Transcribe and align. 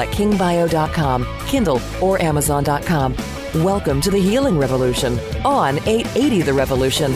at 0.00 0.08
kingbio.com, 0.08 1.26
Kindle, 1.46 1.80
or 2.00 2.20
Amazon.com. 2.20 3.14
Welcome 3.56 4.00
to 4.02 4.10
the 4.10 4.18
Healing 4.18 4.58
Revolution 4.58 5.18
on 5.44 5.78
880 5.78 6.42
The 6.42 6.54
Revolution. 6.54 7.12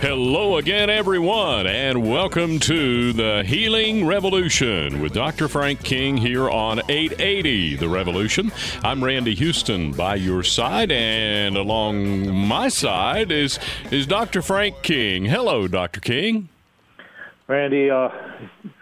Hello 0.00 0.58
again, 0.58 0.90
everyone, 0.90 1.66
and 1.66 2.08
welcome 2.08 2.58
to 2.60 3.14
the 3.14 3.42
Healing 3.46 4.06
Revolution 4.06 5.00
with 5.00 5.14
Dr. 5.14 5.48
Frank 5.48 5.82
King 5.82 6.18
here 6.18 6.50
on 6.50 6.80
880 6.90 7.76
The 7.76 7.88
Revolution. 7.88 8.52
I'm 8.84 9.02
Randy 9.02 9.34
Houston 9.34 9.92
by 9.92 10.16
your 10.16 10.42
side, 10.42 10.92
and 10.92 11.56
along 11.56 12.28
my 12.30 12.68
side 12.68 13.32
is, 13.32 13.58
is 13.90 14.06
Dr. 14.06 14.42
Frank 14.42 14.82
King. 14.82 15.24
Hello, 15.24 15.66
Dr. 15.66 16.00
King. 16.00 16.50
Randy, 17.48 17.90
uh, 17.90 18.08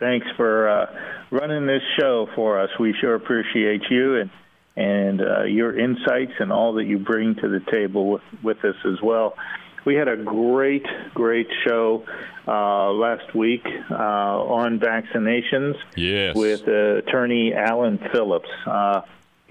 thanks 0.00 0.26
for 0.36 0.68
uh, 0.68 0.86
running 1.30 1.66
this 1.66 1.82
show 1.98 2.28
for 2.34 2.60
us. 2.60 2.70
We 2.80 2.94
sure 3.00 3.14
appreciate 3.14 3.82
you 3.90 4.16
and 4.16 4.30
and 4.76 5.20
uh, 5.20 5.44
your 5.44 5.78
insights 5.78 6.32
and 6.40 6.50
all 6.50 6.74
that 6.74 6.84
you 6.84 6.98
bring 6.98 7.36
to 7.36 7.48
the 7.48 7.60
table 7.70 8.10
with, 8.10 8.22
with 8.42 8.64
us 8.64 8.74
as 8.84 9.00
well. 9.00 9.36
We 9.84 9.94
had 9.94 10.08
a 10.08 10.16
great, 10.16 10.84
great 11.12 11.46
show 11.64 12.04
uh, 12.48 12.90
last 12.90 13.34
week 13.34 13.64
uh, 13.90 13.94
on 13.94 14.80
vaccinations 14.80 15.76
yes. 15.94 16.34
with 16.34 16.66
uh, 16.66 16.96
attorney 16.96 17.52
Alan 17.54 18.00
Phillips. 18.12 18.48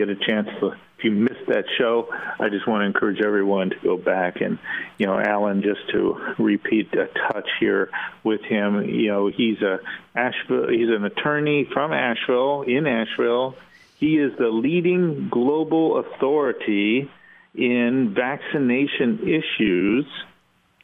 Get 0.04 0.18
a 0.18 0.26
chance 0.26 0.50
to 0.60 0.74
if 0.98 1.06
you 1.06 1.12
missed 1.12 1.48
that 1.48 1.64
show, 1.78 2.10
I 2.12 2.50
just 2.50 2.68
want 2.68 2.82
to 2.82 2.86
encourage 2.86 3.22
everyone 3.22 3.70
to 3.70 3.76
go 3.82 3.96
back 3.96 4.42
and, 4.42 4.60
you 4.98 5.06
know, 5.06 5.18
Alan, 5.18 5.62
just 5.62 5.80
to 5.94 6.36
repeat 6.38 6.94
a 6.94 7.08
touch 7.08 7.48
here 7.62 7.90
with 8.22 8.42
him. 8.42 8.84
You 8.84 9.08
know, 9.08 9.28
he's 9.28 9.62
a 9.62 9.80
Asheville, 10.14 10.68
he's 10.68 10.90
an 10.90 11.06
attorney 11.06 11.70
from 11.72 11.94
Asheville 11.94 12.64
in 12.64 12.86
Asheville. 12.86 13.56
He 13.98 14.18
is 14.18 14.38
the 14.38 14.50
leading 14.50 15.30
global 15.30 16.00
authority 16.00 17.10
in 17.56 18.14
vaccination 18.14 19.22
issues. 19.24 20.06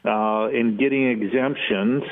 Uh, 0.05 0.47
in 0.47 0.77
getting 0.77 1.09
exemptions 1.09 2.03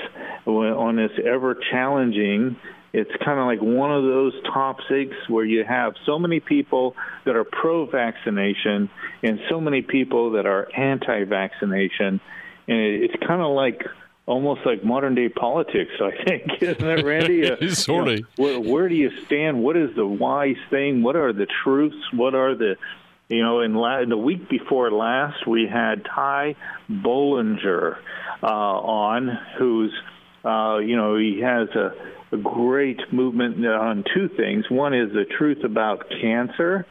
on 0.46 0.98
this 0.98 1.12
ever 1.26 1.56
challenging 1.72 2.58
it's 2.94 3.12
kind 3.24 3.40
of 3.40 3.46
like 3.46 3.62
one 3.62 3.92
of 3.92 4.04
those 4.04 4.34
topics 4.44 5.16
where 5.28 5.46
you 5.46 5.64
have 5.64 5.94
so 6.06 6.18
many 6.18 6.40
people 6.40 6.96
that 7.26 7.36
are 7.36 7.44
pro 7.44 7.86
vaccination 7.86 8.90
and 9.24 9.40
so 9.50 9.60
many 9.60 9.82
people 9.82 10.32
that 10.32 10.46
are 10.46 10.68
anti 10.76 11.24
vaccination. 11.26 12.20
And 12.68 12.80
it's 12.80 13.16
kind 13.26 13.42
of 13.42 13.52
like 13.52 13.84
almost 14.26 14.62
like 14.66 14.84
modern 14.84 15.16
day 15.16 15.30
politics, 15.30 15.92
I 16.02 16.24
think, 16.26 16.44
isn't 16.62 16.86
it, 16.86 17.06
Randy? 17.06 17.50
Uh, 17.52 17.74
sort 17.74 18.08
of. 18.08 18.14
You 18.16 18.22
know, 18.22 18.28
where, 18.44 18.60
where 18.60 18.90
do 18.90 18.96
you 18.96 19.12
stand? 19.26 19.64
What 19.64 19.78
is 19.78 19.96
the 19.96 20.06
wise 20.06 20.58
thing? 20.70 21.04
What 21.04 21.16
are 21.16 21.34
the 21.34 21.48
truths? 21.64 21.98
What 22.14 22.36
are 22.36 22.56
the 22.56 22.76
you 23.30 23.44
know, 23.44 23.60
in, 23.60 23.74
la- 23.74 24.06
the 24.06 24.18
week 24.18 24.50
before 24.50 24.90
last, 24.92 25.46
we 25.46 25.68
had 25.68 26.06
Ty 26.06 26.56
Bollinger 26.90 27.98
uh, 28.42 28.46
on, 28.46 29.38
who's, 29.58 29.94
uh, 30.46 30.78
you 30.78 30.96
know, 30.96 31.18
he 31.18 31.42
has 31.42 31.68
a 31.70 31.92
a 32.32 32.38
great 32.38 33.00
movement 33.12 33.66
on 33.66 34.04
two 34.14 34.30
things. 34.30 34.66
One 34.70 34.94
is 34.94 35.12
the 35.14 35.26
truth 35.38 35.64
about 35.64 36.10
cancer. 36.22 36.86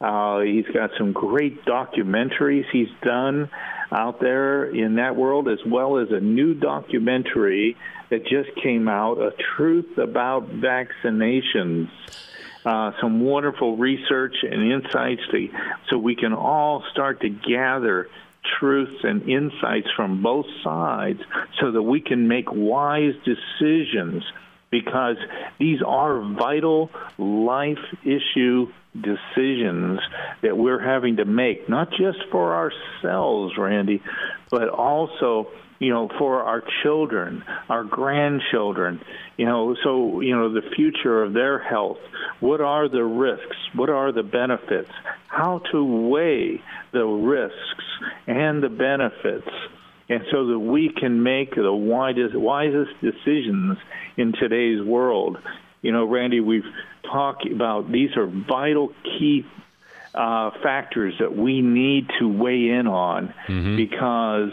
Uh, 0.00 0.40
he's 0.40 0.66
got 0.72 0.90
some 0.98 1.12
great 1.12 1.64
documentaries 1.64 2.64
he's 2.72 2.88
done 3.02 3.50
out 3.92 4.20
there 4.20 4.64
in 4.64 4.96
that 4.96 5.16
world, 5.16 5.48
as 5.48 5.58
well 5.66 5.98
as 5.98 6.08
a 6.10 6.20
new 6.20 6.54
documentary 6.54 7.76
that 8.08 8.22
just 8.22 8.48
came 8.62 8.88
out, 8.88 9.18
A 9.18 9.32
Truth 9.56 9.98
About 9.98 10.48
Vaccinations. 10.48 11.88
Uh, 12.64 12.92
some 13.00 13.20
wonderful 13.20 13.76
research 13.76 14.34
and 14.42 14.72
insights 14.72 15.22
to, 15.30 15.48
so 15.88 15.98
we 15.98 16.14
can 16.14 16.32
all 16.32 16.84
start 16.92 17.20
to 17.20 17.28
gather 17.28 18.08
truths 18.58 19.02
and 19.02 19.28
insights 19.28 19.88
from 19.96 20.22
both 20.22 20.46
sides 20.62 21.20
so 21.60 21.72
that 21.72 21.82
we 21.82 22.00
can 22.00 22.28
make 22.28 22.50
wise 22.50 23.14
decisions 23.24 24.24
because 24.70 25.16
these 25.58 25.80
are 25.84 26.20
vital 26.20 26.90
life 27.18 27.78
issue 28.04 28.72
decisions 28.94 30.00
that 30.42 30.56
we're 30.56 30.80
having 30.80 31.16
to 31.16 31.24
make, 31.24 31.68
not 31.68 31.90
just 31.90 32.18
for 32.30 32.54
ourselves, 32.54 33.56
Randy, 33.56 34.02
but 34.50 34.68
also 34.68 35.48
you 35.80 35.88
know, 35.88 36.10
for 36.18 36.42
our 36.42 36.62
children, 36.82 37.42
our 37.70 37.84
grandchildren, 37.84 39.00
you 39.38 39.46
know, 39.46 39.74
so, 39.82 40.20
you 40.20 40.36
know, 40.36 40.52
the 40.52 40.68
future 40.76 41.22
of 41.22 41.32
their 41.32 41.58
health. 41.58 41.96
What 42.40 42.60
are 42.60 42.86
the 42.88 43.02
risks? 43.02 43.56
What 43.74 43.88
are 43.88 44.12
the 44.12 44.22
benefits? 44.22 44.90
How 45.26 45.62
to 45.72 46.08
weigh 46.10 46.62
the 46.92 47.06
risks 47.06 47.84
and 48.26 48.62
the 48.62 48.68
benefits 48.68 49.48
and 50.10 50.24
so 50.30 50.48
that 50.48 50.58
we 50.58 50.90
can 50.90 51.22
make 51.22 51.54
the 51.54 51.72
widest, 51.72 52.34
wisest 52.34 52.90
decisions 53.00 53.78
in 54.16 54.32
today's 54.32 54.82
world. 54.82 55.38
You 55.82 55.92
know, 55.92 56.04
Randy, 56.04 56.40
we've 56.40 56.66
talked 57.04 57.46
about 57.46 57.90
these 57.90 58.16
are 58.16 58.26
vital 58.26 58.92
key 59.04 59.46
uh, 60.12 60.50
factors 60.62 61.14
that 61.20 61.34
we 61.34 61.62
need 61.62 62.10
to 62.18 62.28
weigh 62.28 62.70
in 62.70 62.88
on 62.88 63.32
mm-hmm. 63.46 63.76
because 63.76 64.50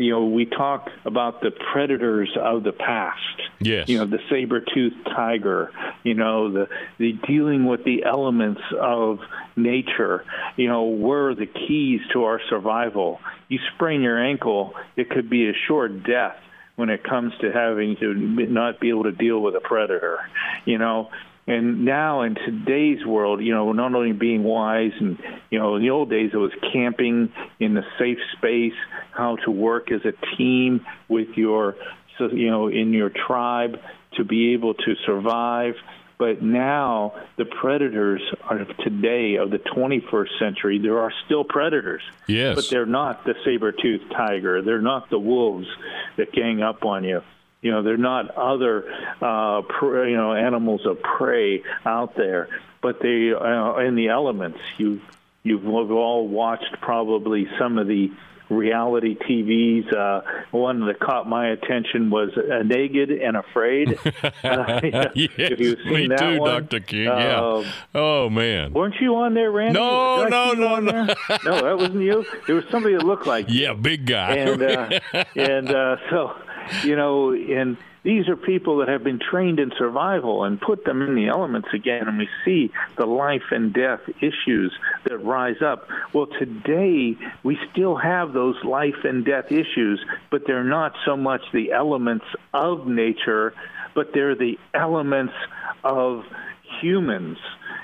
you 0.00 0.12
know, 0.12 0.24
we 0.24 0.46
talk 0.46 0.88
about 1.04 1.42
the 1.42 1.50
predators 1.50 2.30
of 2.40 2.62
the 2.62 2.72
past. 2.72 3.39
Yes. 3.60 3.88
You 3.88 3.98
know, 3.98 4.06
the 4.06 4.20
saber-toothed 4.30 5.04
tiger, 5.04 5.70
you 6.02 6.14
know, 6.14 6.50
the, 6.50 6.68
the 6.98 7.12
dealing 7.28 7.66
with 7.66 7.84
the 7.84 8.04
elements 8.04 8.62
of 8.78 9.18
nature, 9.54 10.24
you 10.56 10.66
know, 10.66 10.88
were 10.88 11.34
the 11.34 11.46
keys 11.46 12.00
to 12.14 12.24
our 12.24 12.40
survival. 12.48 13.20
You 13.48 13.58
sprain 13.74 14.00
your 14.00 14.18
ankle, 14.18 14.74
it 14.96 15.10
could 15.10 15.28
be 15.28 15.50
a 15.50 15.52
short 15.68 16.04
death 16.04 16.36
when 16.76 16.88
it 16.88 17.04
comes 17.04 17.34
to 17.42 17.52
having 17.52 17.96
to 17.96 18.14
not 18.14 18.80
be 18.80 18.88
able 18.88 19.04
to 19.04 19.12
deal 19.12 19.40
with 19.40 19.54
a 19.54 19.60
predator. 19.60 20.20
You 20.64 20.78
know, 20.78 21.10
and 21.46 21.84
now 21.84 22.22
in 22.22 22.36
today's 22.36 23.04
world, 23.04 23.42
you 23.42 23.52
know, 23.52 23.72
not 23.72 23.94
only 23.94 24.12
being 24.12 24.44
wise 24.44 24.92
and, 25.00 25.18
you 25.50 25.58
know, 25.58 25.76
in 25.76 25.82
the 25.82 25.90
old 25.90 26.08
days 26.08 26.30
it 26.32 26.36
was 26.36 26.52
camping 26.72 27.32
in 27.58 27.74
the 27.74 27.82
safe 27.98 28.18
space, 28.36 28.74
how 29.12 29.36
to 29.44 29.50
work 29.50 29.90
as 29.90 30.00
a 30.04 30.12
team 30.36 30.86
with 31.08 31.28
your, 31.36 31.76
you 32.32 32.50
know, 32.50 32.68
in 32.68 32.92
your 32.92 33.10
tribe 33.10 33.80
to 34.16 34.24
be 34.24 34.52
able 34.54 34.74
to 34.74 34.94
survive. 35.06 35.74
But 36.18 36.42
now 36.42 37.14
the 37.38 37.46
predators 37.46 38.20
of 38.50 38.76
today 38.78 39.36
of 39.36 39.50
the 39.50 39.58
21st 39.58 40.38
century, 40.38 40.78
there 40.78 40.98
are 40.98 41.12
still 41.24 41.44
predators. 41.44 42.02
Yes. 42.26 42.56
But 42.56 42.68
they're 42.68 42.84
not 42.84 43.24
the 43.24 43.34
saber-toothed 43.42 44.10
tiger. 44.10 44.60
They're 44.60 44.82
not 44.82 45.08
the 45.08 45.18
wolves 45.18 45.66
that 46.18 46.30
gang 46.32 46.62
up 46.62 46.84
on 46.84 47.04
you. 47.04 47.22
You 47.62 47.70
know, 47.72 47.82
they're 47.82 47.96
not 47.96 48.30
other, 48.36 48.84
uh, 49.20 49.62
pr- 49.62 50.04
you 50.04 50.16
know, 50.16 50.34
animals 50.34 50.86
of 50.86 51.02
prey 51.02 51.62
out 51.84 52.16
there, 52.16 52.48
but 52.82 53.00
they 53.00 53.32
uh, 53.32 53.76
in 53.78 53.96
the 53.96 54.08
elements. 54.08 54.58
You 54.78 55.00
you've 55.42 55.66
all 55.66 56.28
watched 56.28 56.80
probably 56.80 57.48
some 57.58 57.78
of 57.78 57.86
the 57.86 58.10
reality 58.50 59.16
TVs. 59.16 59.94
Uh, 59.94 60.22
one 60.50 60.86
that 60.86 61.00
caught 61.00 61.28
my 61.28 61.48
attention 61.48 62.10
was 62.10 62.30
uh, 62.36 62.62
Naked 62.62 63.10
and 63.10 63.36
Afraid. 63.36 63.98
uh, 64.44 64.80
yes, 65.14 65.58
me 65.58 66.08
too, 66.08 66.40
one, 66.40 66.68
Dr. 66.68 66.80
King. 66.80 67.04
yeah. 67.04 67.40
Um, 67.40 67.64
oh 67.94 68.28
man, 68.28 68.72
weren't 68.72 68.96
you 69.00 69.16
on 69.16 69.34
there, 69.34 69.50
Randy? 69.50 69.74
No, 69.78 70.26
no, 70.26 70.52
no, 70.52 70.80
no. 70.80 71.04
no, 71.04 71.14
that 71.62 71.76
wasn't 71.78 72.02
you. 72.02 72.24
There 72.46 72.56
was 72.56 72.64
somebody 72.70 72.96
that 72.96 73.04
looked 73.04 73.26
like. 73.26 73.46
Yeah, 73.60 73.74
big 73.74 74.06
guy. 74.06 74.36
And 74.36 74.62
uh, 74.62 75.00
and 75.34 75.70
uh, 75.70 75.96
so 76.08 76.34
you 76.84 76.96
know, 76.96 77.32
and 77.32 77.76
these 78.02 78.28
are 78.28 78.36
people 78.36 78.78
that 78.78 78.88
have 78.88 79.04
been 79.04 79.18
trained 79.18 79.60
in 79.60 79.72
survival 79.78 80.44
and 80.44 80.60
put 80.60 80.84
them 80.84 81.02
in 81.02 81.14
the 81.14 81.28
elements 81.28 81.68
again, 81.74 82.08
and 82.08 82.18
we 82.18 82.28
see 82.44 82.72
the 82.96 83.06
life 83.06 83.50
and 83.50 83.72
death 83.72 84.00
issues 84.20 84.72
that 85.04 85.18
rise 85.18 85.60
up. 85.62 85.88
Well, 86.12 86.26
today 86.26 87.16
we 87.42 87.58
still 87.72 87.96
have 87.96 88.32
those 88.32 88.56
life 88.64 89.04
and 89.04 89.24
death 89.24 89.52
issues, 89.52 90.04
but 90.30 90.46
they're 90.46 90.64
not 90.64 90.94
so 91.04 91.16
much 91.16 91.42
the 91.52 91.72
elements 91.72 92.26
of 92.54 92.86
nature, 92.86 93.54
but 93.94 94.12
they're 94.14 94.34
the 94.34 94.58
elements 94.74 95.34
of 95.84 96.24
humans 96.80 97.38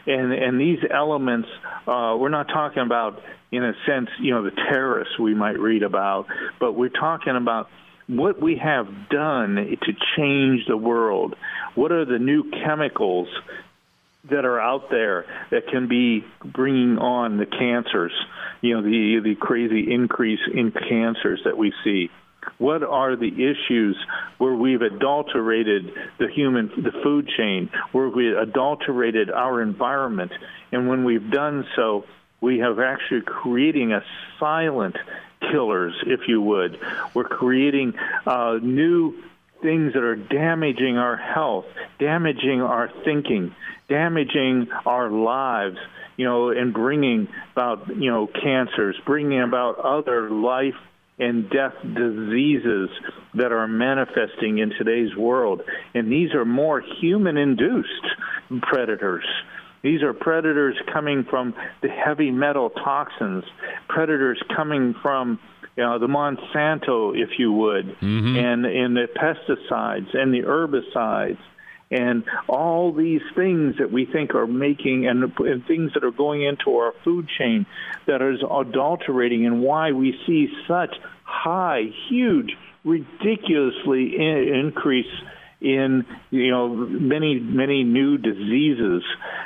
and 0.07 0.33
and 0.33 0.61
these 0.61 0.79
elements, 0.89 1.49
uh, 1.87 2.17
we're 2.19 2.29
not 2.29 2.49
talking 2.49 2.83
about, 2.83 3.23
in 3.51 3.65
a 3.65 3.73
sense, 3.87 4.09
you 4.21 4.33
know, 4.33 4.43
the 4.43 4.53
terrorists 4.53 5.19
we 5.19 5.35
might 5.35 5.59
read 5.59 5.83
about, 5.83 6.27
but 6.61 6.73
we're 6.73 6.89
talking 6.89 7.37
about 7.37 7.69
what 8.09 8.41
we 8.41 8.57
have 8.63 8.87
done 9.11 9.57
to 9.57 9.93
change 10.17 10.67
the 10.67 10.77
world. 10.77 11.35
What 11.75 11.93
are 11.93 12.05
the 12.05 12.19
new 12.19 12.51
chemicals 12.65 13.29
that 14.31 14.45
are 14.45 14.61
out 14.61 14.91
there 14.91 15.27
that 15.51 15.69
can 15.69 15.89
be 15.89 16.25
bringing 16.45 16.99
on 16.99 17.37
the 17.37 17.47
cancers? 17.47 18.13
You 18.61 18.77
know, 18.77 18.83
the 18.83 19.21
the 19.23 19.35
crazy 19.35 19.93
increase 19.93 20.41
in 20.53 20.73
cancers 20.73 21.41
that 21.45 21.57
we 21.57 21.73
see. 21.85 22.11
What 22.59 22.85
are 22.85 23.17
the 23.17 23.29
issues 23.29 23.97
where 24.39 24.55
we've 24.55 24.81
adulterated 24.81 25.91
the 26.19 26.29
human, 26.33 26.69
the 26.77 26.93
food 27.03 27.29
chain, 27.37 27.71
where 27.91 28.09
we 28.09 28.35
adulterated 28.37 29.31
our 29.31 29.61
environment, 29.61 30.31
and 30.71 30.89
when 30.89 31.05
we've 31.05 31.31
done 31.31 31.67
so, 31.75 32.05
we 32.41 32.59
have 32.59 32.79
actually 32.79 33.23
creating 33.23 33.93
a 33.93 34.03
silent 34.39 34.97
killers, 35.41 35.95
if 36.07 36.21
you 36.29 36.41
would. 36.41 36.79
We're 37.15 37.25
creating 37.25 37.95
uh, 38.27 38.59
new 38.63 39.23
things 39.63 39.95
that 39.95 40.03
are 40.03 40.17
damaging 40.17 40.99
our 40.99 41.17
health, 41.17 41.67
damaging 41.99 42.61
our 42.61 42.91
thinking, 43.05 43.55
damaging 43.89 44.69
our 44.85 45.11
lives, 45.11 45.79
you 46.17 46.25
know, 46.25 46.51
and 46.51 46.73
bringing 46.73 47.29
about, 47.53 47.89
you 47.89 48.11
know, 48.11 48.27
cancers, 48.27 48.97
bringing 49.07 49.43
about 49.43 49.79
other 49.79 50.31
life 50.31 50.75
and 51.19 51.49
death 51.49 51.75
diseases 51.83 52.91
that 53.35 53.53
are 53.53 53.67
manifesting 53.67 54.59
in 54.59 54.71
today's 54.71 55.17
world. 55.17 55.63
And 55.95 56.13
these 56.13 56.35
are 56.35 56.45
more 56.45 56.83
human 57.01 57.37
induced 57.37 58.07
predators. 58.63 59.25
These 59.87 60.03
are 60.03 60.13
predators 60.13 60.77
coming 60.93 61.23
from 61.31 61.55
the 61.81 61.89
heavy 61.89 62.33
metal 62.33 62.71
toxins, 62.71 63.45
predators 63.89 64.43
coming 64.57 64.97
from 65.01 65.39
you 65.77 65.85
know, 65.85 66.01
the 66.01 66.09
Monsanto, 66.09 67.17
if 67.17 67.39
you 67.39 67.53
would, 67.53 67.97
mm-hmm. 68.01 68.37
and, 68.37 68.67
and 68.67 68.97
the 68.97 69.07
pesticides 69.15 70.13
and 70.13 70.35
the 70.35 70.43
herbicides 70.43 71.39
and 71.93 72.25
all 72.49 72.93
these 72.93 73.21
things 73.37 73.77
that 73.79 73.93
we 73.93 74.07
think 74.07 74.35
are 74.35 74.49
making 74.49 75.07
and, 75.07 75.33
and, 75.39 75.65
things 75.67 75.93
that 75.95 76.03
are 76.03 76.11
going 76.11 76.43
into 76.43 76.79
our 76.79 76.93
food 77.05 77.29
chain 77.39 77.65
that 78.09 78.21
is 78.21 78.41
adulterating 78.43 79.47
and 79.47 79.63
why 79.63 79.93
we 79.93 80.19
see 80.27 80.49
such 80.67 80.97
high, 81.23 81.85
huge, 82.09 82.57
ridiculously 82.85 84.17
in, 84.17 84.53
increase 84.53 85.07
in 85.61 86.05
you 86.31 86.51
know 86.51 86.69
many 86.69 87.39
many 87.41 87.85
new 87.85 88.19
diseases 88.19 89.03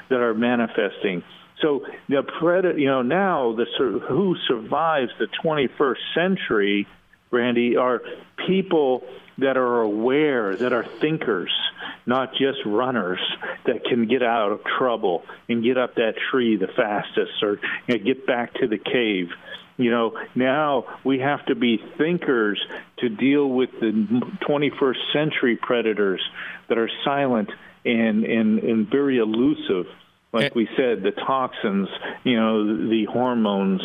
that 0.09 0.21
are 0.21 0.35
manifesting. 0.35 1.23
So 1.63 1.85
the 2.09 2.23
predator, 2.23 2.79
you 2.79 2.89
know, 2.89 3.03
now 3.03 3.55
the 3.55 3.67
who 4.09 4.37
survives 4.49 5.13
the 5.19 5.29
21st 5.45 5.97
century, 6.15 6.87
Randy, 7.31 7.77
are 7.77 8.01
people 8.47 9.05
that 9.39 9.57
are 9.57 9.81
aware, 9.81 10.57
that 10.57 10.73
are 10.73 10.85
thinkers, 11.01 11.53
not 12.07 12.33
just 12.33 12.59
runners 12.65 13.21
that 13.67 13.85
can 13.85 14.07
get 14.07 14.23
out 14.23 14.53
of 14.53 14.61
trouble 14.79 15.25
and 15.49 15.63
get 15.63 15.79
up 15.79 15.95
that 15.97 16.15
tree 16.31 16.57
the 16.57 16.69
fastest 16.69 17.43
or 17.43 17.59
you 17.87 17.99
know, 17.99 18.05
get 18.05 18.27
back 18.27 18.55
to 18.55 18.67
the 18.67 18.79
cave. 18.79 19.31
You 19.81 19.91
know, 19.91 20.19
now 20.35 20.85
we 21.05 21.21
have 21.21 21.45
to 21.47 21.55
be 21.55 21.79
thinkers 21.99 22.61
to 22.99 23.09
deal 23.09 23.49
with 23.49 23.71
the 23.81 23.93
21st 24.49 25.13
century 25.13 25.57
predators 25.57 26.21
that 26.69 26.79
are 26.79 26.91
silent 27.05 27.51
and, 27.85 28.25
and, 28.25 28.59
and 28.59 28.91
very 28.91 29.19
elusive 29.19 29.87
like 30.33 30.55
we 30.55 30.69
said, 30.77 31.03
the 31.03 31.11
toxins, 31.11 31.89
you 32.23 32.37
know, 32.37 32.89
the 32.89 33.05
hormones, 33.07 33.81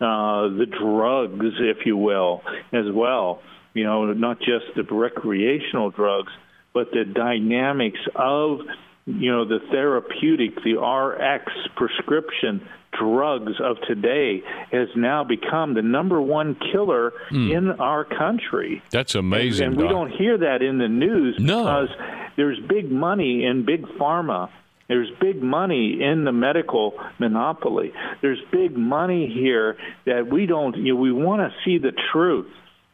uh, 0.00 0.48
the 0.48 0.66
drugs, 0.66 1.56
if 1.58 1.84
you 1.84 1.96
will, 1.96 2.42
as 2.72 2.86
well. 2.92 3.42
You 3.74 3.84
know, 3.84 4.12
not 4.12 4.38
just 4.38 4.64
the 4.76 4.82
recreational 4.82 5.90
drugs, 5.90 6.32
but 6.72 6.90
the 6.90 7.04
dynamics 7.04 8.00
of, 8.14 8.60
you 9.06 9.30
know, 9.30 9.44
the 9.44 9.60
therapeutic, 9.70 10.62
the 10.62 10.74
RX 10.74 11.50
prescription 11.76 12.66
drugs 12.98 13.52
of 13.62 13.76
today 13.86 14.42
has 14.72 14.88
now 14.96 15.24
become 15.24 15.74
the 15.74 15.82
number 15.82 16.20
one 16.20 16.56
killer 16.72 17.12
mm. 17.30 17.56
in 17.56 17.70
our 17.80 18.04
country. 18.04 18.82
That's 18.90 19.14
amazing. 19.14 19.68
And, 19.68 19.74
and 19.74 19.82
we 19.82 19.88
don't 19.88 20.10
hear 20.10 20.38
that 20.38 20.62
in 20.62 20.78
the 20.78 20.88
news 20.88 21.36
no. 21.38 21.62
because 21.62 21.88
there's 22.36 22.58
big 22.68 22.90
money 22.90 23.44
in 23.44 23.64
big 23.64 23.84
pharma. 23.98 24.50
There's 24.88 25.10
big 25.20 25.40
money 25.40 26.02
in 26.02 26.24
the 26.24 26.32
medical 26.32 26.94
monopoly. 27.20 27.92
There's 28.22 28.40
big 28.50 28.76
money 28.76 29.32
here 29.32 29.76
that 30.04 30.28
we 30.28 30.46
don't, 30.46 30.76
you 30.76 30.94
know, 30.94 31.00
we 31.00 31.12
want 31.12 31.42
to 31.42 31.56
see 31.64 31.78
the 31.78 31.92
truth. 32.12 32.50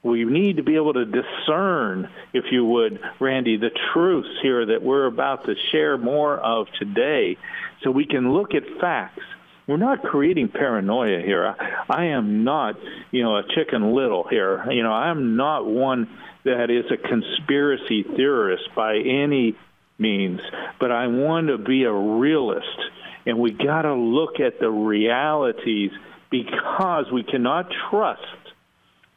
We 0.07 0.25
need 0.25 0.57
to 0.57 0.63
be 0.63 0.77
able 0.77 0.95
to 0.95 1.05
discern, 1.05 2.09
if 2.33 2.45
you 2.51 2.65
would, 2.65 3.01
Randy, 3.21 3.57
the 3.57 3.71
truths 3.93 4.29
here 4.43 4.67
that 4.67 4.83
we're 4.83 5.07
about 5.07 5.45
to 5.47 5.55
share 5.73 5.99
more 5.99 6.39
of 6.39 6.69
today 6.79 7.37
so 7.83 7.91
we 7.91 8.07
can 8.07 8.33
look 8.33 8.55
at 8.55 8.63
facts 8.81 9.23
we're 9.67 9.77
not 9.79 10.03
creating 10.03 10.49
paranoia 10.49 11.21
here. 11.21 11.55
I, 11.91 12.07
am 12.07 12.45
not, 12.45 12.77
you 13.11 13.25
know, 13.25 13.37
a 13.37 13.43
chicken 13.55 13.95
little 13.95 14.27
here. 14.29 14.65
You 14.71 14.83
know, 14.85 14.93
I'm 14.93 15.37
not 15.37 15.67
one 15.67 16.09
that 16.45 16.71
is 16.71 16.85
a 16.93 16.97
conspiracy 16.97 18.05
theorist 18.05 18.69
by 18.77 18.99
any 18.99 19.57
means, 19.99 20.41
but 20.79 20.93
I 20.93 21.09
want 21.09 21.49
to 21.49 21.59
be 21.59 21.83
a 21.83 21.93
realist, 21.93 22.79
and 23.27 23.39
we 23.41 23.51
got 23.51 23.83
to 23.83 23.95
look 23.95 24.39
at 24.39 24.61
the 24.61 24.71
realities 24.71 25.91
because 26.31 27.07
we 27.13 27.25
cannot 27.25 27.69
trust, 27.91 28.23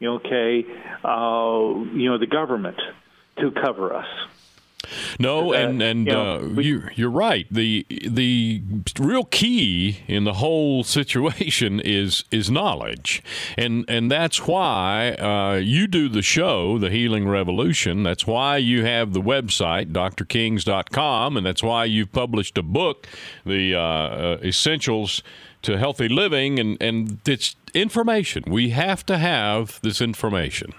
okay, 0.07 0.65
uh, 1.03 1.59
you 1.93 2.09
know, 2.09 2.17
the 2.17 2.27
government 2.27 2.77
to 3.37 3.51
cover 3.51 3.95
us. 3.95 4.07
No, 5.19 5.53
and 5.53 5.81
and 5.81 6.07
you 6.07 6.13
know, 6.13 6.35
uh, 6.37 6.61
you, 6.61 6.83
you're 6.95 7.09
right. 7.09 7.45
The 7.51 7.85
the 7.89 8.61
real 8.97 9.25
key 9.25 9.99
in 10.07 10.23
the 10.23 10.33
whole 10.33 10.83
situation 10.99 11.79
is 11.79 12.23
is 12.31 12.49
knowledge, 12.49 13.21
and 13.57 13.85
and 13.87 14.09
that's 14.09 14.47
why 14.47 15.11
uh, 15.13 15.55
you 15.55 15.87
do 15.87 16.09
the 16.09 16.21
show, 16.21 16.77
the 16.77 16.89
Healing 16.89 17.27
Revolution. 17.27 18.03
That's 18.03 18.25
why 18.25 18.57
you 18.57 18.85
have 18.85 19.13
the 19.13 19.21
website 19.21 19.91
drkings.com, 19.91 21.37
and 21.37 21.45
that's 21.45 21.63
why 21.63 21.85
you've 21.85 22.11
published 22.11 22.57
a 22.57 22.63
book, 22.63 23.07
the 23.45 23.75
uh, 23.75 23.79
uh, 23.79 24.37
Essentials 24.43 25.23
to 25.63 25.77
Healthy 25.77 26.09
Living, 26.09 26.59
and 26.59 26.77
and 26.81 27.19
it's 27.27 27.55
information. 27.73 28.43
We 28.47 28.69
have 28.69 29.05
to 29.07 29.17
have 29.17 29.79
this 29.81 30.01
information. 30.01 30.73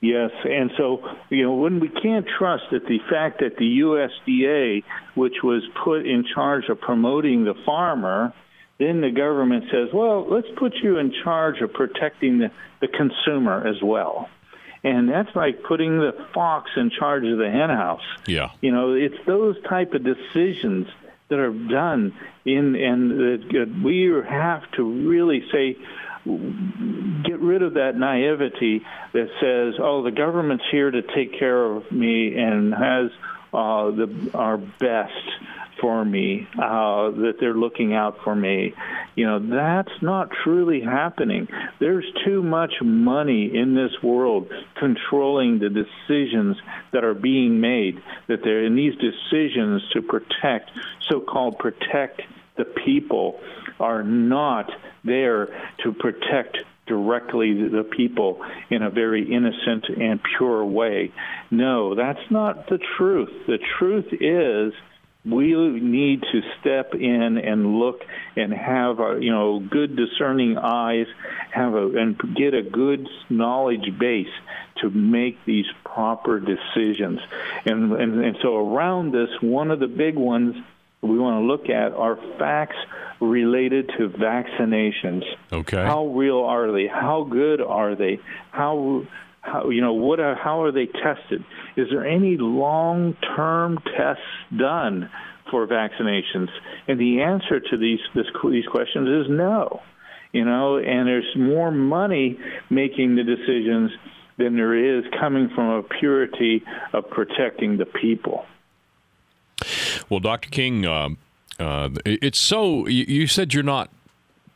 Yes, 0.00 0.32
and 0.44 0.72
so 0.76 1.08
you 1.30 1.44
know 1.44 1.54
when 1.54 1.78
we 1.78 1.88
can't 1.88 2.26
trust 2.26 2.64
that 2.72 2.86
the 2.86 2.98
fact 3.08 3.40
that 3.40 3.56
the 3.56 3.80
USDA, 3.80 4.82
which 5.14 5.42
was 5.42 5.62
put 5.84 6.06
in 6.06 6.24
charge 6.34 6.68
of 6.68 6.80
promoting 6.80 7.44
the 7.44 7.54
farmer, 7.64 8.32
then 8.78 9.00
the 9.00 9.10
government 9.10 9.64
says, 9.70 9.88
well, 9.92 10.26
let's 10.28 10.48
put 10.56 10.74
you 10.82 10.98
in 10.98 11.12
charge 11.22 11.60
of 11.60 11.72
protecting 11.72 12.38
the, 12.38 12.50
the 12.80 12.88
consumer 12.88 13.66
as 13.66 13.80
well. 13.82 14.28
And 14.84 15.08
that's 15.08 15.34
like 15.36 15.62
putting 15.62 15.98
the 15.98 16.12
fox 16.34 16.70
in 16.76 16.90
charge 16.90 17.24
of 17.24 17.38
the 17.38 17.48
henhouse. 17.48 18.02
Yeah. 18.26 18.50
You 18.60 18.72
know, 18.72 18.94
it's 18.94 19.14
those 19.26 19.56
type 19.68 19.94
of 19.94 20.02
decisions 20.02 20.88
that 21.32 21.38
are 21.38 21.50
done 21.50 22.14
in, 22.44 22.74
and 22.76 23.10
that 23.10 23.80
we 23.82 24.12
have 24.28 24.70
to 24.72 25.08
really 25.08 25.42
say, 25.50 25.76
get 27.24 27.40
rid 27.40 27.62
of 27.62 27.74
that 27.74 27.96
naivety 27.96 28.82
that 29.12 29.28
says, 29.40 29.80
"Oh, 29.80 30.02
the 30.02 30.10
government's 30.10 30.64
here 30.70 30.90
to 30.90 31.00
take 31.02 31.38
care 31.38 31.64
of 31.64 31.90
me 31.90 32.36
and 32.36 32.74
has 32.74 33.10
uh, 33.54 33.90
the 33.90 34.30
our 34.34 34.58
best 34.58 35.28
for 35.82 36.02
me, 36.02 36.48
uh, 36.54 37.10
that 37.10 37.34
they're 37.38 37.52
looking 37.52 37.92
out 37.92 38.16
for 38.24 38.34
me." 38.34 38.72
You 39.14 39.26
know, 39.26 39.38
that's 39.38 40.00
not 40.00 40.30
truly 40.42 40.80
happening. 40.80 41.48
There's 41.78 42.10
too 42.24 42.42
much 42.42 42.72
money 42.80 43.54
in 43.54 43.74
this 43.74 44.02
world 44.02 44.50
controlling 44.76 45.58
the 45.58 45.68
decisions 45.68 46.56
that 46.92 47.04
are 47.04 47.12
being 47.12 47.60
made. 47.60 48.00
That 48.28 48.42
they're 48.42 48.64
in 48.64 48.76
these 48.76 48.94
decisions 48.96 49.82
to 49.90 50.00
protect, 50.00 50.70
so-called 51.10 51.58
protect 51.58 52.22
the 52.56 52.64
people 52.64 53.40
are 53.80 54.02
not 54.02 54.70
there 55.04 55.48
to 55.82 55.92
protect 55.92 56.58
directly 56.86 57.68
the 57.68 57.84
people 57.84 58.44
in 58.70 58.82
a 58.82 58.90
very 58.90 59.32
innocent 59.32 59.88
and 59.88 60.20
pure 60.36 60.64
way. 60.64 61.12
No, 61.50 61.94
that's 61.94 62.30
not 62.30 62.68
the 62.68 62.78
truth. 62.96 63.30
The 63.46 63.58
truth 63.78 64.12
is 64.12 64.72
we 65.24 65.54
need 65.80 66.22
to 66.32 66.42
step 66.60 66.94
in 66.94 67.38
and 67.38 67.78
look 67.78 68.02
and 68.36 68.52
have 68.52 68.98
a, 68.98 69.18
you 69.20 69.30
know 69.30 69.60
good 69.60 69.96
discerning 69.96 70.58
eyes 70.58 71.06
have 71.50 71.74
a 71.74 71.86
and 71.96 72.18
get 72.34 72.54
a 72.54 72.62
good 72.62 73.08
knowledge 73.30 73.96
base 73.98 74.32
to 74.80 74.90
make 74.90 75.44
these 75.44 75.66
proper 75.84 76.40
decisions 76.40 77.20
and 77.64 77.92
and, 77.92 78.24
and 78.24 78.36
so 78.42 78.56
around 78.56 79.12
this 79.12 79.30
one 79.40 79.70
of 79.70 79.78
the 79.78 79.86
big 79.86 80.16
ones 80.16 80.56
we 81.02 81.18
want 81.18 81.42
to 81.42 81.46
look 81.46 81.68
at 81.68 81.92
are 81.94 82.16
facts 82.38 82.76
related 83.20 83.88
to 83.98 84.08
vaccinations. 84.08 85.24
Okay. 85.52 85.82
How 85.82 86.06
real 86.06 86.44
are 86.44 86.70
they? 86.70 86.86
How 86.86 87.24
good 87.24 87.60
are 87.60 87.94
they? 87.96 88.20
How 88.50 89.04
how 89.42 89.68
you 89.68 89.80
know 89.80 89.92
what 89.92 90.20
are, 90.20 90.34
how 90.34 90.62
are 90.62 90.72
they 90.72 90.86
tested? 90.86 91.44
Is 91.76 91.88
there 91.90 92.06
any 92.06 92.36
long-term 92.38 93.78
tests 93.96 94.22
done 94.56 95.10
for 95.50 95.66
vaccinations? 95.66 96.48
And 96.88 96.98
the 96.98 97.20
answer 97.22 97.60
to 97.60 97.76
these 97.76 98.00
this, 98.14 98.26
these 98.50 98.66
questions 98.66 99.26
is 99.26 99.30
no. 99.30 99.82
You 100.32 100.46
know, 100.46 100.78
and 100.78 101.06
there's 101.06 101.36
more 101.36 101.70
money 101.70 102.38
making 102.70 103.16
the 103.16 103.22
decisions 103.22 103.90
than 104.38 104.56
there 104.56 104.98
is 104.98 105.04
coming 105.20 105.50
from 105.54 105.68
a 105.68 105.82
purity 105.82 106.62
of 106.94 107.10
protecting 107.10 107.76
the 107.76 107.84
people. 107.84 108.46
Well, 110.08 110.20
Dr. 110.20 110.48
King, 110.48 110.86
uh, 110.86 111.10
uh, 111.58 111.90
it's 112.06 112.38
so 112.38 112.86
you, 112.86 113.04
you, 113.06 113.26
said 113.26 113.52
you're 113.52 113.62
not 113.62 113.90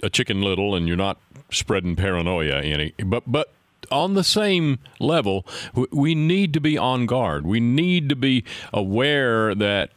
a 0.03 0.09
chicken 0.09 0.41
little 0.41 0.75
and 0.75 0.89
you're 0.89 0.97
not 0.97 1.19
spreading 1.51 1.95
paranoia 1.95 2.63
any, 2.63 2.95
but 3.05 3.25
but 3.27 3.53
on 3.91 4.15
the 4.15 4.25
same 4.25 4.79
level, 4.99 5.47
we 5.91 6.15
need 6.15 6.53
to 6.55 6.61
be 6.61 6.77
on 6.79 7.07
guard. 7.07 7.47
We 7.47 7.61
need 7.61 8.09
to 8.09 8.17
be 8.17 8.45
aware 8.73 9.55
that 9.55 9.91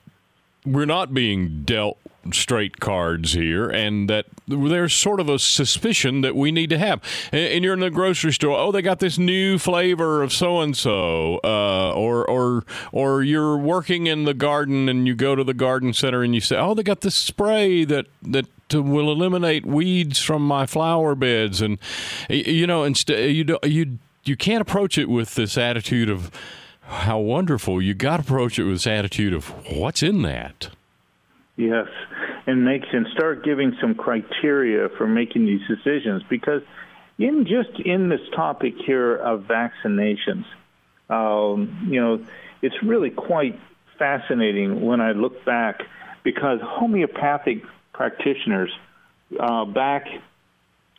we're 0.65 0.86
not 0.86 1.13
being 1.13 1.63
dealt 1.63 1.98
straight 2.34 2.79
cards 2.79 3.34
here, 3.34 3.69
and 3.69 4.10
that 4.10 4.25
there's 4.48 4.93
sort 4.93 5.19
of 5.19 5.29
a 5.29 5.39
suspicion 5.39 6.22
that 6.22 6.36
we 6.36 6.51
need 6.51 6.69
to 6.69 6.77
have. 6.77 7.01
And 7.31 7.63
you're 7.63 7.74
in 7.74 7.79
the 7.79 7.89
grocery 7.89 8.34
store. 8.34 8.58
Oh, 8.58 8.72
they 8.72 8.81
got 8.81 9.00
this 9.00 9.17
new 9.17 9.58
flavor 9.58 10.22
of 10.22 10.34
so 10.34 10.60
and 10.60 10.75
so, 10.75 11.39
or 11.43 12.29
or 12.29 12.65
or 12.91 13.24
you're 13.24 13.58
working 13.58 14.08
in 14.08 14.25
the 14.25 14.34
garden 14.34 14.89
and 14.89 15.08
you 15.08 15.15
go 15.15 15.34
to 15.34 15.43
the 15.43 15.53
garden 15.53 15.93
center 15.93 16.22
and 16.22 16.36
you 16.36 16.41
say, 16.41 16.58
oh, 16.58 16.74
they 16.74 16.84
got 16.84 17.01
this 17.01 17.15
spray 17.15 17.86
that 17.86 18.08
that 18.22 18.46
will 18.73 19.11
eliminate 19.11 19.65
weeds 19.65 20.19
from 20.19 20.41
my 20.45 20.65
flower 20.65 21.15
beds, 21.15 21.61
and 21.61 21.77
you 22.29 22.67
know, 22.67 22.83
instead 22.83 23.31
you 23.31 23.57
you 23.63 23.99
you 24.23 24.35
can't 24.35 24.61
approach 24.61 24.97
it 24.97 25.09
with 25.09 25.35
this 25.35 25.57
attitude 25.57 26.09
of 26.09 26.31
how 26.81 27.19
wonderful. 27.19 27.81
You 27.81 27.93
got 27.93 28.17
to 28.17 28.23
approach 28.23 28.59
it 28.59 28.63
with 28.63 28.75
this 28.75 28.88
attitude 28.88 29.33
of 29.33 29.49
what's 29.71 30.03
in 30.03 30.21
that. 30.23 30.69
Yes, 31.55 31.88
and 32.47 32.63
make 32.63 32.83
and 32.93 33.07
start 33.13 33.43
giving 33.43 33.75
some 33.81 33.95
criteria 33.95 34.89
for 34.97 35.07
making 35.07 35.45
these 35.45 35.61
decisions 35.67 36.23
because 36.29 36.61
in 37.17 37.45
just 37.45 37.79
in 37.85 38.09
this 38.09 38.21
topic 38.33 38.75
here 38.85 39.15
of 39.15 39.41
vaccinations, 39.41 40.45
um, 41.09 41.88
you 41.89 41.99
know, 41.99 42.25
it's 42.61 42.81
really 42.81 43.09
quite 43.09 43.59
fascinating 43.97 44.81
when 44.85 45.01
I 45.01 45.11
look 45.11 45.43
back 45.45 45.81
because 46.23 46.59
homeopathic 46.63 47.63
practitioners 48.00 48.72
uh, 49.38 49.65
back 49.65 50.08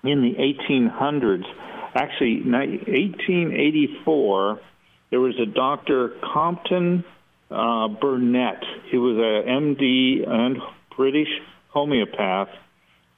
in 0.05 0.21
the 0.21 0.35
1800s, 0.35 1.47
actually 1.95 2.43
1884, 2.43 4.61
there 5.09 5.19
was 5.19 5.41
a 5.41 5.47
Dr. 5.47 6.13
Compton 6.23 7.03
uh, 7.51 7.89
Burnett, 7.89 8.63
he 8.91 8.99
was 8.99 9.17
a 9.17 9.43
MD 9.49 10.29
and 10.29 10.59
British 10.95 11.41
homeopath, 11.71 12.51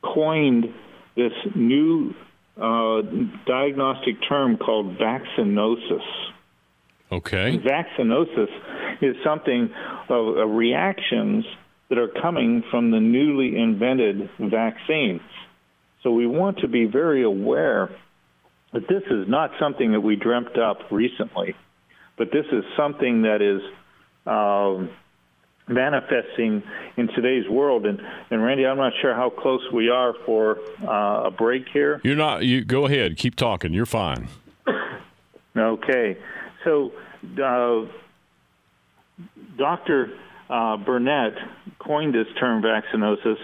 coined 0.00 0.72
this 1.16 1.32
new 1.56 2.14
uh, 2.56 3.02
diagnostic 3.46 4.14
term 4.28 4.58
called 4.58 4.96
vaccinosis. 4.96 6.06
Okay. 7.10 7.58
vaccinosis 7.58 8.48
is 9.02 9.16
something 9.24 9.74
of 10.08 10.36
uh, 10.36 10.46
reactions 10.46 11.44
that 11.92 11.98
are 11.98 12.08
coming 12.22 12.64
from 12.70 12.90
the 12.90 12.98
newly 12.98 13.54
invented 13.54 14.30
vaccines. 14.38 15.20
So 16.02 16.10
we 16.10 16.26
want 16.26 16.60
to 16.60 16.68
be 16.68 16.86
very 16.86 17.22
aware 17.22 17.90
that 18.72 18.88
this 18.88 19.02
is 19.10 19.28
not 19.28 19.50
something 19.60 19.92
that 19.92 20.00
we 20.00 20.16
dreamt 20.16 20.56
up 20.56 20.90
recently, 20.90 21.54
but 22.16 22.28
this 22.32 22.46
is 22.50 22.64
something 22.78 23.22
that 23.22 23.42
is 23.42 23.60
uh, 24.26 24.86
manifesting 25.70 26.62
in 26.96 27.08
today's 27.08 27.46
world. 27.46 27.84
And, 27.84 28.00
and 28.30 28.42
Randy, 28.42 28.64
I'm 28.64 28.78
not 28.78 28.94
sure 29.02 29.14
how 29.14 29.28
close 29.28 29.60
we 29.70 29.90
are 29.90 30.14
for 30.24 30.60
uh, 30.82 31.24
a 31.26 31.30
break 31.30 31.66
here. 31.74 32.00
You're 32.02 32.16
not. 32.16 32.46
You 32.46 32.64
go 32.64 32.86
ahead. 32.86 33.18
Keep 33.18 33.36
talking. 33.36 33.74
You're 33.74 33.84
fine. 33.84 34.28
okay. 35.54 36.16
So, 36.64 36.92
uh, 37.38 37.84
Dr. 39.58 40.16
Uh, 40.52 40.76
Burnett 40.76 41.32
coined 41.78 42.14
this 42.14 42.26
term 42.38 42.62
vaccinosis 42.62 43.38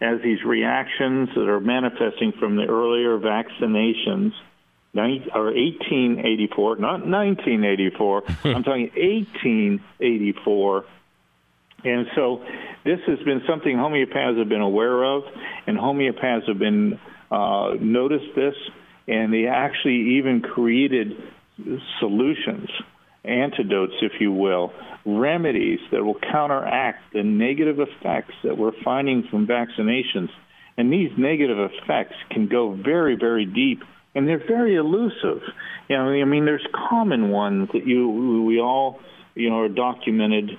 as 0.00 0.22
these 0.22 0.42
reactions 0.42 1.28
that 1.34 1.46
are 1.46 1.60
manifesting 1.60 2.32
from 2.40 2.56
the 2.56 2.64
earlier 2.64 3.18
vaccinations 3.18 4.32
or 4.96 5.52
1884, 5.52 6.76
not 6.76 7.06
1984. 7.06 8.22
I'm 8.44 8.62
talking 8.62 8.90
1884. 8.96 10.84
And 11.84 12.06
so 12.14 12.42
this 12.84 13.00
has 13.08 13.18
been 13.26 13.42
something 13.46 13.76
homeopaths 13.76 14.38
have 14.38 14.48
been 14.48 14.62
aware 14.62 15.04
of, 15.04 15.24
and 15.66 15.76
homeopaths 15.76 16.48
have 16.48 16.58
been 16.58 16.98
uh, 17.30 17.74
noticed 17.78 18.34
this, 18.34 18.54
and 19.06 19.34
they 19.34 19.48
actually 19.48 20.16
even 20.16 20.40
created 20.40 21.12
solutions, 21.98 22.70
antidotes, 23.24 23.94
if 24.02 24.20
you 24.20 24.32
will, 24.32 24.72
remedies 25.04 25.80
that 25.92 26.04
will 26.04 26.18
counteract 26.32 27.12
the 27.12 27.22
negative 27.22 27.78
effects 27.80 28.34
that 28.42 28.56
we're 28.56 28.72
finding 28.84 29.24
from 29.30 29.46
vaccinations. 29.46 30.30
And 30.76 30.92
these 30.92 31.10
negative 31.16 31.58
effects 31.58 32.16
can 32.30 32.48
go 32.48 32.72
very, 32.74 33.16
very 33.16 33.46
deep 33.46 33.82
and 34.14 34.28
they're 34.28 34.46
very 34.46 34.76
elusive. 34.76 35.42
You 35.88 35.96
know, 35.96 36.10
I 36.10 36.24
mean, 36.24 36.44
there's 36.44 36.66
common 36.88 37.30
ones 37.30 37.68
that 37.72 37.86
you 37.86 38.44
we 38.46 38.60
all 38.60 39.00
you 39.34 39.50
know 39.50 39.60
are 39.60 39.68
documented, 39.68 40.50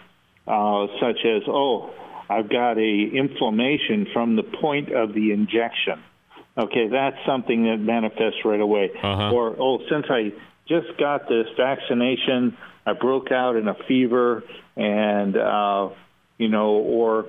uh, 0.48 0.88
such 1.00 1.26
as 1.26 1.44
oh, 1.48 1.94
I've 2.30 2.50
got 2.50 2.78
a 2.78 3.10
inflammation 3.14 4.08
from 4.14 4.36
the 4.36 4.44
point 4.44 4.92
of 4.94 5.14
the 5.14 5.32
injection. 5.32 6.04
Okay, 6.58 6.88
that's 6.90 7.18
something 7.26 7.66
that 7.66 7.78
manifests 7.78 8.46
right 8.46 8.60
away. 8.60 8.92
Uh-huh. 9.02 9.32
Or 9.32 9.56
oh, 9.60 9.80
since 9.90 10.06
I 10.10 10.34
just 10.68 10.98
got 10.98 11.28
this 11.28 11.48
vaccination, 11.58 12.58
I 12.86 12.94
broke 12.94 13.32
out 13.32 13.56
in 13.56 13.68
a 13.68 13.76
fever, 13.88 14.44
and 14.76 15.36
uh, 15.36 15.90
you 16.38 16.50
know, 16.50 16.72
or 16.76 17.26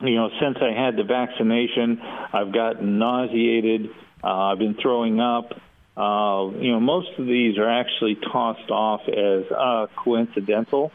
you 0.00 0.14
know, 0.14 0.30
since 0.40 0.58
I 0.60 0.72
had 0.72 0.96
the 0.96 1.04
vaccination, 1.04 2.00
I've 2.00 2.52
gotten 2.52 2.98
nauseated 2.98 3.90
uh, 4.26 4.52
I've 4.52 4.58
been 4.58 4.74
throwing 4.74 5.20
up. 5.20 5.52
Uh, 5.96 6.50
you 6.58 6.72
know, 6.72 6.80
most 6.80 7.10
of 7.18 7.26
these 7.26 7.58
are 7.58 7.68
actually 7.68 8.16
tossed 8.16 8.70
off 8.70 9.02
as 9.08 9.44
uh, 9.50 9.86
coincidental. 9.96 10.92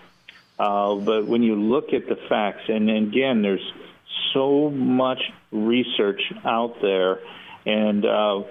Uh, 0.60 0.96
but 0.96 1.26
when 1.26 1.42
you 1.42 1.56
look 1.56 1.94
at 1.94 2.08
the 2.08 2.18
facts, 2.30 2.64
and, 2.68 2.90
and 2.90 3.08
again, 3.08 3.42
there's 3.42 3.74
so 4.34 4.70
much 4.70 5.22
research 5.52 6.22
out 6.46 6.82
there, 6.82 7.20
and 7.66 8.06
uh, 8.06 8.44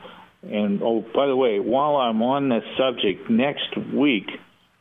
and 0.42 0.82
oh, 0.82 1.04
by 1.14 1.26
the 1.26 1.36
way, 1.36 1.60
while 1.60 1.96
I'm 1.96 2.22
on 2.22 2.48
this 2.48 2.64
subject, 2.76 3.28
next 3.28 3.76
week, 3.92 4.30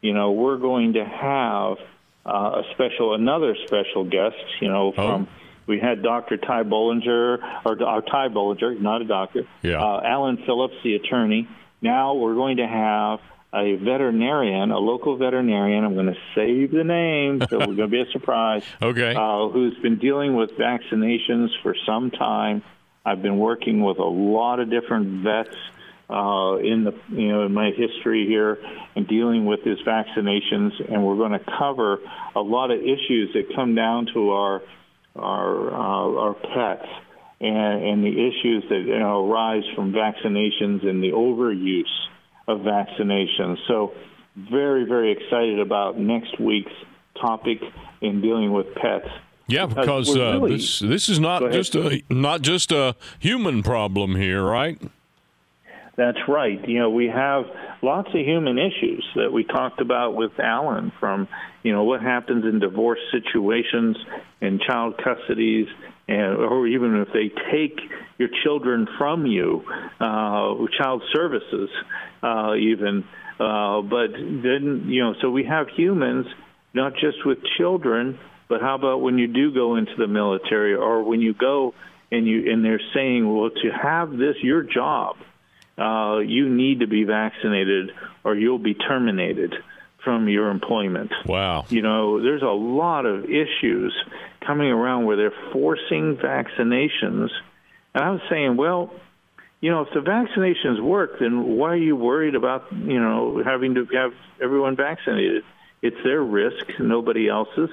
you 0.02 0.14
know, 0.14 0.32
we're 0.32 0.58
going 0.58 0.94
to 0.94 1.04
have 1.04 1.78
uh, 2.26 2.62
a 2.62 2.64
special, 2.74 3.14
another 3.14 3.56
special 3.66 4.04
guest, 4.04 4.38
you 4.62 4.70
know, 4.70 4.92
from. 4.92 5.28
Oh 5.30 5.36
we 5.70 5.80
had 5.80 6.02
Dr. 6.02 6.38
Ty 6.38 6.64
Bollinger, 6.64 7.38
or 7.64 7.74
uh, 7.74 8.02
Ty 8.02 8.30
Bollinger, 8.30 8.82
not 8.82 9.04
a 9.04 9.06
doctor. 9.06 9.44
Yeah. 9.62 9.80
Uh, 9.80 10.02
Alan 10.04 10.38
Phillips, 10.44 10.74
the 10.84 10.96
attorney. 10.96 11.48
Now 11.80 12.16
we're 12.16 12.34
going 12.34 12.58
to 12.58 12.68
have 12.68 13.20
a 13.54 13.76
veterinarian, 13.76 14.72
a 14.72 14.80
local 14.80 15.18
veterinarian. 15.18 15.86
I'm 15.86 15.94
going 15.94 16.08
to 16.08 16.18
save 16.34 16.72
the 16.72 16.84
name, 16.84 17.44
so 17.48 17.60
we're 17.60 17.66
going 17.66 17.78
to 17.78 17.88
be 17.88 18.02
a 18.02 18.12
surprise. 18.12 18.64
okay. 18.82 19.14
Uh, 19.16 19.50
who's 19.50 19.78
been 19.78 20.00
dealing 20.00 20.36
with 20.36 20.52
vaccinations 20.58 21.50
for 21.62 21.76
some 21.86 22.10
time. 22.10 22.64
I've 23.10 23.24
been 23.24 23.40
working 23.40 23.82
with 23.82 23.98
a 23.98 24.04
lot 24.04 24.60
of 24.60 24.70
different 24.70 25.24
vets 25.24 25.58
uh, 26.12 26.58
in 26.58 26.84
the 26.84 26.94
you 27.10 27.30
know 27.30 27.46
in 27.48 27.54
my 27.54 27.72
history 27.72 28.28
here 28.28 28.60
and 28.96 29.08
dealing 29.08 29.48
with 29.48 29.64
these 29.66 29.80
vaccinations, 29.80 30.72
and 30.92 31.04
we're 31.04 31.18
going 31.18 31.32
to 31.32 31.44
cover 31.58 31.98
a 32.36 32.40
lot 32.40 32.70
of 32.70 32.80
issues 32.80 33.34
that 33.34 33.56
come 33.56 33.74
down 33.74 34.08
to 34.14 34.30
our 34.30 34.62
our 35.16 35.74
uh, 35.74 36.22
our 36.22 36.34
pets 36.36 36.88
and, 37.42 37.84
and 37.84 38.04
the 38.04 38.12
issues 38.12 38.64
that 38.70 38.84
you 38.86 39.00
know, 39.00 39.28
arise 39.28 39.64
from 39.76 39.92
vaccinations 39.92 40.88
and 40.88 41.02
the 41.02 41.12
overuse 41.12 41.84
of 42.48 42.60
vaccinations. 42.60 43.58
So, 43.68 43.94
very 44.36 44.86
very 44.86 45.14
excited 45.14 45.60
about 45.60 45.98
next 45.98 46.40
week's 46.40 46.72
topic 47.20 47.58
in 48.02 48.22
dealing 48.22 48.54
with 48.54 48.68
pets. 48.76 49.10
Yeah, 49.50 49.66
because, 49.66 50.16
uh, 50.16 50.34
really, 50.34 50.58
this 50.58 50.80
this 50.80 51.10
is 51.10 51.20
not 51.20 51.52
just 51.52 51.76
a 51.76 52.04
not 52.10 52.42
just 52.42 52.72
a 52.72 52.96
human 53.20 53.64
problem 53.64 54.16
here, 54.16 54.44
right? 54.44 54.80
That's 55.96 56.20
right. 56.30 56.66
You 56.66 56.80
know, 56.80 56.90
we 56.92 57.08
have 57.08 57.44
lots 57.82 58.08
of 58.10 58.22
human 58.22 58.58
issues 58.58 59.06
that 59.16 59.34
we 59.34 59.44
talked 59.44 59.82
about 59.82 60.16
with 60.16 60.40
Alan 60.40 60.94
from, 60.98 61.28
you 61.62 61.74
know, 61.74 61.84
what 61.84 62.02
happens 62.02 62.46
in 62.46 62.60
divorce 62.60 63.00
situations 63.12 63.98
and 64.40 64.62
child 64.62 64.96
custodies, 64.98 65.68
and, 66.08 66.38
or 66.38 66.68
even 66.68 66.96
if 67.02 67.10
they 67.12 67.30
take 67.52 67.82
your 68.18 68.30
children 68.44 68.88
from 68.98 69.26
you, 69.26 69.66
uh, 70.00 70.56
child 70.78 71.04
services, 71.12 71.70
uh, 72.24 72.54
even. 72.56 73.04
Uh, 73.38 73.82
but 73.82 74.12
then, 74.14 74.86
you 74.88 75.04
know, 75.04 75.16
so 75.22 75.30
we 75.30 75.44
have 75.44 75.68
humans, 75.68 76.28
not 76.74 76.94
just 76.94 77.26
with 77.26 77.40
children, 77.58 78.18
but 78.50 78.60
how 78.62 78.76
about 78.76 79.02
when 79.02 79.18
you 79.18 79.28
do 79.28 79.54
go 79.54 79.78
into 79.78 79.96
the 79.98 80.08
military 80.08 80.76
or 80.76 81.04
when 81.04 81.22
you 81.22 81.34
go 81.34 81.74
and 82.12 82.28
you 82.28 82.52
and 82.52 82.66
they're 82.66 82.82
saying, 82.94 83.34
well, 83.34 83.50
to 83.50 83.70
have 83.70 84.12
this, 84.12 84.36
your 84.42 84.64
job 84.64 85.16
uh, 85.80 86.20
you 86.20 86.50
need 86.50 86.82
to 86.82 86.88
be 86.88 87.04
vaccinated 87.04 87.92
or 88.24 88.36
you'll 88.36 88.60
be 88.60 88.74
terminated 88.74 89.56
from 90.04 90.28
your 90.28 90.50
employment. 90.50 91.12
Wow. 91.26 91.66
You 91.70 91.82
know, 91.82 92.22
there's 92.22 92.42
a 92.42 92.48
lot 92.48 93.06
of 93.06 93.26
issues 93.26 93.94
coming 94.46 94.68
around 94.68 95.06
where 95.06 95.16
they're 95.16 95.52
forcing 95.54 96.18
vaccinations. 96.18 97.30
And 97.94 98.04
I 98.04 98.10
was 98.12 98.22
saying, 98.30 98.58
well, 98.58 98.94
you 99.62 99.72
know, 99.72 99.82
if 99.82 99.90
the 99.94 100.00
vaccinations 100.00 100.82
work, 100.82 101.20
then 101.20 101.58
why 101.58 101.70
are 101.72 101.76
you 101.76 101.96
worried 101.96 102.36
about, 102.36 102.72
you 102.72 103.00
know, 103.00 103.42
having 103.44 103.76
to 103.76 103.86
have 103.94 104.14
everyone 104.42 104.76
vaccinated? 104.76 105.44
It's 105.82 106.02
their 106.04 106.22
risk, 106.22 106.80
nobody 106.80 107.30
else's. 107.30 107.70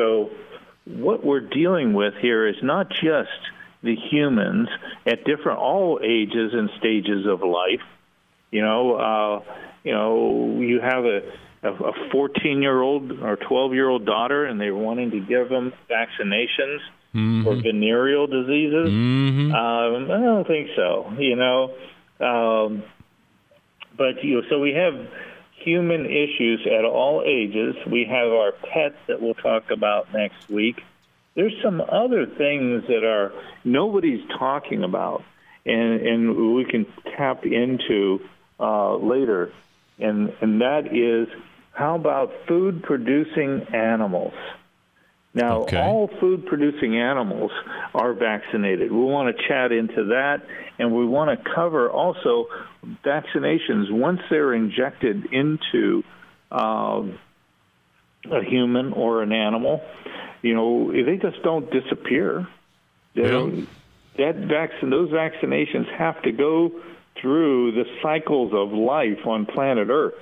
So 0.00 0.30
what 0.86 1.24
we're 1.24 1.40
dealing 1.40 1.92
with 1.92 2.14
here 2.20 2.48
is 2.48 2.56
not 2.62 2.88
just 2.88 3.28
the 3.82 3.94
humans 4.10 4.68
at 5.06 5.24
different 5.24 5.58
all 5.58 6.00
ages 6.02 6.52
and 6.54 6.70
stages 6.78 7.26
of 7.26 7.42
life. 7.42 7.84
You 8.50 8.62
know, 8.62 8.94
uh, 8.94 9.54
you 9.84 9.92
know, 9.92 10.58
you 10.60 10.80
have 10.80 11.04
a 11.04 11.20
a 11.62 11.92
14 12.10 12.62
year 12.62 12.80
old 12.80 13.12
or 13.20 13.36
12 13.36 13.74
year 13.74 13.88
old 13.88 14.06
daughter, 14.06 14.46
and 14.46 14.58
they're 14.58 14.74
wanting 14.74 15.10
to 15.10 15.20
give 15.20 15.50
them 15.50 15.74
vaccinations 15.90 16.78
mm-hmm. 17.14 17.44
for 17.44 17.56
venereal 17.56 18.26
diseases. 18.26 18.88
Mm-hmm. 18.88 19.54
Um, 19.54 20.10
I 20.10 20.24
don't 20.24 20.46
think 20.46 20.68
so. 20.74 21.12
You 21.18 21.36
know, 21.36 21.74
um, 22.20 22.82
but 23.98 24.24
you 24.24 24.36
know, 24.36 24.42
so 24.48 24.58
we 24.58 24.72
have 24.72 24.94
human 25.60 26.06
issues 26.06 26.66
at 26.66 26.84
all 26.84 27.22
ages. 27.26 27.76
We 27.86 28.04
have 28.04 28.28
our 28.28 28.52
pets 28.52 28.96
that 29.06 29.20
we'll 29.20 29.34
talk 29.34 29.70
about 29.70 30.12
next 30.12 30.48
week 30.48 30.82
there's 31.34 31.54
some 31.62 31.80
other 31.80 32.26
things 32.26 32.84
that 32.88 33.04
are 33.04 33.32
nobody's 33.64 34.26
talking 34.38 34.82
about, 34.82 35.22
and 35.64 36.00
and 36.00 36.54
we 36.54 36.64
can 36.64 36.86
tap 37.16 37.44
into 37.44 38.20
uh, 38.58 38.96
later, 38.96 39.52
and 39.98 40.32
and 40.40 40.60
that 40.60 40.94
is 40.94 41.28
how 41.72 41.94
about 41.94 42.32
food 42.46 42.82
producing 42.82 43.62
animals? 43.72 44.34
Now, 45.32 45.62
okay. 45.62 45.80
all 45.80 46.10
food 46.20 46.46
producing 46.46 46.96
animals 46.96 47.52
are 47.94 48.12
vaccinated. 48.14 48.90
We 48.90 48.98
want 48.98 49.36
to 49.36 49.48
chat 49.48 49.70
into 49.70 50.06
that, 50.06 50.38
and 50.78 50.92
we 50.92 51.06
want 51.06 51.30
to 51.30 51.50
cover 51.54 51.88
also 51.88 52.48
vaccinations 53.04 53.92
once 53.92 54.20
they're 54.28 54.52
injected 54.52 55.32
into 55.32 56.02
uh, 56.50 57.02
a 58.30 58.42
human 58.44 58.92
or 58.92 59.22
an 59.22 59.32
animal 59.32 59.80
you 60.42 60.54
know, 60.54 60.90
they 60.92 61.16
just 61.16 61.42
don't 61.42 61.70
disappear. 61.70 62.46
They 63.14 63.22
yeah. 63.22 63.64
that 64.18 64.36
vaccine, 64.36 64.90
those 64.90 65.10
vaccinations 65.10 65.86
have 65.96 66.22
to 66.22 66.32
go 66.32 66.70
through 67.20 67.72
the 67.72 67.84
cycles 68.02 68.52
of 68.54 68.72
life 68.72 69.26
on 69.26 69.46
planet 69.46 69.88
Earth. 69.90 70.14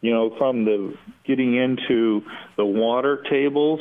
You 0.00 0.12
know, 0.12 0.34
from 0.38 0.64
the 0.64 0.94
getting 1.26 1.54
into 1.56 2.22
the 2.56 2.64
water 2.64 3.22
tables 3.28 3.80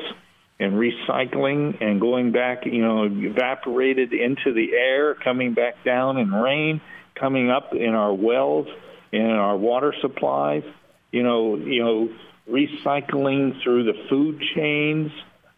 and 0.60 0.74
recycling 0.74 1.82
and 1.82 2.01
going 2.01 2.32
back, 2.32 2.66
you 2.66 2.82
know, 2.82 3.06
evaporated 3.06 4.13
into 4.13 4.54
the 4.54 4.74
air, 4.74 5.16
coming 5.16 5.54
back 5.54 5.84
down 5.86 6.18
in 6.18 6.32
rain, 6.32 6.82
coming 7.16 7.50
up 7.50 7.74
in 7.74 7.95
our 7.95 8.13
wells, 8.13 8.67
in 9.12 9.22
our 9.22 9.58
water 9.58 9.93
supplies. 10.02 10.63
You 11.12 11.24
know, 11.24 11.56
you 11.56 11.84
know, 11.84 12.10
recycling 12.50 13.63
through 13.63 13.86
the 13.86 14.08
food 14.10 14.41
chains 14.56 15.12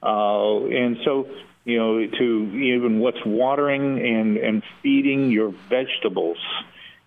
uh, 0.04 0.66
and 0.66 0.98
so, 1.06 1.28
you 1.64 1.78
know, 1.78 2.08
to 2.08 2.52
even 2.56 3.00
what's 3.00 3.24
watering 3.26 4.00
and, 4.00 4.38
and 4.38 4.64
feeding 4.82 5.30
your 5.30 5.54
vegetables, 5.70 6.38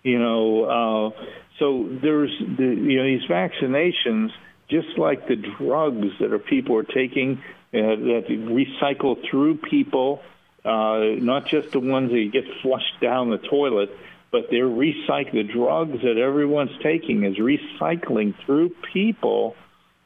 you 0.03 0.17
know, 0.17 0.63
uh, 0.63 1.21
so 1.59 1.89
there's, 2.01 2.31
the, 2.39 2.63
you 2.63 2.97
know, 2.97 3.05
these 3.05 3.27
vaccinations, 3.29 4.29
just 4.69 4.97
like 4.97 5.27
the 5.27 5.35
drugs 5.35 6.07
that 6.19 6.31
are 6.31 6.39
people 6.39 6.77
are 6.77 6.83
taking 6.83 7.41
that 7.81 8.25
recycle 8.27 9.17
through 9.29 9.57
people, 9.57 10.21
uh, 10.63 10.99
not 11.17 11.45
just 11.47 11.71
the 11.71 11.79
ones 11.79 12.11
that 12.11 12.29
get 12.31 12.45
flushed 12.61 12.99
down 13.01 13.29
the 13.29 13.37
toilet, 13.37 13.89
but 14.31 14.47
they're 14.49 14.65
recycling 14.65 15.31
the 15.33 15.43
drugs 15.43 16.01
that 16.01 16.17
everyone's 16.17 16.77
taking 16.81 17.23
is 17.23 17.37
recycling 17.37 18.33
through 18.45 18.69
people 18.93 19.55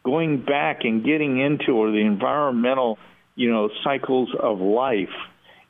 going 0.04 0.42
back 0.42 0.84
and 0.84 1.04
getting 1.04 1.40
into 1.40 1.74
or 1.74 1.92
the 1.92 1.98
environmental, 1.98 2.98
you 3.36 3.52
know, 3.52 3.70
cycles 3.84 4.30
of 4.38 4.60
life. 4.60 5.16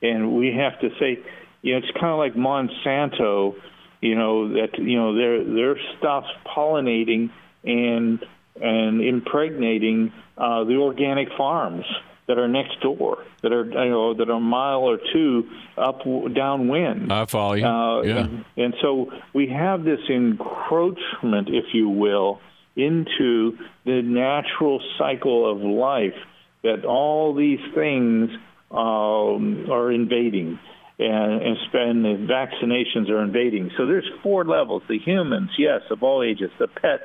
And 0.01 0.33
we 0.33 0.53
have 0.53 0.79
to 0.81 0.89
say, 0.99 1.19
you 1.61 1.73
know, 1.73 1.79
it's 1.79 1.91
kind 1.99 2.07
of 2.07 2.17
like 2.17 2.33
Monsanto, 2.33 3.55
you 4.01 4.15
know, 4.15 4.53
that 4.53 4.79
you 4.79 4.97
know 4.97 5.15
their 5.15 5.43
their 5.43 5.75
stuff's 5.97 6.29
pollinating 6.45 7.31
and 7.63 8.23
and 8.61 9.01
impregnating 9.01 10.13
uh, 10.37 10.63
the 10.63 10.75
organic 10.75 11.29
farms 11.37 11.85
that 12.27 12.37
are 12.37 12.47
next 12.47 12.79
door, 12.81 13.25
that 13.41 13.51
are 13.51 13.65
you 13.65 13.89
know 13.89 14.13
that 14.13 14.29
are 14.29 14.37
a 14.37 14.39
mile 14.39 14.81
or 14.81 14.99
two 15.11 15.49
up 15.75 16.03
downwind. 16.35 17.11
I 17.11 17.25
follow 17.25 17.53
you. 17.53 17.65
Uh, 17.65 18.01
yeah. 18.03 18.17
And, 18.17 18.45
and 18.55 18.73
so 18.81 19.11
we 19.33 19.47
have 19.47 19.83
this 19.83 19.99
encroachment, 20.09 21.49
if 21.49 21.73
you 21.73 21.89
will, 21.89 22.39
into 22.75 23.57
the 23.83 24.01
natural 24.03 24.79
cycle 24.99 25.51
of 25.51 25.61
life 25.61 26.13
that 26.61 26.85
all 26.85 27.33
these 27.33 27.61
things 27.73 28.29
um, 28.69 29.65
are 29.71 29.91
invading 29.91 30.59
and, 30.99 31.41
and 31.41 31.57
spend 31.67 32.05
the 32.05 32.27
vaccinations 32.31 33.09
are 33.09 33.23
invading. 33.23 33.71
So 33.75 33.87
there's 33.87 34.07
four 34.21 34.45
levels: 34.45 34.83
the 34.87 34.99
humans, 34.99 35.49
yes, 35.57 35.81
of 35.89 36.03
all 36.03 36.21
ages; 36.21 36.51
the 36.59 36.67
pets, 36.67 37.03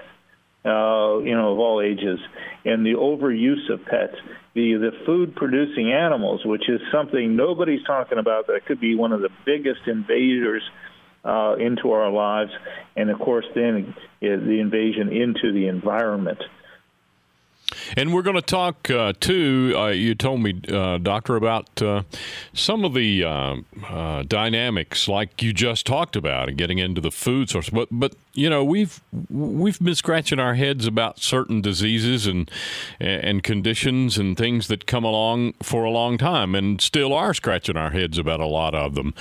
uh, 0.64 1.18
you 1.18 1.34
know, 1.34 1.52
of 1.52 1.58
all 1.58 1.80
ages, 1.82 2.18
and 2.64 2.84
the 2.84 2.94
overuse 2.94 3.70
of 3.72 3.84
pets. 3.84 4.16
The 4.54 4.74
the 4.74 4.92
food 5.04 5.34
producing 5.34 5.92
animals, 5.92 6.44
which 6.44 6.68
is 6.68 6.80
something 6.92 7.36
nobody's 7.36 7.84
talking 7.84 8.18
about, 8.18 8.46
that 8.46 8.64
could 8.66 8.80
be 8.80 8.94
one 8.94 9.12
of 9.12 9.20
the 9.20 9.30
biggest 9.44 9.80
invaders 9.86 10.62
uh, 11.24 11.56
into 11.58 11.92
our 11.92 12.10
lives, 12.10 12.52
and 12.96 13.10
of 13.10 13.18
course, 13.18 13.46
then 13.54 13.94
the 14.20 14.60
invasion 14.60 15.12
into 15.12 15.52
the 15.52 15.68
environment. 15.68 16.38
And 17.96 18.12
we're 18.12 18.22
going 18.22 18.36
to 18.36 18.42
talk 18.42 18.90
uh, 18.90 19.12
too. 19.20 19.74
Uh, 19.76 19.88
you 19.88 20.14
told 20.14 20.40
me, 20.40 20.60
uh, 20.68 20.98
doctor, 20.98 21.36
about 21.36 21.80
uh, 21.80 22.02
some 22.52 22.84
of 22.84 22.94
the 22.94 23.24
uh, 23.24 23.56
uh, 23.88 24.22
dynamics, 24.24 25.06
like 25.06 25.42
you 25.42 25.52
just 25.52 25.86
talked 25.86 26.16
about, 26.16 26.48
and 26.48 26.58
getting 26.58 26.78
into 26.78 27.00
the 27.00 27.12
food 27.12 27.50
source. 27.50 27.70
But, 27.70 27.88
but 27.90 28.14
you 28.32 28.50
know, 28.50 28.64
we've 28.64 29.00
we've 29.30 29.78
been 29.78 29.94
scratching 29.94 30.40
our 30.40 30.54
heads 30.54 30.86
about 30.86 31.20
certain 31.20 31.60
diseases 31.60 32.26
and 32.26 32.50
and 32.98 33.42
conditions 33.42 34.18
and 34.18 34.36
things 34.36 34.66
that 34.68 34.86
come 34.86 35.04
along 35.04 35.54
for 35.62 35.84
a 35.84 35.90
long 35.90 36.18
time, 36.18 36.54
and 36.54 36.80
still 36.80 37.12
are 37.12 37.32
scratching 37.32 37.76
our 37.76 37.90
heads 37.90 38.18
about 38.18 38.40
a 38.40 38.46
lot 38.46 38.74
of 38.74 38.94
them. 38.94 39.14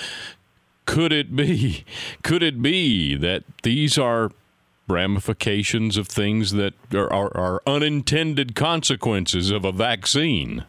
Could 0.86 1.13
it 1.13 1.36
be? 1.36 1.86
Could 2.23 2.41
it 2.41 2.62
be 2.62 3.15
that 3.17 3.43
these 3.62 3.97
are 3.97 4.31
ramifications 4.87 5.97
of 5.97 6.07
things 6.07 6.51
that 6.51 6.73
are, 6.93 7.11
are, 7.11 7.35
are 7.37 7.61
unintended 7.65 8.55
consequences 8.55 9.51
of 9.51 9.65
a 9.65 9.71
vaccine? 9.71 10.65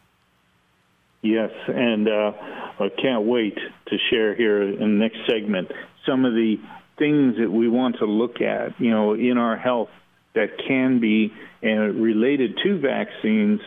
Yes, 1.22 1.50
and 1.68 2.06
uh, 2.08 2.32
I 2.78 2.88
can't 3.00 3.24
wait 3.24 3.56
to 3.86 3.96
share 4.10 4.34
here 4.34 4.62
in 4.62 4.78
the 4.78 4.86
next 4.86 5.18
segment 5.28 5.70
some 6.06 6.24
of 6.24 6.34
the 6.34 6.56
things 6.98 7.36
that 7.38 7.50
we 7.50 7.68
want 7.68 7.96
to 7.98 8.04
look 8.04 8.40
at, 8.40 8.78
you 8.80 8.90
know, 8.90 9.14
in 9.14 9.38
our 9.38 9.56
health 9.56 9.88
that 10.34 10.58
can 10.68 11.00
be 11.00 11.32
uh, 11.62 11.68
related 11.68 12.58
to 12.62 12.78
vaccines, 12.78 13.60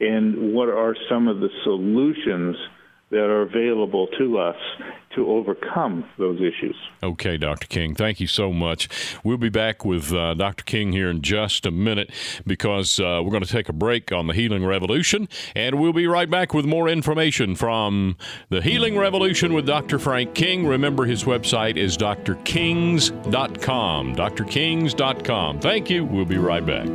and 0.00 0.54
what 0.54 0.68
are 0.68 0.96
some 1.08 1.28
of 1.28 1.40
the 1.40 1.50
solutions 1.62 2.56
that 3.10 3.20
are 3.20 3.42
available 3.42 4.08
to 4.18 4.38
us 4.38 4.56
to 5.14 5.30
overcome 5.30 6.04
those 6.18 6.40
issues. 6.40 6.76
Okay, 7.02 7.36
Dr. 7.36 7.66
King, 7.66 7.94
thank 7.94 8.20
you 8.20 8.26
so 8.26 8.52
much. 8.52 8.88
We'll 9.22 9.36
be 9.36 9.48
back 9.48 9.84
with 9.84 10.12
uh, 10.12 10.34
Dr. 10.34 10.64
King 10.64 10.92
here 10.92 11.10
in 11.10 11.22
just 11.22 11.66
a 11.66 11.70
minute 11.70 12.10
because 12.46 13.00
uh, 13.00 13.20
we're 13.24 13.30
going 13.30 13.42
to 13.42 13.48
take 13.48 13.68
a 13.68 13.72
break 13.72 14.12
on 14.12 14.26
the 14.26 14.34
Healing 14.34 14.64
Revolution, 14.64 15.28
and 15.54 15.80
we'll 15.80 15.92
be 15.92 16.06
right 16.06 16.30
back 16.30 16.54
with 16.54 16.64
more 16.64 16.88
information 16.88 17.54
from 17.54 18.16
the 18.48 18.62
Healing 18.62 18.98
Revolution 18.98 19.52
with 19.52 19.66
Dr. 19.66 19.98
Frank 19.98 20.34
King. 20.34 20.66
Remember, 20.66 21.04
his 21.04 21.24
website 21.24 21.76
is 21.76 21.96
drkings.com. 21.96 24.16
drkings.com. 24.16 25.60
Thank 25.60 25.90
you. 25.90 26.04
We'll 26.04 26.24
be 26.24 26.38
right 26.38 26.64
back. 26.64 26.88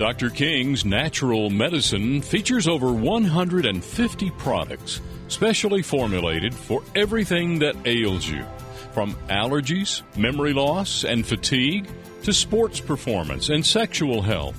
Dr. 0.00 0.30
King's 0.30 0.86
Natural 0.86 1.50
Medicine 1.50 2.22
features 2.22 2.66
over 2.66 2.90
150 2.90 4.30
products 4.38 5.02
specially 5.28 5.82
formulated 5.82 6.54
for 6.54 6.82
everything 6.94 7.58
that 7.58 7.76
ails 7.84 8.26
you, 8.26 8.42
from 8.94 9.14
allergies, 9.28 10.00
memory 10.16 10.54
loss, 10.54 11.04
and 11.04 11.26
fatigue 11.26 11.86
to 12.22 12.32
sports 12.32 12.80
performance 12.80 13.50
and 13.50 13.64
sexual 13.64 14.22
health. 14.22 14.58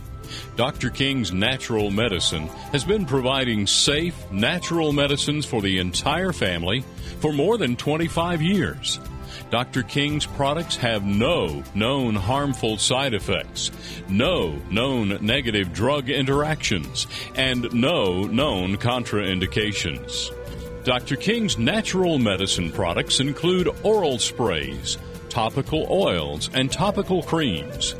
Dr. 0.58 0.92
King's 0.92 1.32
Natural 1.32 1.90
Medicine 1.90 2.46
has 2.72 2.84
been 2.84 3.08
providing 3.08 3.66
safe, 3.66 4.16
natural 4.30 4.94
medicines 4.94 5.44
for 5.44 5.60
the 5.60 5.80
entire 5.80 6.34
family 6.34 6.84
for 7.20 7.34
more 7.34 7.58
than 7.58 7.76
25 7.76 8.44
years. 8.44 9.00
Dr. 9.50 9.84
King's 9.84 10.26
products 10.26 10.76
have 10.78 11.04
no 11.04 11.63
known 11.76 12.15
harmful 12.15 12.78
side 12.78 13.13
effects, 13.13 13.72
no 14.10 14.54
known 14.70 15.17
negative 15.22 15.74
drug 15.74 16.10
interactions, 16.10 17.08
and 17.36 17.72
no 17.74 18.24
known 18.24 18.78
contraindications. 18.78 20.30
Dr. 20.84 21.15
King's 21.15 21.58
natural 21.58 22.17
medicine 22.17 22.72
products 22.72 23.20
include 23.20 23.70
oral 23.84 24.17
sprays, 24.17 24.98
topical 25.30 25.86
oils, 25.89 26.50
and 26.54 26.72
topical 26.72 27.22
creams. 27.22 27.96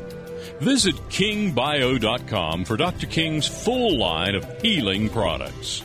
Visit 0.60 0.96
kingbio.com 1.08 2.64
for 2.64 2.76
Dr. 2.76 3.06
King's 3.06 3.46
full 3.46 3.98
line 3.98 4.34
of 4.34 4.62
healing 4.62 5.08
products. 5.08 5.82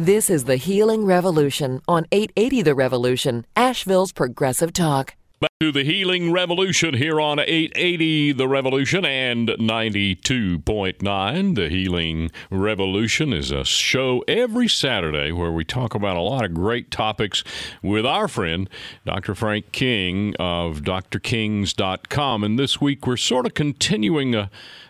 This 0.00 0.30
is 0.30 0.44
the 0.44 0.54
Healing 0.54 1.06
Revolution 1.06 1.82
on 1.88 2.06
880 2.12 2.62
The 2.62 2.76
Revolution, 2.76 3.44
Asheville's 3.56 4.12
Progressive 4.12 4.72
Talk. 4.72 5.16
Back 5.40 5.50
to 5.58 5.72
the 5.72 5.82
Healing 5.82 6.30
Revolution 6.30 6.94
here 6.94 7.20
on 7.20 7.40
880 7.40 8.30
The 8.30 8.46
Revolution 8.46 9.04
and 9.04 9.48
92.9. 9.48 11.54
The 11.56 11.68
Healing 11.68 12.30
Revolution 12.48 13.32
is 13.32 13.50
a 13.50 13.64
show 13.64 14.22
every 14.28 14.68
Saturday 14.68 15.32
where 15.32 15.50
we 15.50 15.64
talk 15.64 15.96
about 15.96 16.16
a 16.16 16.20
lot 16.20 16.44
of 16.44 16.54
great 16.54 16.92
topics 16.92 17.42
with 17.82 18.06
our 18.06 18.28
friend, 18.28 18.70
Dr. 19.04 19.34
Frank 19.34 19.72
King 19.72 20.32
of 20.38 20.82
drkings.com. 20.82 22.44
And 22.44 22.56
this 22.56 22.80
week 22.80 23.04
we're 23.04 23.16
sort 23.16 23.46
of 23.46 23.54
continuing 23.54 24.36
a 24.36 24.48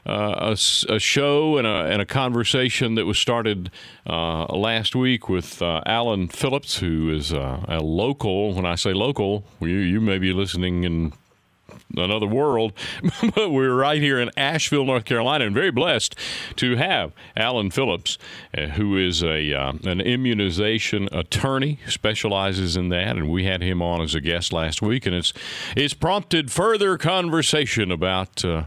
uh, 0.08 0.54
a, 0.56 0.92
a, 0.94 0.98
show 0.98 1.58
and 1.58 1.66
a, 1.66 1.84
and 1.84 2.00
a, 2.00 2.06
conversation 2.06 2.94
that 2.94 3.04
was 3.04 3.18
started 3.18 3.70
uh, 4.06 4.46
last 4.46 4.96
week 4.96 5.28
with 5.28 5.60
uh, 5.60 5.82
Alan 5.84 6.28
Phillips, 6.28 6.78
who 6.78 7.10
is 7.10 7.32
uh, 7.32 7.64
a 7.68 7.80
local. 7.80 8.54
When 8.54 8.64
I 8.64 8.74
say 8.74 8.92
local, 8.92 9.44
you, 9.60 9.68
you 9.68 10.00
may 10.00 10.18
be 10.18 10.32
listening 10.32 10.84
in 10.84 11.12
another 11.96 12.26
world, 12.26 12.72
but 13.34 13.50
we're 13.50 13.74
right 13.74 14.00
here 14.00 14.18
in 14.18 14.30
Asheville, 14.36 14.84
North 14.84 15.04
Carolina, 15.04 15.46
and 15.46 15.54
very 15.54 15.70
blessed 15.70 16.14
to 16.56 16.76
have 16.76 17.12
Alan 17.36 17.70
Phillips, 17.70 18.18
uh, 18.56 18.66
who 18.68 18.96
is 18.96 19.22
a 19.22 19.52
uh, 19.52 19.72
an 19.84 20.00
immunization 20.00 21.08
attorney, 21.12 21.80
specializes 21.86 22.76
in 22.76 22.88
that, 22.90 23.16
and 23.16 23.30
we 23.30 23.44
had 23.44 23.62
him 23.62 23.82
on 23.82 24.00
as 24.00 24.14
a 24.14 24.20
guest 24.20 24.52
last 24.52 24.82
week, 24.82 25.06
and 25.06 25.14
it's 25.14 25.32
it's 25.76 25.94
prompted 25.94 26.50
further 26.50 26.96
conversation 26.96 27.90
about. 27.90 28.44
Uh, 28.44 28.64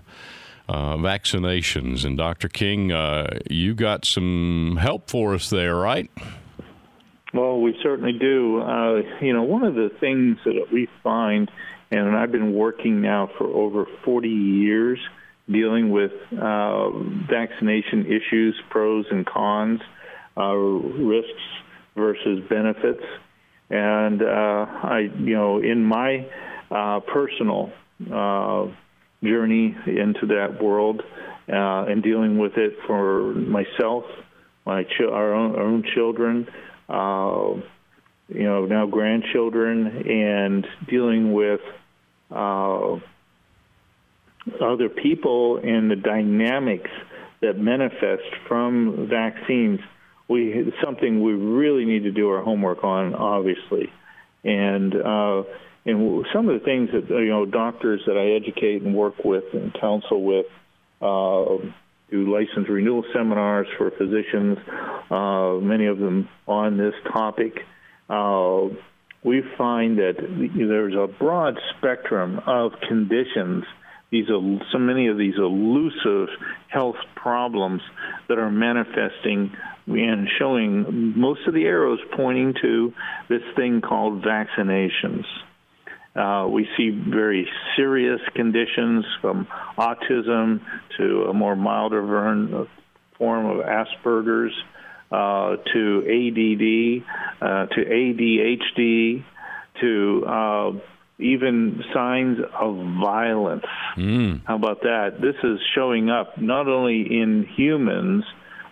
uh, 0.71 0.95
vaccinations. 0.95 2.05
And 2.05 2.17
Dr. 2.17 2.47
King, 2.47 2.93
uh, 2.93 3.39
you 3.49 3.73
got 3.73 4.05
some 4.05 4.77
help 4.79 5.09
for 5.09 5.33
us 5.33 5.49
there, 5.49 5.75
right? 5.75 6.09
Well, 7.33 7.59
we 7.59 7.77
certainly 7.83 8.13
do. 8.13 8.61
Uh, 8.61 9.01
you 9.21 9.33
know, 9.33 9.43
one 9.43 9.63
of 9.63 9.75
the 9.75 9.91
things 9.99 10.37
that 10.45 10.67
we 10.71 10.87
find, 11.03 11.51
and 11.91 12.15
I've 12.15 12.31
been 12.31 12.53
working 12.53 13.01
now 13.01 13.29
for 13.37 13.47
over 13.47 13.85
40 14.05 14.29
years 14.29 14.99
dealing 15.49 15.91
with 15.91 16.13
uh, 16.39 16.89
vaccination 16.89 18.05
issues, 18.05 18.57
pros 18.69 19.05
and 19.11 19.25
cons, 19.25 19.81
uh, 20.37 20.53
risks 20.53 21.41
versus 21.97 22.47
benefits. 22.47 23.03
And 23.69 24.21
uh, 24.21 24.25
I, 24.25 25.09
you 25.17 25.35
know, 25.35 25.59
in 25.59 25.83
my 25.83 26.29
personal 27.07 27.73
journey 29.23 29.75
into 29.85 30.27
that 30.27 30.61
world 30.61 31.01
uh, 31.47 31.85
and 31.87 32.01
dealing 32.03 32.37
with 32.37 32.57
it 32.57 32.77
for 32.87 33.33
myself, 33.33 34.05
my 34.65 34.83
ch- 34.83 35.09
our, 35.09 35.33
own, 35.33 35.55
our 35.55 35.63
own 35.63 35.83
children, 35.93 36.47
uh, 36.89 37.53
you 38.29 38.43
know, 38.43 38.65
now 38.65 38.85
grandchildren, 38.85 40.09
and 40.09 40.67
dealing 40.87 41.33
with 41.33 41.61
uh, 42.31 42.95
other 44.61 44.89
people 44.89 45.57
and 45.57 45.91
the 45.91 45.95
dynamics 45.95 46.89
that 47.41 47.57
manifest 47.57 48.23
from 48.47 49.07
vaccines. 49.09 49.79
We 50.27 50.73
something 50.83 51.21
we 51.21 51.33
really 51.33 51.85
need 51.85 52.03
to 52.03 52.11
do 52.11 52.29
our 52.29 52.41
homework 52.41 52.83
on, 52.83 53.13
obviously, 53.13 53.91
and 54.45 54.95
uh, 54.95 55.43
and 55.85 56.25
some 56.33 56.47
of 56.47 56.59
the 56.59 56.65
things 56.65 56.89
that 56.91 57.09
you 57.09 57.29
know 57.29 57.45
doctors 57.45 58.01
that 58.05 58.17
I 58.17 58.35
educate 58.35 58.81
and 58.83 58.93
work 58.93 59.23
with 59.23 59.45
and 59.53 59.73
counsel 59.79 60.23
with 60.23 60.45
uh, 61.01 61.57
do 62.11 62.31
license 62.31 62.67
renewal 62.69 63.03
seminars 63.13 63.67
for 63.77 63.89
physicians, 63.89 64.57
uh, 65.09 65.53
many 65.65 65.87
of 65.87 65.97
them 65.97 66.29
on 66.45 66.77
this 66.77 66.93
topic. 67.11 67.53
Uh, 68.09 68.67
we 69.23 69.41
find 69.57 69.97
that 69.97 70.15
there's 70.17 70.93
a 70.93 71.07
broad 71.07 71.57
spectrum 71.77 72.41
of 72.45 72.73
conditions. 72.87 73.63
These 74.11 74.29
are 74.29 74.41
so 74.73 74.77
many 74.77 75.07
of 75.07 75.17
these 75.17 75.35
elusive 75.37 76.27
health 76.67 76.97
problems 77.15 77.81
that 78.27 78.37
are 78.37 78.51
manifesting 78.51 79.55
and 79.87 80.27
showing 80.37 81.13
most 81.17 81.47
of 81.47 81.53
the 81.53 81.63
arrows 81.63 81.99
pointing 82.15 82.53
to 82.61 82.93
this 83.29 83.41
thing 83.55 83.81
called 83.81 84.21
vaccinations. 84.21 85.23
Uh, 86.15 86.45
we 86.49 86.67
see 86.75 86.89
very 86.89 87.47
serious 87.77 88.19
conditions 88.35 89.05
from 89.21 89.47
autism 89.77 90.59
to 90.97 91.23
a 91.29 91.33
more 91.33 91.55
milder 91.55 92.67
form 93.17 93.45
of 93.45 93.65
Asperger's 93.65 94.53
uh, 95.11 95.57
to 95.73 96.03
ADD 96.03 97.05
uh, 97.41 97.65
to 97.67 97.85
ADHD 97.85 99.23
to 99.79 100.25
uh, 100.25 100.71
even 101.17 101.83
signs 101.93 102.39
of 102.59 102.75
violence. 102.99 103.63
Mm. 103.97 104.41
How 104.45 104.55
about 104.55 104.81
that? 104.81 105.21
This 105.21 105.35
is 105.43 105.59
showing 105.75 106.09
up 106.09 106.37
not 106.37 106.67
only 106.67 107.01
in 107.01 107.45
humans, 107.55 108.25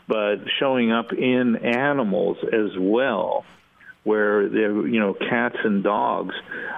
but 0.08 0.38
showing 0.60 0.92
up 0.92 1.14
in 1.14 1.58
animals 1.58 2.38
as 2.44 2.72
well 2.78 3.46
where 4.10 4.42
you 4.42 5.00
know 5.00 5.14
cats 5.14 5.58
and 5.64 5.84
dogs 5.84 6.34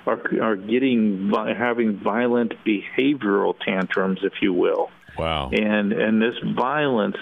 are 0.05 0.21
are 0.41 0.57
getting 0.57 1.31
having 1.57 1.97
violent 1.97 2.53
behavioral 2.65 3.55
tantrums, 3.57 4.19
if 4.23 4.33
you 4.41 4.51
will. 4.51 4.91
Wow. 5.17 5.49
And 5.49 5.93
and 5.93 6.21
this 6.21 6.35
violence 6.55 7.15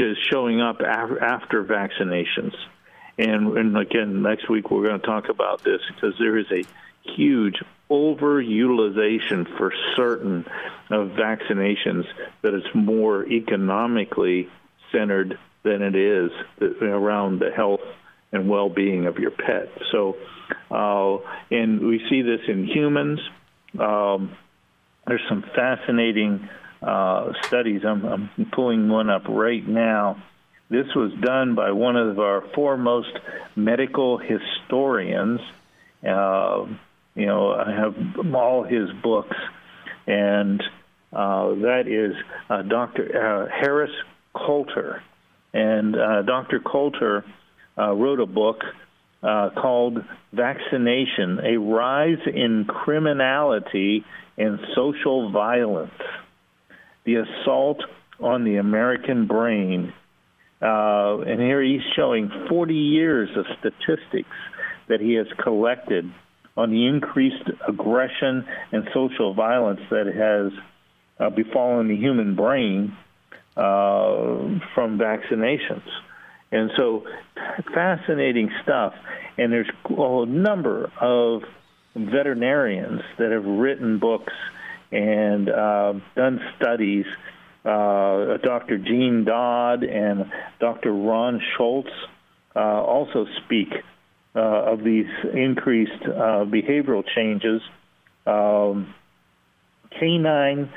is 0.00 0.16
showing 0.28 0.60
up 0.60 0.80
after 0.80 1.62
vaccinations. 1.62 2.54
And 3.16 3.56
and 3.56 3.78
again, 3.78 4.22
next 4.22 4.50
week 4.50 4.72
we're 4.72 4.88
going 4.88 5.00
to 5.00 5.06
talk 5.06 5.28
about 5.28 5.62
this 5.62 5.80
because 5.86 6.14
there 6.18 6.36
is 6.36 6.50
a 6.50 6.64
huge 7.14 7.62
overutilization 7.88 9.46
for 9.56 9.72
certain 9.94 10.46
of 10.90 11.10
vaccinations 11.10 12.06
that 12.42 12.54
it's 12.54 12.74
more 12.74 13.24
economically 13.24 14.48
centered 14.90 15.38
than 15.62 15.80
it 15.80 15.94
is 15.94 16.32
uh, 16.60 16.86
around 16.86 17.38
the 17.38 17.52
health 17.52 17.82
and 18.32 18.48
well-being 18.48 19.06
of 19.06 19.18
your 19.18 19.30
pet. 19.30 19.68
So, 19.92 20.16
uh, 20.70 21.18
and 21.50 21.80
we 21.80 22.00
see 22.10 22.22
this 22.22 22.40
in 22.48 22.66
humans. 22.66 23.20
Um, 23.78 24.36
there's 25.06 25.22
some 25.28 25.42
fascinating 25.54 26.48
uh, 26.82 27.32
studies. 27.44 27.82
I'm, 27.84 28.04
I'm, 28.04 28.30
pulling 28.52 28.88
one 28.88 29.08
up 29.08 29.22
right 29.28 29.66
now. 29.66 30.22
This 30.68 30.86
was 30.94 31.12
done 31.20 31.54
by 31.54 31.72
one 31.72 31.96
of 31.96 32.18
our 32.18 32.42
foremost 32.54 33.12
medical 33.54 34.18
historians. 34.18 35.40
Uh, 36.06 36.66
you 37.14 37.26
know, 37.26 37.52
I 37.52 37.70
have 37.70 38.34
all 38.34 38.64
his 38.64 38.90
books, 39.02 39.36
and 40.06 40.62
uh, 41.12 41.54
that 41.54 41.84
is 41.86 42.14
uh, 42.50 42.62
Dr. 42.62 43.46
Uh, 43.48 43.48
Harris 43.48 43.92
Coulter. 44.34 45.02
And 45.52 45.92
Dr. 46.26 46.58
Coulter 46.58 47.24
uh, 47.78 47.92
wrote 47.92 48.20
a 48.20 48.26
book 48.26 48.62
uh, 49.22 49.50
called 49.50 50.04
Vaccination 50.32 51.40
A 51.44 51.56
Rise 51.58 52.18
in 52.26 52.66
Criminality 52.66 54.04
and 54.36 54.58
Social 54.74 55.30
Violence 55.30 55.92
The 57.04 57.16
Assault 57.16 57.82
on 58.20 58.44
the 58.44 58.56
American 58.56 59.26
Brain. 59.26 59.92
and 60.60 61.40
here 61.40 61.62
he's 61.62 61.82
showing 61.96 62.30
40 62.48 62.74
years 62.74 63.30
of 63.36 63.46
statistics 63.58 64.36
that 64.88 65.00
he 65.00 65.14
has 65.14 65.26
collected 65.42 66.10
on 66.56 66.70
the 66.70 66.86
increased 66.86 67.50
aggression 67.66 68.46
and 68.72 68.88
social 68.92 69.34
violence 69.34 69.80
that 69.90 70.06
has 70.06 70.52
uh, 71.18 71.30
befallen 71.30 71.88
the 71.88 71.96
human 71.96 72.34
brain 72.34 72.96
uh, 73.56 74.60
from 74.74 74.98
vaccinations. 74.98 75.86
And 76.54 76.70
so, 76.76 77.04
fascinating 77.74 78.48
stuff. 78.62 78.94
And 79.36 79.52
there's 79.52 79.68
a 79.90 80.26
number 80.26 80.88
of 81.00 81.42
veterinarians 81.96 83.02
that 83.18 83.32
have 83.32 83.44
written 83.44 83.98
books 83.98 84.32
and 84.92 85.48
uh, 85.48 85.94
done 86.14 86.40
studies. 86.56 87.06
Uh, 87.64 88.36
Dr. 88.36 88.78
Jean 88.78 89.24
Dodd 89.24 89.82
and 89.82 90.30
Dr. 90.60 90.92
Ron 90.92 91.40
Schultz 91.56 91.90
uh, 92.54 92.60
also 92.60 93.26
speak 93.44 93.72
uh, 94.36 94.38
of 94.38 94.84
these 94.84 95.08
increased 95.32 96.02
uh, 96.04 96.44
behavioral 96.46 97.02
changes. 97.16 97.62
Um, 98.28 98.94
canine 99.98 100.70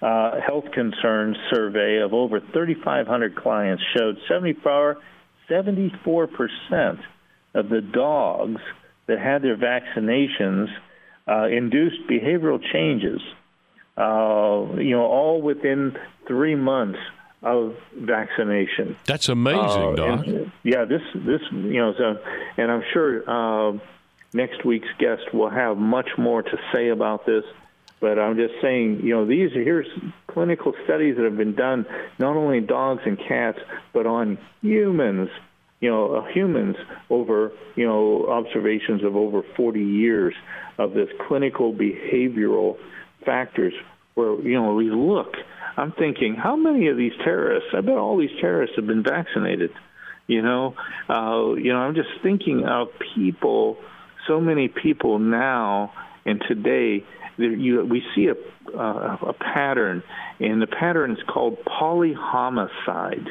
uh, 0.00 0.40
health 0.40 0.70
concerns 0.72 1.36
survey 1.50 1.98
of 1.98 2.12
over 2.14 2.38
3,500 2.38 3.34
clients 3.34 3.82
showed 3.96 4.18
74, 4.28 4.98
74% 5.48 6.98
of 7.54 7.68
the 7.68 7.80
dogs 7.80 8.60
that 9.06 9.18
had 9.18 9.42
their 9.42 9.56
vaccinations 9.56 10.68
uh, 11.28 11.46
induced 11.46 12.06
behavioral 12.08 12.60
changes. 12.72 13.20
Uh, 13.96 14.74
you 14.76 14.90
know, 14.90 15.04
all 15.04 15.40
within 15.40 15.96
three 16.26 16.56
months 16.56 16.98
of 17.44 17.76
vaccination. 17.96 18.96
That's 19.04 19.28
amazing, 19.28 19.60
uh, 19.60 19.94
Doc. 19.94 20.26
yeah, 20.64 20.84
this 20.84 21.02
this 21.14 21.40
you 21.52 21.78
know, 21.78 21.94
so, 21.96 22.18
and 22.56 22.72
I'm 22.72 22.82
sure 22.92 23.22
uh, 23.28 23.78
next 24.32 24.64
week's 24.64 24.88
guest 24.98 25.32
will 25.32 25.50
have 25.50 25.76
much 25.76 26.08
more 26.18 26.42
to 26.42 26.58
say 26.72 26.88
about 26.88 27.24
this. 27.26 27.44
But 28.04 28.18
I'm 28.18 28.36
just 28.36 28.52
saying, 28.60 29.00
you 29.02 29.14
know, 29.14 29.26
these 29.26 29.48
here's 29.54 29.86
clinical 30.26 30.74
studies 30.84 31.16
that 31.16 31.24
have 31.24 31.38
been 31.38 31.54
done 31.54 31.86
not 32.18 32.36
only 32.36 32.58
in 32.58 32.66
dogs 32.66 33.00
and 33.06 33.16
cats, 33.18 33.58
but 33.94 34.04
on 34.04 34.36
humans. 34.60 35.30
You 35.80 35.90
know, 35.90 36.16
uh, 36.16 36.26
humans 36.30 36.76
over 37.08 37.52
you 37.76 37.86
know 37.86 38.26
observations 38.28 39.02
of 39.04 39.16
over 39.16 39.40
40 39.56 39.80
years 39.80 40.34
of 40.76 40.92
this 40.92 41.08
clinical 41.26 41.72
behavioral 41.72 42.76
factors 43.24 43.72
where 44.16 44.38
you 44.42 44.60
know 44.60 44.74
we 44.74 44.90
look 44.90 45.32
I'm 45.78 45.92
thinking, 45.92 46.34
how 46.36 46.56
many 46.56 46.88
of 46.88 46.98
these 46.98 47.14
terrorists? 47.24 47.70
I 47.74 47.80
bet 47.80 47.96
all 47.96 48.18
these 48.18 48.36
terrorists 48.38 48.76
have 48.76 48.86
been 48.86 49.02
vaccinated. 49.02 49.70
You 50.26 50.42
know, 50.42 50.74
uh, 51.08 51.54
you 51.54 51.72
know, 51.72 51.78
I'm 51.78 51.94
just 51.94 52.10
thinking 52.22 52.66
of 52.68 52.88
people. 53.14 53.78
So 54.28 54.42
many 54.42 54.68
people 54.68 55.18
now 55.18 55.92
and 56.26 56.42
today. 56.46 57.04
You, 57.36 57.84
we 57.84 58.02
see 58.14 58.28
a, 58.28 58.76
uh, 58.76 59.16
a 59.28 59.32
pattern, 59.32 60.02
and 60.40 60.62
the 60.62 60.66
pattern 60.66 61.12
is 61.12 61.22
called 61.26 61.58
polyhomicide. 61.64 63.28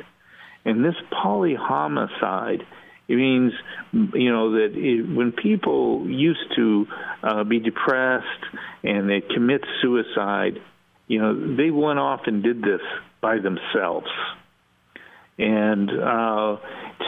And 0.65 0.83
this 0.83 0.95
polyhomicide 1.11 2.65
it 3.07 3.15
means, 3.15 3.51
you 3.91 4.31
know, 4.31 4.53
that 4.53 4.71
it, 4.75 5.03
when 5.03 5.33
people 5.33 6.09
used 6.09 6.55
to 6.55 6.87
uh, 7.21 7.43
be 7.43 7.59
depressed 7.59 8.25
and 8.81 9.09
they 9.09 9.21
commit 9.21 9.61
suicide, 9.81 10.61
you 11.07 11.19
know, 11.19 11.55
they 11.55 11.69
went 11.69 11.99
off 11.99 12.21
and 12.27 12.41
did 12.41 12.61
this 12.61 12.81
by 13.19 13.39
themselves. 13.39 14.07
And 15.37 15.89
uh, 15.89 16.57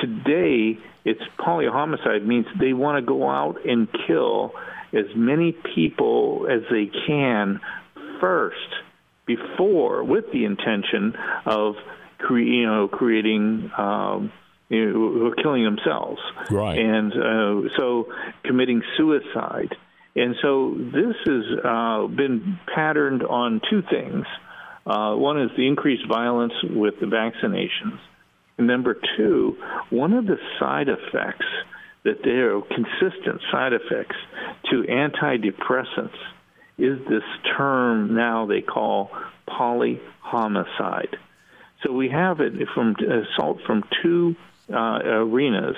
today, 0.01 0.79
it's 1.05 1.21
polyhomicide 1.39 2.25
means 2.25 2.47
they 2.59 2.73
want 2.73 3.03
to 3.03 3.07
go 3.07 3.29
out 3.29 3.65
and 3.65 3.87
kill 4.05 4.53
as 4.95 5.05
many 5.15 5.51
people 5.75 6.47
as 6.49 6.61
they 6.71 6.89
can 7.07 7.59
first 8.19 8.55
before, 9.25 10.03
with 10.03 10.25
the 10.31 10.45
intention 10.45 11.13
of 11.45 11.75
cre- 12.17 12.39
you 12.39 12.65
know 12.65 12.87
creating. 12.87 13.71
Um, 13.77 14.31
you 14.67 14.91
know, 14.91 15.33
killing 15.43 15.63
themselves, 15.63 16.19
right? 16.49 16.79
And 16.79 17.13
uh, 17.13 17.69
so 17.77 18.07
committing 18.43 18.81
suicide, 18.97 19.75
and 20.15 20.35
so 20.41 20.73
this 20.75 21.15
has 21.25 21.43
uh, 21.63 22.07
been 22.07 22.57
patterned 22.73 23.21
on 23.21 23.61
two 23.69 23.83
things. 23.83 24.25
Uh, 24.85 25.13
one 25.15 25.41
is 25.41 25.51
the 25.57 25.67
increased 25.67 26.07
violence 26.07 26.53
with 26.63 26.95
the 26.99 27.05
vaccinations. 27.05 27.99
And 28.57 28.67
number 28.67 28.95
two, 29.17 29.57
one 29.89 30.13
of 30.13 30.25
the 30.25 30.37
side 30.59 30.87
effects 30.87 31.45
that 32.05 32.23
there 32.23 32.55
are 32.55 32.61
consistent 32.61 33.41
side 33.51 33.73
effects 33.73 34.15
to 34.71 34.83
antidepressants 34.83 36.17
is 36.77 36.99
this 37.09 37.23
term 37.57 38.15
now 38.15 38.45
they 38.45 38.61
call 38.61 39.11
polyhomicide. 39.47 41.15
So 41.83 41.91
we 41.91 42.09
have 42.09 42.39
it 42.39 42.53
from 42.73 42.95
assault 42.95 43.59
from 43.67 43.83
two 44.01 44.35
uh, 44.71 44.99
arenas 45.03 45.77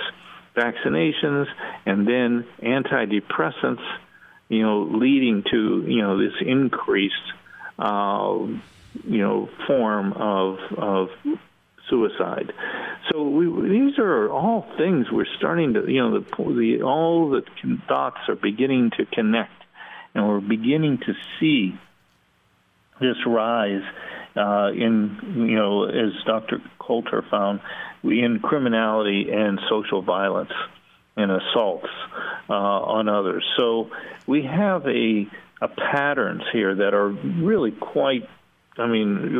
vaccinations 0.55 1.47
and 1.85 2.07
then 2.07 2.45
antidepressants 2.61 3.83
you 4.49 4.61
know, 4.61 4.83
leading 4.83 5.43
to 5.51 5.85
you 5.87 6.01
know 6.01 6.17
this 6.17 6.33
increased 6.41 7.15
uh, 7.77 8.37
you 9.03 9.17
know 9.17 9.49
form 9.67 10.13
of 10.13 10.59
of 10.77 11.09
suicide. 11.89 12.53
So 13.11 13.23
we, 13.23 13.69
these 13.69 13.99
are 13.99 14.29
all 14.29 14.65
things 14.77 15.07
we're 15.11 15.25
starting 15.37 15.73
to 15.73 15.89
you 15.89 16.01
know 16.01 16.19
the, 16.19 16.53
the 16.53 16.81
all 16.83 17.29
the 17.29 17.43
dots 17.87 18.19
are 18.27 18.35
beginning 18.35 18.91
to 18.97 19.05
connect, 19.05 19.63
and 20.13 20.27
we're 20.27 20.41
beginning 20.41 20.99
to 20.99 21.13
see 21.39 21.77
this 22.99 23.17
rise 23.25 23.83
uh, 24.35 24.71
in 24.73 25.45
you 25.49 25.55
know 25.55 25.85
as 25.85 26.13
Dr. 26.25 26.61
Coulter 26.79 27.23
found 27.29 27.61
in 28.03 28.39
criminality 28.41 29.29
and 29.31 29.59
social 29.69 30.01
violence 30.01 30.51
and 31.15 31.31
assaults 31.31 31.89
uh, 32.49 32.53
on 32.53 33.09
others. 33.09 33.43
So 33.57 33.89
we 34.27 34.43
have 34.43 34.85
a, 34.85 35.27
a 35.61 35.67
patterns 35.67 36.43
here 36.53 36.75
that 36.75 36.93
are 36.93 37.09
really 37.09 37.71
quite. 37.71 38.29
I 38.77 38.87
mean, 38.87 39.31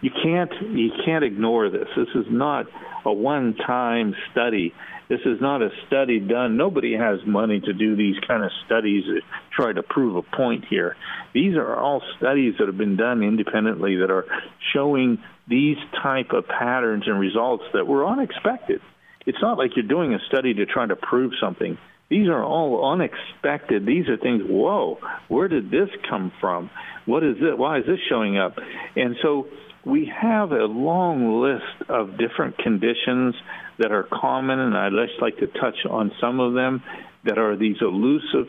you 0.00 0.10
can't 0.22 0.52
you 0.60 0.90
can't 1.04 1.24
ignore 1.24 1.70
this. 1.70 1.88
This 1.96 2.08
is 2.14 2.26
not 2.30 2.66
a 3.04 3.12
one-time 3.12 4.14
study. 4.30 4.72
This 5.08 5.20
is 5.26 5.40
not 5.40 5.62
a 5.62 5.68
study 5.86 6.20
done. 6.20 6.56
Nobody 6.56 6.94
has 6.94 7.18
money 7.26 7.60
to 7.60 7.72
do 7.72 7.96
these 7.96 8.16
kind 8.26 8.44
of 8.44 8.50
studies 8.64 9.04
to 9.04 9.20
try 9.54 9.72
to 9.72 9.82
prove 9.82 10.16
a 10.16 10.36
point 10.36 10.64
here. 10.70 10.96
These 11.34 11.56
are 11.56 11.76
all 11.76 12.02
studies 12.18 12.54
that 12.58 12.68
have 12.68 12.78
been 12.78 12.96
done 12.96 13.22
independently 13.22 13.96
that 13.96 14.10
are 14.10 14.24
showing 14.72 15.18
these 15.48 15.76
type 16.02 16.30
of 16.32 16.46
patterns 16.46 17.04
and 17.06 17.18
results 17.18 17.64
that 17.74 17.86
were 17.86 18.06
unexpected 18.06 18.80
it's 19.26 19.38
not 19.40 19.58
like 19.58 19.76
you're 19.76 19.86
doing 19.86 20.14
a 20.14 20.18
study 20.28 20.54
to 20.54 20.66
try 20.66 20.86
to 20.86 20.96
prove 20.96 21.32
something. 21.40 21.78
These 22.12 22.28
are 22.28 22.44
all 22.44 22.92
unexpected. 22.92 23.86
These 23.86 24.06
are 24.10 24.18
things, 24.18 24.42
whoa, 24.44 24.98
where 25.28 25.48
did 25.48 25.70
this 25.70 25.88
come 26.10 26.30
from? 26.42 26.68
What 27.06 27.24
is 27.24 27.36
it? 27.40 27.56
Why 27.56 27.78
is 27.78 27.86
this 27.86 28.00
showing 28.06 28.36
up? 28.36 28.58
And 28.94 29.16
so 29.22 29.46
we 29.86 30.12
have 30.20 30.52
a 30.52 30.66
long 30.66 31.40
list 31.40 31.88
of 31.88 32.18
different 32.18 32.58
conditions 32.58 33.34
that 33.78 33.92
are 33.92 34.02
common, 34.02 34.58
and 34.58 34.76
I'd 34.76 34.92
just 34.92 35.22
like 35.22 35.38
to 35.38 35.46
touch 35.46 35.86
on 35.88 36.12
some 36.20 36.38
of 36.38 36.52
them 36.52 36.82
that 37.24 37.38
are 37.38 37.56
these 37.56 37.76
elusive 37.80 38.48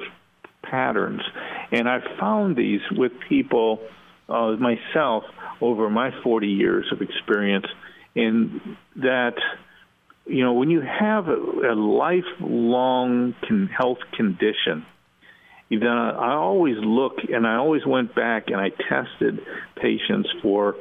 patterns. 0.62 1.22
And 1.72 1.88
I've 1.88 2.20
found 2.20 2.58
these 2.58 2.82
with 2.92 3.14
people, 3.30 3.80
uh, 4.28 4.58
myself, 4.60 5.24
over 5.62 5.90
my 5.90 6.12
40 6.22 6.48
years 6.48 6.86
of 6.92 7.02
experience, 7.02 7.68
in 8.14 8.76
that 8.98 9.36
you 10.26 10.44
know, 10.44 10.54
when 10.54 10.70
you 10.70 10.82
have 10.82 11.28
a, 11.28 11.36
a 11.36 11.76
lifelong 11.76 13.36
con- 13.48 13.68
health 13.68 14.00
condition, 14.16 14.86
then 15.70 15.88
I 15.88 16.34
always 16.34 16.78
look 16.78 17.18
and 17.32 17.48
I 17.48 17.56
always 17.56 17.86
went 17.86 18.14
back 18.16 18.48
and 18.48 18.58
I 18.58 18.70
tested 18.70 19.40
patients 19.76 20.30
for 20.42 20.76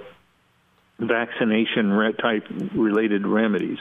vaccination 0.98 1.90
type 2.20 2.46
related 2.74 3.26
remedies 3.26 3.78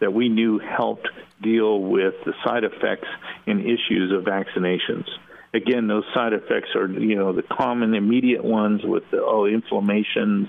that 0.00 0.12
we 0.12 0.28
knew 0.28 0.58
helped 0.58 1.08
deal 1.40 1.80
with 1.80 2.14
the 2.24 2.34
side 2.44 2.64
effects 2.64 3.08
and 3.46 3.60
issues 3.60 4.12
of 4.12 4.24
vaccinations. 4.24 5.06
again, 5.54 5.86
those 5.86 6.04
side 6.14 6.32
effects 6.32 6.70
are 6.74 6.88
you 6.88 7.16
know 7.16 7.32
the 7.32 7.42
common 7.42 7.94
immediate 7.94 8.44
ones 8.44 8.82
with 8.84 9.04
the 9.10 9.22
oh 9.22 9.46
inflammations, 9.46 10.48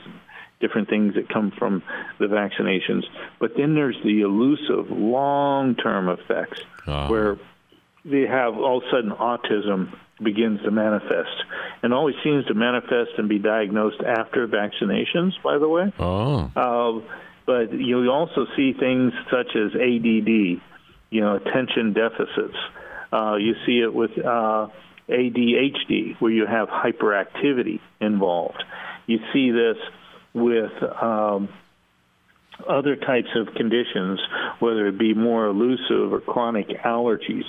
different 0.59 0.89
things 0.89 1.15
that 1.15 1.29
come 1.29 1.51
from 1.57 1.83
the 2.19 2.25
vaccinations. 2.25 3.03
But 3.39 3.51
then 3.57 3.75
there's 3.75 3.97
the 4.03 4.21
elusive 4.21 4.89
long-term 4.89 6.09
effects 6.09 6.61
uh-huh. 6.87 7.07
where 7.07 7.37
they 8.05 8.21
have 8.21 8.55
all 8.57 8.77
of 8.77 8.83
a 8.83 8.89
sudden 8.91 9.11
autism 9.11 9.93
begins 10.21 10.61
to 10.61 10.71
manifest, 10.71 11.43
and 11.81 11.93
always 11.93 12.15
seems 12.23 12.45
to 12.45 12.53
manifest 12.53 13.11
and 13.17 13.27
be 13.27 13.39
diagnosed 13.39 14.01
after 14.01 14.47
vaccinations. 14.47 15.31
By 15.43 15.57
the 15.57 15.67
way, 15.67 15.91
oh. 15.99 16.51
Uh, 16.55 17.01
but 17.45 17.73
you 17.73 18.09
also 18.09 18.45
see 18.55 18.73
things 18.73 19.11
such 19.29 19.55
as 19.55 19.75
ADD, 19.75 20.61
you 21.09 21.21
know, 21.21 21.35
attention 21.35 21.93
deficits. 21.93 22.57
Uh, 23.11 23.35
you 23.35 23.55
see 23.65 23.79
it 23.79 23.93
with 23.93 24.11
uh, 24.17 24.67
ADHD, 25.09 26.15
where 26.19 26.31
you 26.31 26.45
have 26.45 26.69
hyperactivity 26.69 27.79
involved. 27.99 28.63
You 29.07 29.19
see 29.33 29.51
this 29.51 29.77
with 30.33 30.71
um, 31.01 31.49
other 32.67 32.95
types 32.95 33.29
of 33.35 33.53
conditions, 33.55 34.19
whether 34.59 34.87
it 34.87 34.97
be 34.97 35.13
more 35.13 35.47
elusive 35.47 36.13
or 36.13 36.21
chronic 36.21 36.69
allergies. 36.69 37.45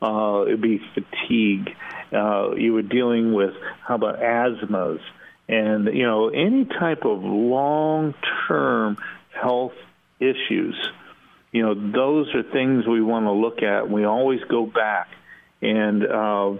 Uh, 0.00 0.46
it'd 0.46 0.60
be 0.60 0.80
fatigue. 0.94 1.70
Uh, 2.12 2.54
you 2.56 2.72
were 2.72 2.82
dealing 2.82 3.32
with 3.32 3.54
how 3.86 3.94
about 3.94 4.18
asthmas, 4.18 5.00
and 5.48 5.86
you 5.94 6.04
know 6.04 6.28
any 6.28 6.64
type 6.64 7.04
of 7.04 7.22
long-term 7.22 8.96
health 9.30 9.74
issues. 10.18 10.74
You 11.52 11.62
know 11.62 11.74
those 11.74 12.34
are 12.34 12.42
things 12.42 12.86
we 12.86 13.00
want 13.00 13.26
to 13.26 13.32
look 13.32 13.62
at. 13.62 13.88
We 13.88 14.04
always 14.04 14.40
go 14.48 14.66
back 14.66 15.08
and 15.62 16.04
uh, 16.04 16.54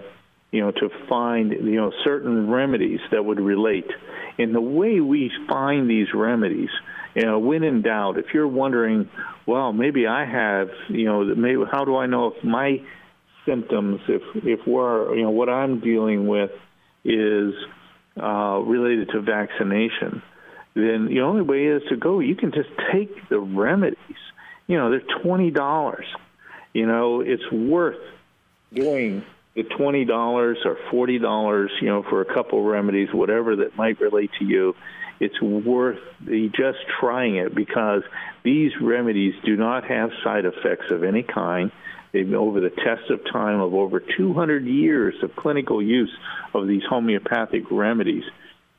you 0.53 0.61
know, 0.61 0.69
to 0.69 0.89
find, 1.09 1.51
you 1.51 1.75
know, 1.75 1.91
certain 2.03 2.47
remedies 2.49 2.99
that 3.11 3.25
would 3.25 3.39
relate. 3.39 3.89
And 4.37 4.53
the 4.53 4.61
way 4.61 4.99
we 5.01 5.31
find 5.49 5.89
these 5.89 6.13
remedies, 6.13 6.69
you 7.15 7.23
know, 7.25 7.39
when 7.39 7.63
in 7.63 7.81
doubt, 7.81 8.19
if 8.19 8.27
you're 8.35 8.47
wondering, 8.47 9.09
well, 9.47 9.73
maybe 9.73 10.05
I 10.05 10.25
have, 10.25 10.69
you 10.89 11.05
know, 11.05 11.23
maybe 11.23 11.63
how 11.69 11.85
do 11.85 11.97
I 11.97 12.05
know 12.05 12.27
if 12.27 12.43
my 12.43 12.83
symptoms, 13.47 14.01
if 14.07 14.21
if 14.35 14.59
we're, 14.67 15.15
you 15.15 15.23
know, 15.23 15.31
what 15.31 15.49
I'm 15.49 15.79
dealing 15.79 16.27
with 16.27 16.51
is 17.03 17.55
uh, 18.15 18.59
related 18.63 19.09
to 19.09 19.21
vaccination, 19.21 20.21
then 20.75 21.07
the 21.07 21.21
only 21.21 21.41
way 21.41 21.65
is 21.65 21.81
to 21.89 21.97
go. 21.97 22.19
You 22.19 22.35
can 22.35 22.51
just 22.51 22.69
take 22.91 23.27
the 23.27 23.39
remedies. 23.39 23.97
You 24.67 24.77
know, 24.77 24.91
they're 24.91 25.21
twenty 25.23 25.49
dollars. 25.49 26.05
You 26.73 26.85
know, 26.85 27.21
it's 27.21 27.51
worth 27.51 28.01
doing 28.71 29.23
the 29.55 29.63
twenty 29.63 30.05
dollars 30.05 30.57
or 30.65 30.77
forty 30.89 31.19
dollars, 31.19 31.71
you 31.81 31.87
know, 31.87 32.03
for 32.03 32.21
a 32.21 32.33
couple 32.33 32.63
remedies, 32.63 33.09
whatever 33.13 33.57
that 33.57 33.77
might 33.77 33.99
relate 33.99 34.31
to 34.39 34.45
you, 34.45 34.75
it's 35.19 35.39
worth 35.41 35.99
just 36.55 36.79
trying 36.99 37.35
it 37.37 37.53
because 37.53 38.01
these 38.43 38.71
remedies 38.81 39.33
do 39.45 39.55
not 39.55 39.85
have 39.85 40.09
side 40.23 40.45
effects 40.45 40.85
of 40.89 41.03
any 41.03 41.23
kind. 41.23 41.71
They've 42.11 42.31
over 42.33 42.59
the 42.59 42.69
test 42.69 43.09
of 43.09 43.21
time 43.31 43.59
of 43.59 43.73
over 43.73 43.99
200 43.99 44.65
years 44.65 45.15
of 45.23 45.35
clinical 45.35 45.81
use 45.81 46.15
of 46.53 46.67
these 46.67 46.83
homeopathic 46.87 47.63
remedies. 47.71 48.23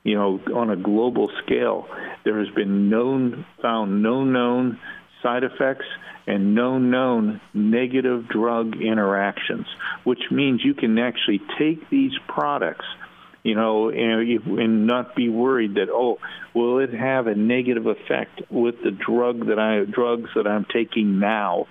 You 0.03 0.15
know, 0.15 0.39
on 0.53 0.69
a 0.69 0.75
global 0.75 1.31
scale, 1.43 1.87
there 2.23 2.39
has 2.39 2.53
been 2.53 2.89
known 2.89 3.45
found 3.61 4.03
no 4.03 4.23
known 4.23 4.79
side 5.23 5.43
effects 5.43 5.85
and 6.27 6.55
no 6.55 6.77
known 6.77 7.41
negative 7.53 8.27
drug 8.27 8.81
interactions, 8.81 9.67
which 10.03 10.31
means 10.31 10.63
you 10.63 10.73
can 10.73 10.97
actually 10.97 11.41
take 11.57 11.89
these 11.89 12.13
products, 12.27 12.85
you 13.43 13.55
know, 13.55 13.89
and, 13.89 14.59
and 14.59 14.87
not 14.87 15.15
be 15.15 15.29
worried 15.29 15.75
that 15.75 15.89
oh, 15.89 16.19
will 16.53 16.79
it 16.79 16.93
have 16.93 17.27
a 17.27 17.35
negative 17.35 17.85
effect 17.85 18.41
with 18.49 18.81
the 18.83 18.91
drug 18.91 19.47
that 19.47 19.59
I 19.59 19.85
drugs 19.85 20.29
that 20.35 20.47
I'm 20.47 20.65
taking 20.65 21.19
now, 21.19 21.67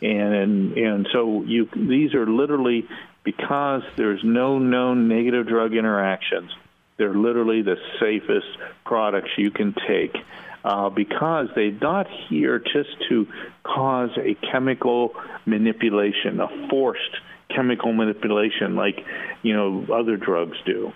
and 0.00 0.34
and, 0.34 0.76
and 0.76 1.08
so 1.12 1.42
you 1.42 1.68
these 1.74 2.14
are 2.14 2.26
literally 2.26 2.88
because 3.24 3.82
there's 3.96 4.22
no 4.24 4.58
known 4.58 5.08
negative 5.08 5.46
drug 5.46 5.74
interactions. 5.74 6.50
They're 6.96 7.14
literally 7.14 7.62
the 7.62 7.76
safest 8.00 8.46
products 8.84 9.30
you 9.36 9.50
can 9.50 9.74
take 9.86 10.16
uh, 10.64 10.90
because 10.90 11.48
they're 11.54 11.72
not 11.72 12.06
here 12.28 12.58
just 12.58 12.90
to 13.08 13.26
cause 13.64 14.10
a 14.16 14.34
chemical 14.50 15.14
manipulation, 15.46 16.40
a 16.40 16.68
forced 16.68 17.16
chemical 17.54 17.92
manipulation 17.92 18.76
like 18.76 19.04
you 19.42 19.54
know 19.54 19.86
other 19.92 20.16
drugs 20.16 20.56
do. 20.64 20.92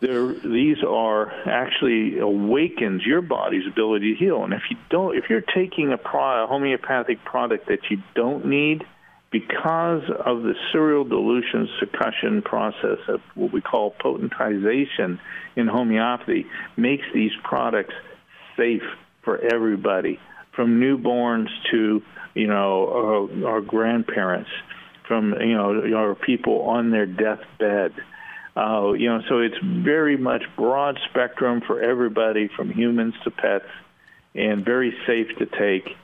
These 0.00 0.84
are 0.86 1.28
actually 1.48 2.20
awakens 2.20 3.04
your 3.04 3.20
body's 3.20 3.66
ability 3.66 4.14
to 4.14 4.18
heal. 4.18 4.44
And 4.44 4.52
if 4.52 4.62
you 4.70 4.76
don't, 4.90 5.16
if 5.16 5.24
you're 5.28 5.40
taking 5.40 5.92
a, 5.92 5.98
pro, 5.98 6.44
a 6.44 6.46
homeopathic 6.46 7.24
product 7.24 7.66
that 7.66 7.80
you 7.90 8.00
don't 8.14 8.46
need, 8.46 8.84
because 9.30 10.02
of 10.24 10.42
the 10.42 10.54
serial 10.72 11.04
dilution 11.04 11.68
succussion 11.82 12.44
process 12.44 12.98
of 13.08 13.20
what 13.34 13.52
we 13.52 13.60
call 13.60 13.92
potentization 13.92 15.18
in 15.56 15.66
homeopathy, 15.66 16.46
makes 16.76 17.04
these 17.12 17.32
products 17.42 17.94
safe 18.58 18.82
for 19.22 19.38
everybody, 19.38 20.20
from 20.54 20.80
newborns 20.80 21.48
to 21.70 22.02
you 22.34 22.46
know 22.46 23.28
our, 23.40 23.46
our 23.48 23.60
grandparents, 23.62 24.50
from 25.06 25.32
you 25.40 25.54
know 25.54 25.96
our 25.96 26.14
people 26.14 26.62
on 26.62 26.90
their 26.90 27.06
deathbed. 27.06 27.94
Uh, 28.56 28.92
you 28.92 29.08
know, 29.08 29.22
so 29.28 29.38
it's 29.38 29.56
very 29.62 30.16
much 30.16 30.42
broad 30.56 30.98
spectrum 31.08 31.62
for 31.64 31.80
everybody, 31.80 32.48
from 32.56 32.72
humans 32.72 33.14
to 33.22 33.30
pets, 33.30 33.68
and 34.34 34.64
very 34.64 34.92
safe 35.06 35.28
to 35.38 35.46
take. 35.46 35.96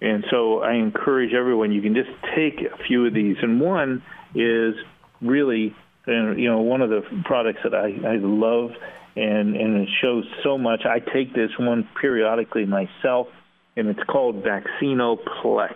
And 0.00 0.24
so 0.30 0.60
I 0.60 0.74
encourage 0.74 1.32
everyone, 1.32 1.72
you 1.72 1.82
can 1.82 1.94
just 1.94 2.10
take 2.34 2.60
a 2.60 2.76
few 2.86 3.06
of 3.06 3.14
these. 3.14 3.36
And 3.42 3.60
one 3.60 4.02
is 4.34 4.74
really, 5.20 5.74
you 6.06 6.48
know, 6.48 6.60
one 6.60 6.82
of 6.82 6.90
the 6.90 7.02
products 7.24 7.60
that 7.64 7.74
I, 7.74 7.88
I 8.06 8.16
love 8.16 8.72
and 9.16 9.56
and 9.56 9.76
it 9.82 9.88
shows 10.00 10.24
so 10.42 10.58
much. 10.58 10.84
I 10.84 11.00
take 11.00 11.34
this 11.34 11.50
one 11.58 11.88
periodically 12.00 12.66
myself, 12.66 13.28
and 13.76 13.88
it's 13.88 14.02
called 14.04 14.44
Vaccinoplex. 14.44 15.74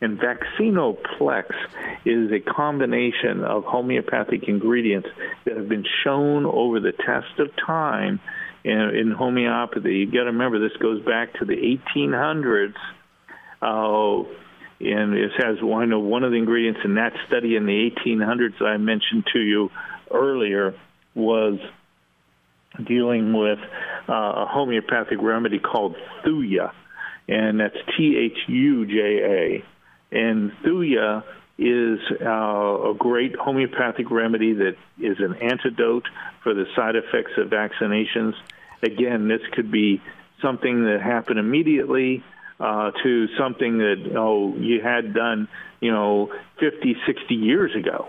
And 0.00 0.18
Vaccinoplex 0.18 1.50
is 2.04 2.30
a 2.30 2.40
combination 2.40 3.42
of 3.44 3.64
homeopathic 3.64 4.48
ingredients 4.48 5.08
that 5.44 5.56
have 5.56 5.68
been 5.68 5.84
shown 6.04 6.46
over 6.46 6.78
the 6.78 6.92
test 6.92 7.38
of 7.38 7.50
time 7.56 8.20
in, 8.64 8.72
in 8.72 9.10
homeopathy. 9.10 9.96
You've 9.96 10.12
got 10.12 10.20
to 10.20 10.26
remember 10.26 10.60
this 10.60 10.76
goes 10.78 11.04
back 11.04 11.34
to 11.40 11.44
the 11.44 11.80
1800s. 11.96 12.74
Uh, 13.60 14.28
and 14.80 15.14
it 15.14 15.32
has 15.38 15.60
one 15.60 15.92
of 15.92 16.02
one 16.02 16.22
of 16.22 16.30
the 16.30 16.36
ingredients 16.36 16.80
in 16.84 16.94
that 16.94 17.12
study 17.26 17.56
in 17.56 17.66
the 17.66 17.90
1800s 17.90 18.62
I 18.62 18.76
mentioned 18.76 19.26
to 19.32 19.40
you 19.40 19.70
earlier 20.10 20.74
was 21.16 21.58
dealing 22.86 23.32
with 23.32 23.58
uh, 24.08 24.12
a 24.12 24.46
homeopathic 24.46 25.18
remedy 25.20 25.58
called 25.58 25.96
Thuja, 26.24 26.72
and 27.28 27.60
that's 27.60 27.76
T 27.96 28.16
H 28.16 28.38
U 28.48 28.86
J 28.86 29.62
A. 30.12 30.16
And 30.16 30.52
Thuja 30.64 31.24
is 31.58 31.98
uh, 32.20 32.90
a 32.90 32.94
great 32.96 33.34
homeopathic 33.36 34.10
remedy 34.10 34.54
that 34.54 34.76
is 34.98 35.18
an 35.18 35.34
antidote 35.42 36.06
for 36.42 36.54
the 36.54 36.64
side 36.76 36.94
effects 36.94 37.32
of 37.36 37.48
vaccinations. 37.48 38.34
Again, 38.82 39.28
this 39.28 39.40
could 39.52 39.70
be 39.72 40.00
something 40.40 40.84
that 40.84 41.00
happened 41.02 41.40
immediately 41.40 42.22
uh, 42.60 42.92
to 43.02 43.26
something 43.38 43.78
that 43.78 44.12
oh 44.16 44.56
you 44.56 44.80
had 44.80 45.14
done 45.14 45.48
you 45.80 45.92
know 45.92 46.32
50, 46.60 46.96
60 47.06 47.34
years 47.34 47.74
ago. 47.76 48.08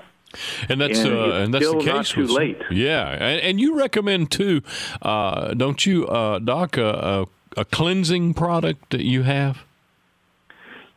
And 0.67 0.79
that's 0.79 0.99
and, 0.99 1.13
uh, 1.13 1.31
and 1.31 1.53
that's 1.53 1.65
the 1.65 1.77
case. 1.77 1.87
Not 1.87 2.05
too 2.05 2.27
late. 2.27 2.61
Yeah, 2.71 3.09
and, 3.09 3.41
and, 3.41 3.59
you 3.59 3.77
recommend 3.77 4.31
too, 4.31 4.61
uh, 5.01 5.53
don't 5.53 5.83
you, 5.85 6.07
uh, 6.07 6.39
Doc, 6.39 6.77
a, 6.77 7.25
a, 7.57 7.65
cleansing 7.65 8.35
product 8.35 8.91
that 8.91 9.01
you 9.01 9.23
have? 9.23 9.63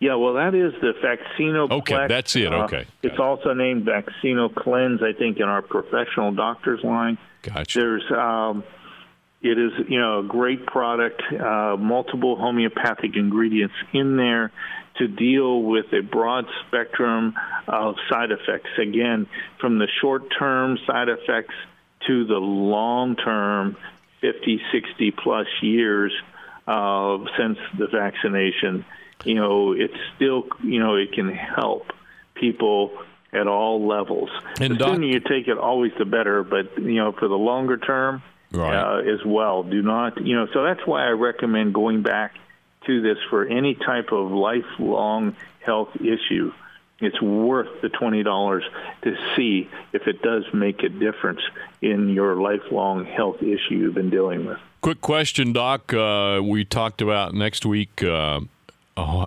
Yeah, 0.00 0.16
well, 0.16 0.34
that 0.34 0.54
is 0.54 0.72
the 0.80 0.92
Vaccino. 1.02 1.68
Cleanse. 1.68 1.82
Okay, 1.82 2.06
that's 2.08 2.36
it. 2.36 2.52
Uh, 2.52 2.64
okay, 2.64 2.86
it's 3.02 3.18
also 3.18 3.54
named 3.54 3.86
Vaccino 3.86 4.54
Cleanse. 4.54 5.02
I 5.02 5.12
think 5.12 5.38
in 5.38 5.44
our 5.44 5.62
professional 5.62 6.32
doctors 6.32 6.80
line. 6.82 7.18
Gotcha. 7.42 7.78
There's. 7.78 8.04
Um, 8.10 8.64
it 9.44 9.58
is, 9.58 9.72
you 9.88 9.98
know, 9.98 10.20
a 10.20 10.22
great 10.22 10.66
product, 10.66 11.20
uh, 11.32 11.76
multiple 11.76 12.36
homeopathic 12.36 13.16
ingredients 13.16 13.74
in 13.92 14.16
there 14.16 14.52
to 14.98 15.08
deal 15.08 15.62
with 15.62 15.86
a 15.92 16.00
broad 16.02 16.46
spectrum 16.66 17.34
of 17.66 17.96
side 18.10 18.30
effects. 18.30 18.70
Again, 18.78 19.26
from 19.60 19.78
the 19.78 19.88
short 20.00 20.24
term 20.38 20.78
side 20.86 21.08
effects 21.08 21.54
to 22.06 22.26
the 22.26 22.36
long 22.38 23.16
term 23.16 23.76
50, 24.20 24.60
60 24.72 25.10
plus 25.12 25.46
years 25.62 26.12
uh, 26.66 27.18
since 27.38 27.58
the 27.78 27.86
vaccination. 27.88 28.84
You 29.24 29.34
know, 29.36 29.72
it's 29.72 29.94
still, 30.16 30.44
you 30.64 30.80
know, 30.80 30.96
it 30.96 31.12
can 31.12 31.28
help 31.30 31.92
people 32.34 32.90
at 33.32 33.46
all 33.46 33.86
levels. 33.86 34.30
And 34.60 34.74
the 34.74 34.78
doc- 34.78 34.94
sooner 34.94 35.06
you 35.06 35.20
take 35.20 35.48
it, 35.48 35.56
always 35.58 35.92
the 35.98 36.04
better. 36.04 36.42
But 36.42 36.78
you 36.78 36.96
know, 36.96 37.12
for 37.12 37.28
the 37.28 37.34
longer 37.38 37.76
term, 37.78 38.22
Right. 38.52 38.74
uh, 38.74 38.98
as 38.98 39.24
well. 39.24 39.62
Do 39.62 39.80
not, 39.80 40.20
you 40.26 40.36
know, 40.36 40.46
so 40.52 40.62
that's 40.62 40.86
why 40.86 41.06
I 41.06 41.10
recommend 41.12 41.72
going 41.72 42.02
back 42.02 42.34
to 42.86 43.02
this 43.02 43.18
for 43.30 43.46
any 43.46 43.74
type 43.74 44.12
of 44.12 44.30
lifelong 44.30 45.36
health 45.60 45.90
issue. 45.96 46.52
It's 47.00 47.20
worth 47.20 47.80
the 47.80 47.88
twenty 47.88 48.22
dollars 48.22 48.62
to 49.02 49.16
see 49.34 49.68
if 49.92 50.06
it 50.06 50.22
does 50.22 50.44
make 50.54 50.84
a 50.84 50.88
difference 50.88 51.40
in 51.80 52.10
your 52.10 52.36
lifelong 52.40 53.04
health 53.04 53.42
issue 53.42 53.74
you've 53.74 53.94
been 53.94 54.10
dealing 54.10 54.46
with. 54.46 54.58
Quick 54.82 55.00
question, 55.00 55.52
Doc. 55.52 55.92
Uh, 55.92 56.40
we 56.42 56.64
talked 56.64 57.02
about 57.02 57.34
next 57.34 57.66
week 57.66 58.02
uh, 58.04 58.40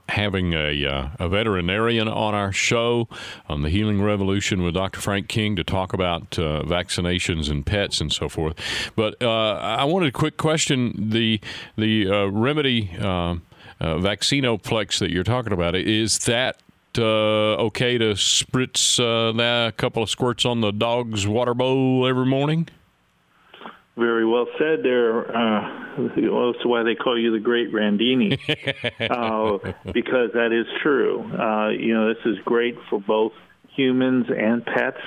having 0.09 0.53
a, 0.53 0.85
uh, 0.85 1.09
a 1.19 1.29
veterinarian 1.29 2.07
on 2.07 2.35
our 2.35 2.51
show 2.51 3.07
on 3.49 3.63
the 3.63 3.69
Healing 3.69 4.01
Revolution 4.01 4.61
with 4.63 4.75
Dr. 4.75 5.01
Frank 5.01 5.27
King 5.27 5.55
to 5.55 5.63
talk 5.63 5.93
about 5.93 6.37
uh, 6.37 6.63
vaccinations 6.63 7.49
and 7.49 7.65
pets 7.65 7.99
and 7.99 8.11
so 8.11 8.29
forth. 8.29 8.55
But 8.95 9.21
uh, 9.21 9.53
I 9.55 9.83
wanted 9.85 10.09
a 10.09 10.11
quick 10.11 10.37
question: 10.37 11.09
the 11.09 11.39
the 11.77 12.07
uh, 12.07 12.25
remedy 12.27 12.91
uh, 12.99 13.35
vaccinoplex 13.79 14.99
that 14.99 15.11
you're 15.11 15.23
talking 15.23 15.53
about 15.53 15.75
is 15.75 16.19
that 16.19 16.61
okay 16.97 17.97
to 17.97 18.13
spritz 18.13 18.99
a 18.99 19.71
couple 19.73 20.01
of 20.03 20.09
squirts 20.09 20.45
on 20.45 20.61
the 20.61 20.71
dog's 20.71 21.27
water 21.27 21.53
bowl 21.53 22.07
every 22.07 22.25
morning? 22.25 22.69
Very 23.97 24.25
well 24.25 24.47
said 24.57 24.83
there. 24.83 25.35
Uh, 25.35 25.97
well, 26.17 26.51
that's 26.51 26.65
why 26.65 26.83
they 26.83 26.95
call 26.95 27.17
you 27.17 27.31
the 27.31 27.39
Great 27.39 27.71
Randini, 27.71 28.33
uh, 29.09 29.91
because 29.93 30.31
that 30.33 30.51
is 30.51 30.67
true. 30.81 31.21
Uh, 31.21 31.69
you 31.69 31.93
know, 31.93 32.13
this 32.13 32.25
is 32.25 32.37
great 32.43 32.77
for 32.89 32.99
both 32.99 33.31
humans 33.69 34.27
and 34.29 34.65
pets. 34.65 35.01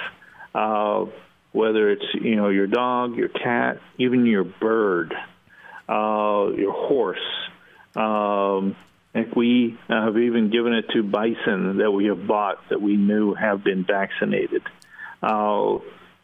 Uh, 0.55 1.05
whether 1.53 1.91
it's 1.91 2.05
you 2.14 2.36
know 2.36 2.49
your 2.49 2.66
dog, 2.66 3.16
your 3.16 3.28
cat, 3.28 3.78
even 3.99 4.24
your 4.24 4.45
bird, 4.45 5.14
uh, 5.89 6.49
your 6.57 6.72
horse. 6.72 7.18
Um, 7.95 8.76
and 9.14 9.32
we 9.34 9.78
have 9.89 10.16
even 10.16 10.51
given 10.51 10.72
it 10.72 10.91
to 10.91 11.03
bison 11.03 11.78
that 11.78 11.91
we 11.91 12.07
have 12.07 12.26
bought 12.26 12.68
that 12.68 12.80
we 12.80 12.97
knew 12.97 13.34
have 13.34 13.64
been 13.64 13.84
vaccinated. 13.84 14.62
Uh, 15.22 15.78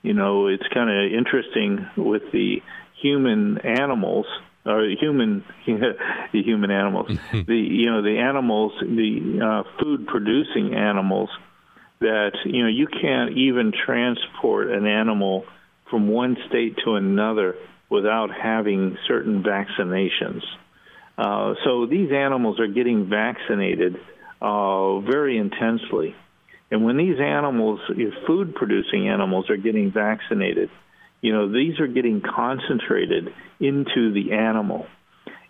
you 0.05 0.13
know, 0.13 0.49
it's 0.49 0.69
kind 0.73 0.91
of 0.91 1.13
interesting 1.13 1.87
with 1.97 2.23
the 2.31 2.63
human 3.01 3.59
animals 3.59 4.27
or 4.67 4.87
human 5.01 5.45
the 5.67 6.43
human 6.43 6.71
animals 6.71 7.09
the 7.33 7.57
you 7.57 7.91
know 7.91 8.03
the 8.03 8.19
animals 8.19 8.73
the 8.81 9.41
uh, 9.43 9.83
food 9.83 10.07
producing 10.07 10.75
animals 10.75 11.31
that 12.01 12.33
you 12.45 12.63
know 12.63 12.69
you 12.69 12.87
can't 12.87 13.37
even 13.37 13.73
transport 13.73 14.71
an 14.71 14.87
animal 14.87 15.45
from 15.91 16.09
one 16.09 16.37
state 16.49 16.77
to 16.85 16.95
another 16.95 17.57
without 17.91 18.29
having 18.31 18.97
certain 19.07 19.43
vaccinations. 19.43 20.43
Uh, 21.17 21.55
so 21.65 21.87
these 21.87 22.11
animals 22.11 22.59
are 22.59 22.67
getting 22.67 23.09
vaccinated 23.09 23.97
uh, 24.43 24.99
very 25.01 25.39
intensely. 25.39 26.15
And 26.75 26.85
when 26.85 26.97
these 26.97 27.20
animals, 27.20 27.79
food 28.27 28.57
producing 28.57 29.09
animals, 29.09 29.49
are 29.49 29.57
getting 29.57 29.93
vaccinated, 29.93 30.70
you 31.20 31.33
know, 31.33 31.49
these 31.49 31.79
are 31.79 31.87
getting 31.87 32.20
concentrated 32.20 33.33
into 33.61 34.12
the 34.12 34.33
animal. 34.33 34.89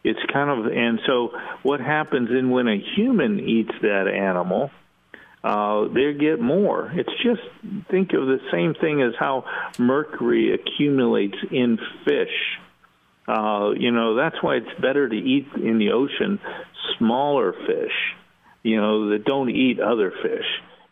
It's 0.04 0.20
kind 0.30 0.50
of, 0.50 0.70
and 0.70 1.00
so 1.06 1.30
what 1.62 1.80
happens 1.80 2.28
in 2.28 2.50
when 2.50 2.68
a 2.68 2.78
human 2.94 3.40
eats 3.40 3.72
that 3.80 4.06
animal, 4.06 4.70
uh, 5.42 5.88
they 5.88 6.12
get 6.12 6.42
more. 6.42 6.92
It's 6.94 7.14
just 7.22 7.40
think 7.90 8.12
of 8.12 8.26
the 8.26 8.40
same 8.52 8.74
thing 8.74 9.00
as 9.00 9.14
how 9.18 9.46
mercury 9.78 10.52
accumulates 10.52 11.38
in 11.50 11.78
fish. 12.04 12.58
Uh, 13.26 13.70
you 13.74 13.92
know, 13.92 14.16
that's 14.16 14.42
why 14.42 14.56
it's 14.56 14.78
better 14.78 15.08
to 15.08 15.16
eat 15.16 15.48
in 15.56 15.78
the 15.78 15.92
ocean 15.92 16.38
smaller 16.98 17.54
fish, 17.66 18.14
you 18.62 18.78
know, 18.78 19.08
that 19.08 19.24
don't 19.24 19.48
eat 19.48 19.80
other 19.80 20.10
fish. 20.22 20.44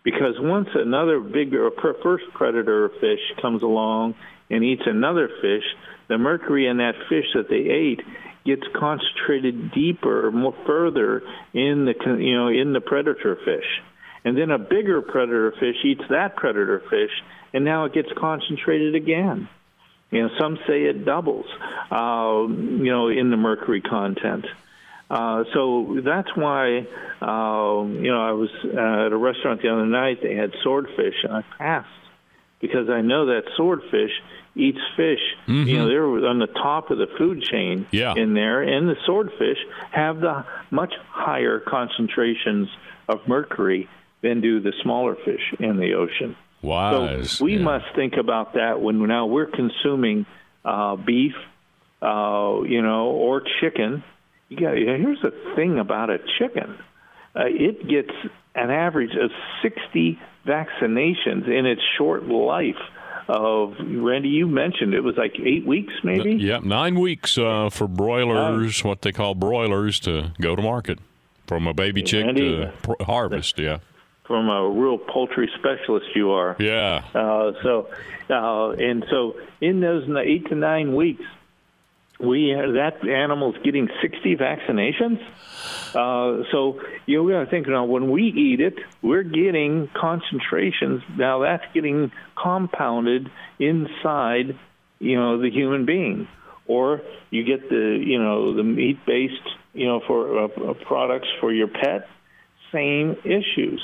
Because 0.05 0.35
once 0.39 0.69
another 0.75 1.21
bigger 1.21 1.71
first 2.03 2.25
predator 2.35 2.91
fish 3.01 3.21
comes 3.41 3.63
along 3.63 4.15
and 4.51 4.65
eats 4.65 4.83
another 4.87 5.29
fish, 5.41 5.65
the 6.09 6.19
mercury 6.19 6.67
in 6.67 6.79
that 6.79 6.95
fish 7.09 7.27
that 7.35 7.49
they 7.49 7.71
ate 7.71 8.01
gets 8.45 8.63
concentrated 8.75 9.71
deeper, 9.73 10.31
more 10.33 10.55
further 10.67 11.23
in 11.53 11.85
the 11.85 11.95
you 12.19 12.37
know 12.37 12.49
in 12.49 12.73
the 12.73 12.81
predator 12.81 13.37
fish, 13.45 13.81
and 14.25 14.37
then 14.37 14.51
a 14.51 14.59
bigger 14.59 15.01
predator 15.03 15.53
fish 15.53 15.77
eats 15.85 16.03
that 16.11 16.37
predator 16.37 16.83
fish, 16.91 17.11
and 17.55 17.65
now 17.65 17.85
it 17.85 17.93
gets 17.93 18.09
concentrated 18.19 18.95
again. 18.95 19.49
You 20.11 20.25
know, 20.25 20.29
some 20.39 20.59
say 20.67 20.83
it 20.83 21.07
doubles, 21.07 21.47
uh, 21.91 22.45
you 22.47 22.91
know, 22.93 23.09
in 23.09 23.31
the 23.31 23.39
mercury 23.39 23.81
content. 23.81 24.45
Uh, 25.13 25.45
so 25.53 26.01
that's 26.03 26.35
why, 26.35 26.79
uh, 27.21 27.85
you 27.85 28.11
know, 28.11 28.23
I 28.23 28.33
was 28.33 28.49
uh, 28.65 29.07
at 29.07 29.13
a 29.13 29.17
restaurant 29.17 29.61
the 29.61 29.69
other 29.69 29.85
night. 29.85 30.23
They 30.23 30.35
had 30.35 30.53
swordfish, 30.63 31.17
and 31.23 31.35
I 31.35 31.43
passed 31.59 31.89
because 32.63 32.89
I 32.89 33.03
know 33.03 33.27
that 33.27 33.43
swordfish 33.55 34.11
eats 34.55 34.81
fish. 34.97 35.21
Mm-hmm. 35.47 35.69
You 35.69 35.79
know, 35.79 35.89
they're 35.89 36.27
on 36.27 36.39
the 36.39 36.47
top 36.47 36.91
of 36.91 36.97
the 36.97 37.09
food 37.19 37.43
chain 37.43 37.87
yeah. 37.91 38.15
in 38.17 38.33
there, 38.33 38.63
and 38.63 38.89
the 38.89 38.97
swordfish 39.05 39.59
have 39.91 40.21
the 40.21 40.47
much 40.71 40.95
higher 41.11 41.61
concentrations 41.61 42.69
of 43.07 43.21
mercury 43.29 43.91
than 44.23 44.41
do 44.41 44.61
the 44.61 44.73
smaller 44.83 45.15
fish 45.15 45.53
in 45.59 45.77
the 45.77 45.93
ocean. 45.93 46.37
Wise. 46.63 47.33
So 47.33 47.45
we 47.45 47.57
yeah. 47.57 47.63
must 47.63 47.87
think 47.95 48.15
about 48.17 48.55
that 48.55 48.81
when 48.81 49.07
now 49.07 49.27
we're 49.27 49.51
consuming 49.51 50.25
uh, 50.65 50.97
beef, 50.97 51.35
uh, 52.01 52.63
you 52.63 52.81
know, 52.81 53.11
or 53.11 53.43
chicken. 53.61 54.05
Got, 54.53 54.77
here's 54.77 55.21
the 55.23 55.33
thing 55.57 55.79
about 55.79 56.11
a 56.11 56.19
chicken: 56.39 56.79
uh, 57.35 57.45
it 57.47 57.89
gets 57.89 58.13
an 58.55 58.71
average 58.71 59.15
of 59.17 59.31
60 59.63 60.19
vaccinations 60.47 61.49
in 61.49 61.67
its 61.67 61.83
short 61.99 62.25
life. 62.25 62.77
Of 63.29 63.77
Randy, 63.79 64.31
you 64.31 64.49
mentioned 64.49 64.95
it 64.95 65.01
was 65.01 65.17
like 65.17 65.39
eight 65.39 65.65
weeks, 65.65 65.95
maybe. 66.03 66.35
Yeah, 66.35 66.59
nine 66.59 66.99
weeks 66.99 67.39
uh, 67.39 67.71
for 67.71 67.87
broilers, 67.87 68.83
what 68.83 69.03
they 69.03 69.13
call 69.13 69.37
broilers, 69.37 70.01
to 70.01 70.33
go 70.41 70.57
to 70.57 70.61
market 70.61 70.99
from 71.47 71.69
a 71.69 71.73
baby 71.73 72.03
chick 72.03 72.27
Randy, 72.27 72.57
to 72.57 72.73
pr- 72.83 73.05
harvest. 73.05 73.61
Yeah 73.61 73.79
from 74.33 74.49
a 74.49 74.69
real 74.69 74.99
poultry 74.99 75.51
specialist 75.59 76.07
you 76.15 76.31
are. 76.31 76.57
Yeah. 76.59 77.05
Uh, 77.15 77.53
so, 77.63 77.89
uh, 78.31 78.71
and 78.71 79.05
so 79.11 79.37
in 79.61 79.81
those 79.81 80.09
eight 80.25 80.47
to 80.49 80.55
nine 80.55 80.95
weeks, 80.95 81.25
we 82.23 82.55
that 82.55 83.07
animal's 83.07 83.57
getting 83.65 83.89
60 84.01 84.37
vaccinations. 84.37 85.21
Uh, 85.95 86.45
so 86.51 86.81
you 87.07 87.19
know, 87.19 87.23
we 87.25 87.33
got 87.33 87.45
to 87.45 87.51
think 87.51 87.69
now 87.69 87.85
when 87.85 88.11
we 88.11 88.25
eat 88.25 88.61
it, 88.61 88.79
we're 89.03 89.25
getting 89.25 89.89
concentrations. 89.95 91.03
Now 91.17 91.41
that's 91.41 91.65
getting 91.75 92.13
compounded 92.41 93.31
inside, 93.59 94.59
you 94.99 95.17
know, 95.17 95.41
the 95.41 95.51
human 95.51 95.85
being. 95.85 96.29
Or 96.67 97.03
you 97.31 97.45
get 97.45 97.69
the 97.69 98.01
you 98.01 98.23
know 98.23 98.55
the 98.55 98.63
meat 98.63 99.05
based 99.05 99.35
you 99.75 99.87
know 99.87 100.01
for 100.07 100.45
uh, 100.45 100.75
products 100.87 101.29
for 101.41 101.53
your 101.53 101.69
pet, 101.69 102.09
same 102.73 103.17
issues. 103.25 103.83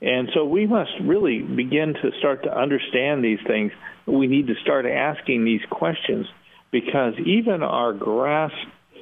And 0.00 0.28
so 0.34 0.44
we 0.44 0.66
must 0.66 0.92
really 1.02 1.40
begin 1.40 1.94
to 1.94 2.10
start 2.18 2.44
to 2.44 2.54
understand 2.54 3.24
these 3.24 3.38
things. 3.46 3.72
We 4.06 4.26
need 4.26 4.46
to 4.48 4.54
start 4.62 4.86
asking 4.86 5.44
these 5.44 5.62
questions 5.70 6.26
because 6.70 7.14
even 7.24 7.62
our 7.62 7.92
grass 7.92 8.52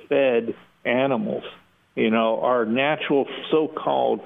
fed 0.08 0.54
animals, 0.84 1.44
you 1.94 2.10
know, 2.10 2.40
our 2.40 2.64
natural 2.64 3.26
so 3.50 3.68
called 3.68 4.20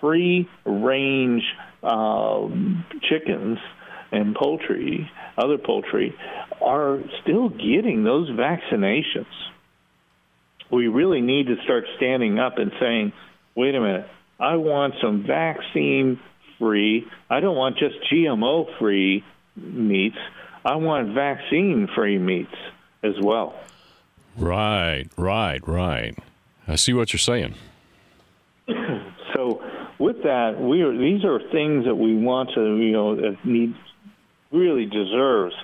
free 0.00 0.48
range 0.64 1.42
uh, 1.82 2.48
chickens 3.08 3.58
and 4.10 4.34
poultry, 4.34 5.10
other 5.38 5.58
poultry, 5.58 6.14
are 6.60 7.00
still 7.22 7.48
getting 7.48 8.04
those 8.04 8.28
vaccinations. 8.30 9.26
We 10.70 10.88
really 10.88 11.20
need 11.20 11.46
to 11.46 11.56
start 11.64 11.84
standing 11.96 12.38
up 12.38 12.58
and 12.58 12.72
saying, 12.80 13.12
wait 13.54 13.74
a 13.74 13.80
minute, 13.80 14.06
I 14.38 14.56
want 14.56 14.94
some 15.02 15.24
vaccine 15.26 16.20
free. 16.58 17.06
I 17.30 17.40
don't 17.40 17.56
want 17.56 17.78
just 17.78 17.94
GMO 18.12 18.78
free 18.78 19.24
meats. 19.56 20.16
I 20.64 20.76
want 20.76 21.14
vaccine 21.14 21.88
free 21.94 22.18
meats 22.18 22.54
as 23.02 23.14
well. 23.20 23.54
Right, 24.36 25.06
right, 25.16 25.66
right. 25.66 26.16
I 26.66 26.76
see 26.76 26.92
what 26.92 27.12
you're 27.12 27.18
saying. 27.18 27.54
so, 29.34 29.62
with 29.98 30.22
that, 30.22 30.60
we 30.60 30.82
are, 30.82 30.96
these 30.96 31.24
are 31.24 31.38
things 31.50 31.84
that 31.84 31.94
we 31.94 32.16
want 32.16 32.50
to, 32.54 32.76
you 32.76 32.92
know, 32.92 33.16
that 33.16 33.44
need 33.44 33.74
really 34.50 34.86
deserves 34.86 35.54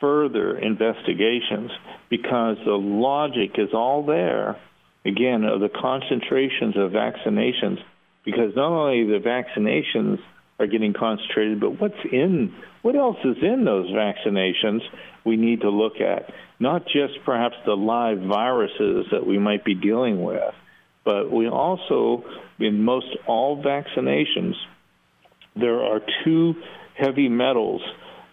further 0.00 0.56
investigations 0.56 1.70
because 2.08 2.56
the 2.64 2.72
logic 2.72 3.52
is 3.56 3.70
all 3.72 4.04
there. 4.04 4.56
Again, 5.04 5.44
of 5.44 5.60
the 5.60 5.70
concentrations 5.70 6.76
of 6.76 6.90
vaccinations 6.90 7.78
because 8.24 8.54
not 8.54 8.70
only 8.72 9.04
the 9.04 9.20
vaccinations 9.24 10.18
are 10.58 10.66
getting 10.66 10.92
concentrated, 10.92 11.60
but 11.60 11.80
what's 11.80 11.94
in, 12.10 12.54
what 12.82 12.96
else 12.96 13.18
is 13.24 13.36
in 13.42 13.64
those 13.64 13.90
vaccinations 13.90 14.80
we 15.24 15.36
need 15.36 15.60
to 15.60 15.70
look 15.70 16.00
at? 16.00 16.32
Not 16.58 16.84
just 16.86 17.24
perhaps 17.24 17.54
the 17.64 17.76
live 17.76 18.18
viruses 18.18 19.06
that 19.12 19.24
we 19.26 19.38
might 19.38 19.64
be 19.64 19.74
dealing 19.74 20.22
with, 20.22 20.54
but 21.04 21.30
we 21.30 21.48
also, 21.48 22.24
in 22.58 22.82
most 22.82 23.06
all 23.26 23.62
vaccinations, 23.62 24.54
there 25.54 25.80
are 25.80 26.00
two 26.24 26.54
heavy 26.94 27.28
metals 27.28 27.82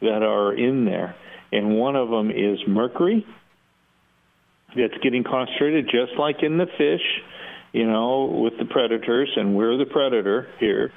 that 0.01 0.23
are 0.23 0.53
in 0.53 0.85
there, 0.85 1.15
and 1.51 1.77
one 1.77 1.95
of 1.95 2.09
them 2.09 2.31
is 2.31 2.59
mercury. 2.67 3.25
That's 4.75 4.97
getting 5.01 5.23
concentrated 5.23 5.85
just 5.85 6.19
like 6.19 6.43
in 6.43 6.57
the 6.57 6.65
fish, 6.65 7.01
you 7.71 7.85
know, 7.85 8.25
with 8.25 8.53
the 8.57 8.65
predators, 8.65 9.29
and 9.35 9.55
we're 9.55 9.77
the 9.77 9.85
predator 9.85 10.47
here. 10.59 10.91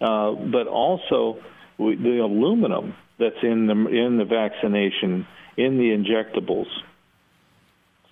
Uh, 0.00 0.32
but 0.32 0.66
also 0.68 1.38
we, 1.76 1.96
the 1.96 2.20
aluminum 2.22 2.94
that's 3.18 3.42
in 3.42 3.66
the 3.66 3.72
in 3.72 4.16
the 4.16 4.24
vaccination, 4.24 5.26
in 5.56 5.76
the 5.76 5.90
injectables. 5.90 6.68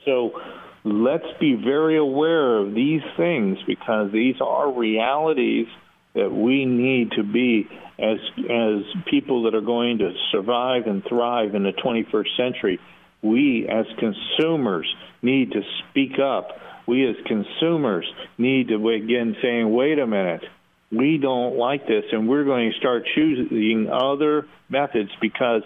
So 0.05 0.41
let's 0.85 1.27
be 1.41 1.55
very 1.55 1.97
aware 1.97 2.59
of 2.59 2.75
these 2.75 3.03
things 3.17 3.59
because 3.67 4.13
these 4.13 4.37
are 4.41 4.71
realities 4.73 5.67
that 6.15 6.33
we 6.33 6.65
need 6.65 7.13
to 7.13 7.23
be 7.23 7.69
as 7.99 8.19
as 8.39 8.83
people 9.11 9.45
that 9.45 9.55
are 9.55 9.61
going 9.61 9.99
to 9.99 10.13
survive 10.33 10.87
and 10.87 11.05
thrive 11.05 11.55
in 11.55 11.63
the 11.63 11.73
21st 11.73 12.37
century. 12.37 12.81
We 13.23 13.69
as 13.69 13.87
consumers 13.99 14.93
need 15.23 15.53
to 15.53 15.63
speak 15.91 16.19
up. 16.19 16.49
We 16.87 17.09
as 17.09 17.17
consumers 17.27 18.07
need 18.39 18.69
to 18.69 18.79
begin 18.79 19.37
saying, 19.43 19.73
"Wait 19.73 19.99
a 19.99 20.07
minute, 20.07 20.43
we 20.91 21.19
don't 21.19 21.57
like 21.57 21.87
this, 21.87 22.05
and 22.13 22.29
we're 22.29 22.45
going 22.45 22.73
to 22.73 22.79
start 22.79 23.07
choosing 23.15 23.89
other 23.91 24.47
methods 24.69 25.11
because." 25.21 25.63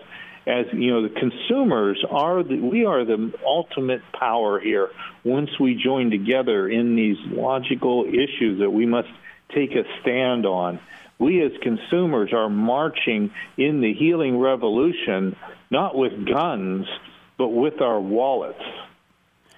As 0.47 0.65
you 0.73 0.91
know, 0.91 1.03
the 1.03 1.15
consumers 1.15 2.03
are 2.11 2.43
the, 2.43 2.57
we 2.57 2.87
are 2.87 3.05
the 3.05 3.31
ultimate 3.45 4.01
power 4.19 4.59
here. 4.59 4.89
Once 5.23 5.51
we 5.61 5.75
join 5.75 6.11
together 6.11 6.67
in 6.67 6.97
these 6.97 7.19
logical 7.27 8.07
issues 8.07 8.61
that 8.61 8.71
we 8.71 8.87
must 8.87 9.11
take 9.55 9.73
a 9.73 9.85
stand 10.01 10.47
on. 10.47 10.81
We 11.19 11.43
as 11.43 11.53
consumers 11.63 12.33
are 12.33 12.49
marching 12.49 13.33
in 13.57 13.81
the 13.83 13.93
healing 13.93 14.39
revolution, 14.39 15.37
not 15.71 15.95
with 15.95 16.27
guns, 16.27 16.87
but 17.37 17.49
with 17.49 17.81
our 17.81 18.01
wallets. 18.01 18.63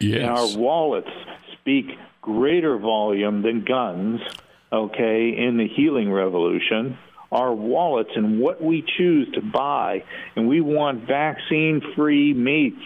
Yes. 0.00 0.22
And 0.22 0.30
our 0.30 0.58
wallets 0.58 1.10
speak 1.52 1.86
greater 2.20 2.76
volume 2.78 3.42
than 3.42 3.64
guns, 3.64 4.20
okay, 4.72 5.34
in 5.36 5.58
the 5.58 5.68
healing 5.68 6.10
revolution. 6.10 6.98
Our 7.30 7.54
wallets 7.54 8.10
and 8.14 8.40
what 8.40 8.62
we 8.62 8.84
choose 8.98 9.28
to 9.34 9.40
buy. 9.40 10.04
And 10.36 10.48
we 10.48 10.60
want 10.60 11.06
vaccine 11.06 11.80
free 11.96 12.34
meats. 12.34 12.82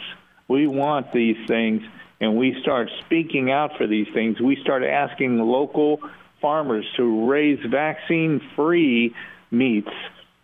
We 0.48 0.66
want 0.66 1.12
these 1.12 1.36
things. 1.48 1.82
And 2.20 2.36
we 2.36 2.56
start 2.62 2.88
speaking 3.04 3.50
out 3.50 3.72
for 3.76 3.86
these 3.86 4.06
things. 4.14 4.40
We 4.40 4.56
start 4.62 4.82
asking 4.82 5.38
local 5.38 6.00
farmers 6.40 6.86
to 6.96 7.28
raise 7.28 7.58
vaccine-free 7.68 9.14
meats. 9.50 9.90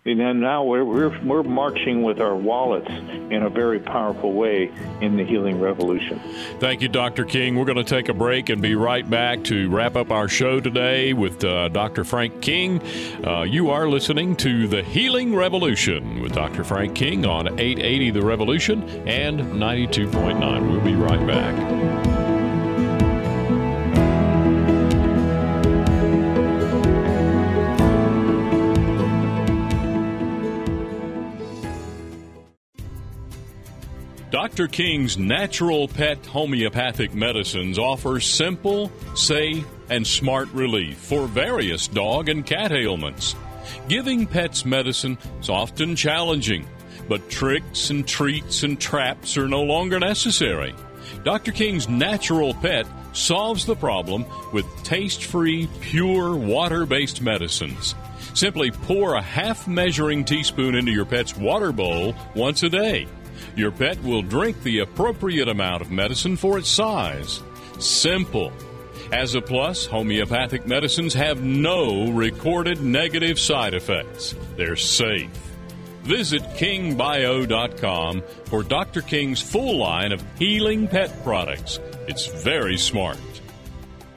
And 0.04 0.18
then 0.18 0.40
now 0.40 0.64
we're, 0.64 0.84
we're, 0.84 1.16
we're 1.24 1.44
marching 1.44 2.02
with 2.02 2.20
our 2.20 2.34
wallets 2.34 2.88
in 2.88 3.44
a 3.44 3.48
very 3.48 3.78
powerful 3.78 4.32
way 4.32 4.72
in 5.00 5.16
the 5.16 5.24
healing 5.24 5.60
revolution. 5.60 6.20
Thank 6.58 6.82
you, 6.82 6.88
Dr. 6.88 7.24
King. 7.24 7.54
We're 7.54 7.66
going 7.66 7.76
to 7.76 7.84
take 7.84 8.08
a 8.08 8.14
break 8.14 8.48
and 8.48 8.60
be 8.60 8.74
right 8.74 9.08
back 9.08 9.44
to 9.44 9.70
wrap 9.70 9.94
up 9.94 10.10
our 10.10 10.26
show 10.26 10.58
today 10.58 11.12
with 11.12 11.44
uh, 11.44 11.68
Dr. 11.68 12.02
Frank 12.02 12.42
King. 12.42 12.82
Uh, 13.24 13.42
you 13.42 13.70
are 13.70 13.88
listening 13.88 14.34
to 14.36 14.66
The 14.66 14.82
Healing 14.82 15.36
Revolution 15.36 16.20
with 16.20 16.32
Dr. 16.32 16.64
Frank 16.64 16.96
King 16.96 17.24
on 17.24 17.46
880 17.60 18.10
The 18.10 18.22
Revolution 18.22 18.82
and 19.06 19.38
92.9. 19.38 20.68
We'll 20.68 20.80
be 20.80 20.96
right 20.96 21.24
back. 21.28 21.91
Dr. 34.42 34.66
King's 34.66 35.16
natural 35.16 35.86
pet 35.86 36.26
homeopathic 36.26 37.14
medicines 37.14 37.78
offer 37.78 38.18
simple, 38.18 38.90
safe, 39.14 39.64
and 39.88 40.04
smart 40.04 40.48
relief 40.48 40.98
for 40.98 41.28
various 41.28 41.86
dog 41.86 42.28
and 42.28 42.44
cat 42.44 42.72
ailments. 42.72 43.36
Giving 43.86 44.26
pets 44.26 44.64
medicine 44.64 45.16
is 45.40 45.48
often 45.48 45.94
challenging, 45.94 46.66
but 47.08 47.30
tricks 47.30 47.90
and 47.90 48.04
treats 48.04 48.64
and 48.64 48.80
traps 48.80 49.36
are 49.36 49.46
no 49.46 49.62
longer 49.62 50.00
necessary. 50.00 50.74
Dr. 51.22 51.52
King's 51.52 51.88
Natural 51.88 52.52
Pet 52.52 52.88
solves 53.12 53.64
the 53.64 53.76
problem 53.76 54.24
with 54.52 54.66
taste 54.82 55.22
free, 55.22 55.68
pure, 55.80 56.34
water 56.34 56.84
based 56.84 57.22
medicines. 57.22 57.94
Simply 58.34 58.72
pour 58.72 59.14
a 59.14 59.22
half 59.22 59.68
measuring 59.68 60.24
teaspoon 60.24 60.74
into 60.74 60.90
your 60.90 61.04
pet's 61.04 61.36
water 61.36 61.70
bowl 61.70 62.16
once 62.34 62.64
a 62.64 62.68
day. 62.68 63.06
Your 63.56 63.70
pet 63.70 64.02
will 64.02 64.22
drink 64.22 64.62
the 64.62 64.80
appropriate 64.80 65.48
amount 65.48 65.82
of 65.82 65.90
medicine 65.90 66.36
for 66.36 66.58
its 66.58 66.68
size. 66.68 67.42
Simple. 67.78 68.52
As 69.12 69.34
a 69.34 69.42
plus, 69.42 69.84
homeopathic 69.86 70.66
medicines 70.66 71.14
have 71.14 71.42
no 71.42 72.10
recorded 72.10 72.80
negative 72.82 73.38
side 73.38 73.74
effects. 73.74 74.34
They're 74.56 74.76
safe. 74.76 75.30
Visit 76.02 76.42
kingbio.com 76.56 78.22
for 78.46 78.62
Dr. 78.62 79.02
King's 79.02 79.40
full 79.40 79.78
line 79.78 80.12
of 80.12 80.24
healing 80.38 80.88
pet 80.88 81.22
products. 81.22 81.78
It's 82.08 82.26
very 82.26 82.76
smart. 82.76 83.18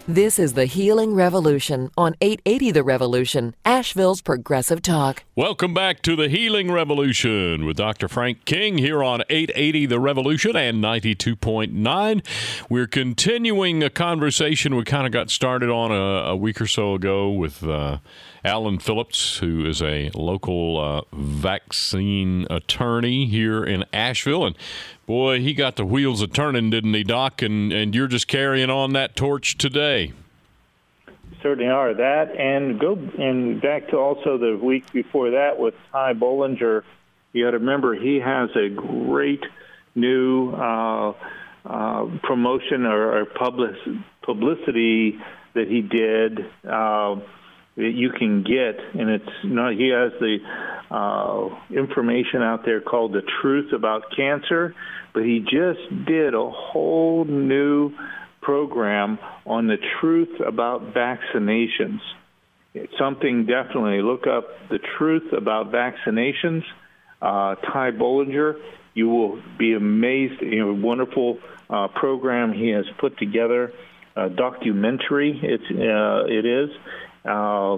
This 0.08 0.38
is 0.38 0.54
the 0.54 0.68
Healing 0.68 1.16
Revolution 1.16 1.90
on 1.98 2.16
880 2.22 2.70
The 2.70 2.84
Revolution, 2.84 3.56
Asheville's 3.66 4.22
Progressive 4.22 4.84
Talk. 4.84 5.24
Welcome 5.36 5.74
back 5.74 6.04
to 6.04 6.16
the 6.16 6.30
Healing 6.30 6.72
Revolution 6.72 7.66
with 7.66 7.78
Dr. 7.78 8.08
Frank 8.08 8.46
King 8.46 8.78
here 8.78 9.04
on 9.04 9.24
880 9.32 9.88
The 9.88 10.00
Revolution 10.00 10.56
and 10.56 10.84
92.9. 10.84 12.24
We're 12.70 12.86
continuing 12.86 13.82
a 13.82 13.90
conversation 13.90 14.76
we 14.76 14.84
kind 14.84 15.08
of 15.08 15.12
got 15.12 15.32
started 15.32 15.72
on 15.72 15.92
a, 15.92 16.30
a 16.30 16.36
week 16.36 16.62
or 16.62 16.68
so 16.68 16.94
ago 16.94 17.32
with 17.32 17.64
uh, 17.64 17.98
Alan 18.46 18.78
Phillips, 18.78 19.40
who 19.40 19.66
is 19.66 19.82
a 19.82 20.12
local 20.14 20.80
uh, 20.80 21.02
vaccine 21.12 22.46
attorney 22.52 23.26
here 23.26 23.64
in 23.64 23.84
Asheville. 23.92 24.46
And 24.46 24.56
boy, 25.08 25.42
he 25.42 25.56
got 25.56 25.78
the 25.78 25.86
wheels 25.86 26.22
a 26.22 26.28
turning, 26.28 26.70
didn't 26.70 26.94
he, 26.94 27.04
Doc? 27.04 27.42
And, 27.42 27.74
and 27.74 27.96
you're 27.96 28.08
just 28.08 28.28
carrying 28.28 28.70
on 28.70 28.94
that 28.94 29.16
torch 29.16 29.58
today. 29.58 30.14
Certainly 31.42 31.72
are 31.72 31.96
that, 31.96 32.36
and 32.36 32.80
go 32.80 32.94
and 32.94 33.62
back 33.62 33.90
to 33.90 33.98
also 33.98 34.38
the 34.38 34.58
week 34.58 34.92
before 34.94 35.32
that 35.32 35.60
with 35.60 35.74
Ty 35.92 36.14
Bollinger. 36.14 36.84
You 37.34 37.46
got 37.46 37.52
to 37.52 37.58
remember 37.58 37.96
he 37.96 38.20
has 38.20 38.50
a 38.56 38.70
great 38.70 39.44
new 39.96 40.52
uh, 40.52 41.14
uh, 41.66 42.06
promotion 42.22 42.86
or, 42.86 43.22
or 43.22 43.26
public, 43.26 43.76
publicity 44.22 45.20
that 45.56 45.68
he 45.68 45.82
did. 45.82 46.46
Uh, 46.64 47.18
that 47.78 47.92
you 47.94 48.10
can 48.10 48.44
get, 48.44 48.80
and 49.00 49.10
it's 49.10 49.36
not. 49.44 49.74
He 49.74 49.90
has 49.90 50.14
the 50.20 50.38
uh, 50.90 51.50
information 51.70 52.42
out 52.42 52.64
there 52.66 52.82
called 52.82 53.14
"The 53.14 53.24
Truth 53.42 53.74
About 53.74 54.04
Cancer," 54.16 54.74
but 55.14 55.24
he 55.24 55.40
just 55.40 56.06
did 56.06 56.34
a 56.34 56.50
whole 56.50 57.26
new 57.26 57.92
program 58.42 59.20
on 59.46 59.68
the 59.68 59.78
truth 60.00 60.40
about 60.40 60.94
vaccinations. 60.94 62.00
It's 62.74 62.94
something 62.98 63.46
definitely 63.46 64.02
look 64.02 64.28
up 64.28 64.48
the 64.70 64.80
truth 64.98 65.34
about 65.34 65.72
vaccinations. 65.72 66.64
Uh, 67.22 67.56
Ty 67.56 67.92
Bollinger, 67.92 68.60
you 68.94 69.10
will 69.10 69.42
be 69.58 69.74
amazed. 69.74 70.42
You 70.42 70.66
know, 70.66 70.74
wonderful 70.74 71.40
uh, 71.70 71.88
program 71.90 72.54
he 72.54 72.70
has 72.70 72.86
put 73.00 73.18
together. 73.18 73.74
A 74.18 74.30
documentary, 74.30 75.38
it's 75.44 75.64
uh, 75.72 76.24
it 76.32 76.46
is 76.46 76.70
uh, 77.26 77.76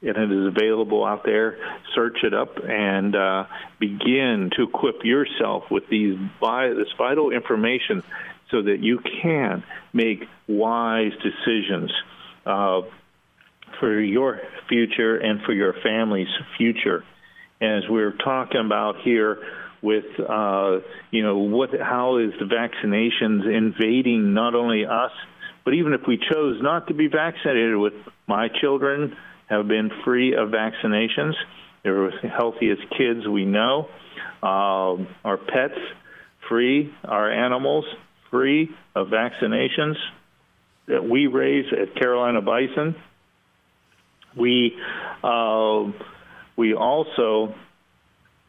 and 0.00 0.16
it 0.16 0.32
is 0.32 0.46
available 0.46 1.04
out 1.04 1.24
there. 1.24 1.58
Search 1.94 2.18
it 2.22 2.34
up 2.34 2.56
and 2.62 3.16
uh, 3.16 3.44
begin 3.80 4.50
to 4.56 4.64
equip 4.64 5.04
yourself 5.04 5.64
with 5.70 5.84
these 5.90 6.16
this 6.40 6.88
vital 6.96 7.30
information 7.30 8.02
so 8.50 8.62
that 8.62 8.78
you 8.80 9.00
can 9.22 9.64
make 9.92 10.24
wise 10.46 11.12
decisions 11.22 11.92
uh, 12.46 12.82
for 13.80 14.00
your 14.00 14.40
future 14.68 15.16
and 15.16 15.42
for 15.42 15.52
your 15.52 15.74
family's 15.82 16.28
future. 16.56 17.04
As 17.60 17.82
we're 17.88 18.12
talking 18.12 18.60
about 18.64 19.00
here, 19.02 19.38
with 19.82 20.04
uh, 20.18 20.78
you 21.10 21.22
know 21.22 21.38
what, 21.38 21.70
how 21.80 22.18
is 22.18 22.32
the 22.38 22.46
vaccinations 22.46 23.46
invading 23.46 24.34
not 24.34 24.54
only 24.54 24.84
us 24.86 25.12
but 25.68 25.74
even 25.74 25.92
if 25.92 26.00
we 26.08 26.16
chose 26.16 26.62
not 26.62 26.86
to 26.86 26.94
be 26.94 27.08
vaccinated 27.08 27.76
with 27.76 27.92
my 28.26 28.48
children, 28.62 29.14
have 29.50 29.68
been 29.68 29.90
free 30.02 30.34
of 30.34 30.48
vaccinations. 30.48 31.34
They're 31.84 32.10
the 32.10 32.26
healthiest 32.26 32.80
kids 32.96 33.28
we 33.28 33.44
know. 33.44 33.86
Uh, 34.42 34.96
our 35.26 35.36
pets 35.36 35.78
free, 36.48 36.90
our 37.04 37.30
animals 37.30 37.84
free 38.30 38.70
of 38.96 39.08
vaccinations 39.08 39.96
that 40.86 41.06
we 41.06 41.26
raise 41.26 41.66
at 41.70 41.94
Carolina 41.96 42.40
Bison. 42.40 42.96
We 44.38 44.74
uh, 45.22 45.92
we 46.56 46.72
also 46.72 47.54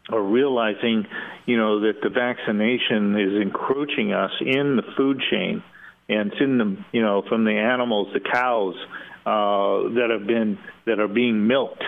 are 0.08 0.24
realizing, 0.24 1.06
you 1.46 1.58
know, 1.58 1.82
that 1.82 1.96
the 2.02 2.12
vaccination 2.12 3.20
is 3.20 3.42
encroaching 3.42 4.14
us 4.14 4.32
in 4.40 4.78
the 4.78 4.84
food 4.96 5.22
chain, 5.30 5.62
and 6.10 6.32
it's 6.32 6.42
in 6.42 6.58
the, 6.58 6.78
you 6.92 7.02
know, 7.02 7.24
from 7.30 7.46
the 7.46 7.52
animals, 7.52 8.08
the 8.14 8.20
cows 8.20 8.76
uh, 9.26 9.94
that 9.96 10.10
have 10.12 10.28
been 10.28 10.58
that 10.86 11.00
are 11.00 11.08
being 11.08 11.48
milked, 11.48 11.84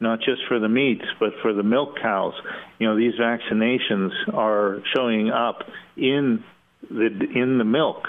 not 0.00 0.20
just 0.20 0.40
for 0.48 0.58
the 0.58 0.68
meats, 0.68 1.04
but 1.20 1.30
for 1.42 1.52
the 1.52 1.62
milk 1.62 1.98
cows. 2.00 2.34
You 2.78 2.88
know, 2.88 2.96
these 2.96 3.14
vaccinations 3.20 4.10
are 4.32 4.82
showing 4.94 5.30
up 5.30 5.60
in 5.96 6.42
the 6.90 7.06
in 7.34 7.58
the 7.58 7.64
milk. 7.64 8.06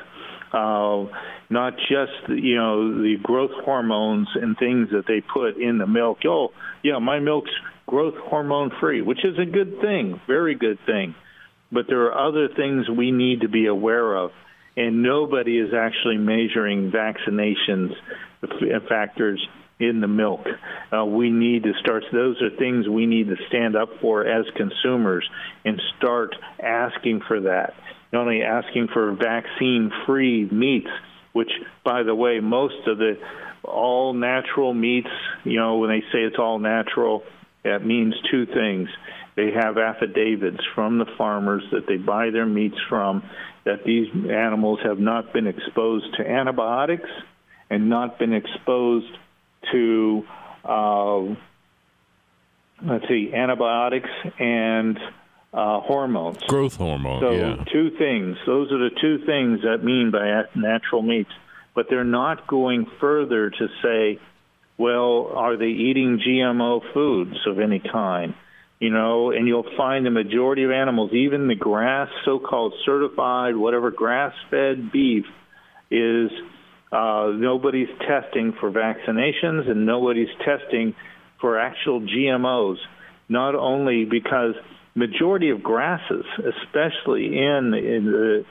Uh, 0.54 1.12
not 1.50 1.74
just 1.78 2.30
you 2.30 2.56
know 2.56 3.02
the 3.02 3.16
growth 3.22 3.52
hormones 3.66 4.30
and 4.36 4.58
things 4.58 4.90
that 4.92 5.04
they 5.08 5.22
put 5.22 5.58
in 5.58 5.78
the 5.78 5.88
milk. 5.88 6.20
Oh, 6.26 6.50
yeah, 6.84 7.00
my 7.00 7.20
milk's 7.20 7.52
growth 7.86 8.16
hormone 8.18 8.72
free, 8.80 9.02
which 9.02 9.24
is 9.26 9.38
a 9.40 9.46
good 9.46 9.82
thing, 9.82 10.20
very 10.28 10.56
good 10.56 10.80
thing. 10.86 11.16
But 11.72 11.86
there 11.88 12.06
are 12.06 12.28
other 12.28 12.48
things 12.56 12.90
we 12.90 13.12
need 13.12 13.42
to 13.42 13.50
be 13.50 13.66
aware 13.66 14.16
of, 14.16 14.32
and 14.78 15.02
nobody 15.02 15.58
is 15.58 15.74
actually 15.74 16.18
measuring 16.18 16.92
vaccinations 16.92 17.94
factors 18.88 19.46
in 19.80 20.02
the 20.02 20.08
milk. 20.08 20.46
Uh, 20.96 21.06
we 21.06 21.30
need 21.30 21.64
to 21.64 21.74
start, 21.82 22.04
those 22.12 22.42
are 22.42 22.56
things 22.58 22.88
we 22.88 23.06
need 23.06 23.28
to 23.28 23.36
stand 23.48 23.76
up 23.76 23.90
for 24.02 24.26
as 24.26 24.46
consumers 24.56 25.28
and 25.66 25.82
start 25.98 26.36
asking 26.62 27.22
for 27.28 27.42
that. 27.42 27.74
Not 28.14 28.22
only 28.22 28.44
asking 28.44 28.88
for 28.94 29.12
vaccine 29.14 29.92
free 30.06 30.46
meats, 30.46 30.90
which, 31.34 31.52
by 31.84 32.04
the 32.04 32.16
way, 32.16 32.40
most 32.40 32.88
of 32.88 32.98
the 32.98 33.18
all 33.64 34.14
natural 34.14 34.74
meats, 34.74 35.10
you 35.44 35.60
know, 35.60 35.78
when 35.78 35.90
they 35.90 36.02
say 36.12 36.20
it's 36.20 36.40
all 36.40 36.58
natural, 36.58 37.24
that 37.64 37.86
means 37.86 38.16
two 38.32 38.46
things. 38.46 38.90
They 39.38 39.52
have 39.52 39.78
affidavits 39.78 40.60
from 40.76 40.98
the 40.98 41.06
farmers 41.18 41.64
that 41.72 41.86
they 41.88 41.98
buy 41.98 42.32
their 42.32 42.48
meats 42.48 42.78
from 42.90 43.24
that 43.66 43.84
these 43.86 44.08
animals 44.14 44.80
have 44.84 44.98
not 44.98 45.32
been 45.32 45.46
exposed 45.46 46.16
to 46.18 46.28
antibiotics 46.28 47.10
and 47.70 47.88
not 47.88 48.18
been 48.18 48.34
exposed 48.34 49.16
to, 49.72 50.24
uh, 50.66 51.20
let's 52.84 53.08
see, 53.08 53.32
antibiotics 53.32 54.10
and 54.40 54.98
uh, 55.54 55.82
hormones. 55.82 56.40
Growth 56.48 56.78
hormone. 56.78 57.22
So 57.22 57.32
yeah. 57.32 57.64
two 57.72 57.92
things. 57.98 58.38
Those 58.46 58.72
are 58.72 58.80
the 58.80 58.96
two 59.00 59.20
things 59.26 59.62
that 59.62 59.84
mean 59.84 60.10
by 60.12 60.46
natural 60.56 61.04
meats. 61.04 61.32
But 61.76 61.86
they're 61.92 62.04
not 62.04 62.48
going 62.48 62.88
further 63.00 63.52
to 63.52 63.68
say 63.84 64.20
well, 64.80 65.32
are 65.34 65.58
they 65.58 65.70
eating 65.70 66.20
GMO 66.20 66.82
foods 66.94 67.36
of 67.48 67.60
any 67.60 67.80
kind? 67.80 68.36
You 68.80 68.92
know, 68.92 69.32
and 69.32 69.48
you'll 69.48 69.66
find 69.76 70.06
the 70.06 70.12
majority 70.12 70.64
of 70.64 70.70
animals, 70.70 71.12
even 71.12 71.48
the 71.48 71.56
grass, 71.56 72.10
so-called 72.26 72.74
certified, 72.86 73.56
whatever 73.56 73.90
grass-fed 73.90 74.92
beef, 74.92 75.26
is 75.90 76.30
uh, 76.92 77.32
nobody's 77.34 77.90
testing 78.08 78.54
for 78.60 78.72
vaccinations 78.72 79.70
and 79.70 79.88
nobody's 79.88 80.30
testing 80.46 80.94
for 81.42 81.60
actual 81.60 82.02
GMOs. 82.02 82.78
Not 83.30 83.56
only 83.56 84.06
because 84.06 84.54
majority 84.96 85.50
of 85.50 85.64
grasses, 85.64 86.26
especially 86.38 87.38
in 87.38 87.74
in 87.74 88.06
the 88.06 88.46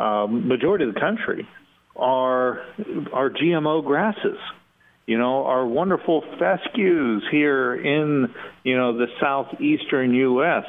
uh, 0.00 0.26
majority 0.26 0.86
of 0.86 0.94
the 0.94 1.00
country, 1.00 1.46
are 1.96 2.62
are 3.12 3.30
GMO 3.30 3.84
grasses 3.84 4.38
you 5.06 5.18
know, 5.18 5.44
our 5.46 5.66
wonderful 5.66 6.22
fescues 6.38 7.24
here 7.30 7.74
in, 7.74 8.32
you 8.62 8.76
know, 8.76 8.96
the 8.96 9.06
southeastern 9.20 10.14
U.S. 10.14 10.64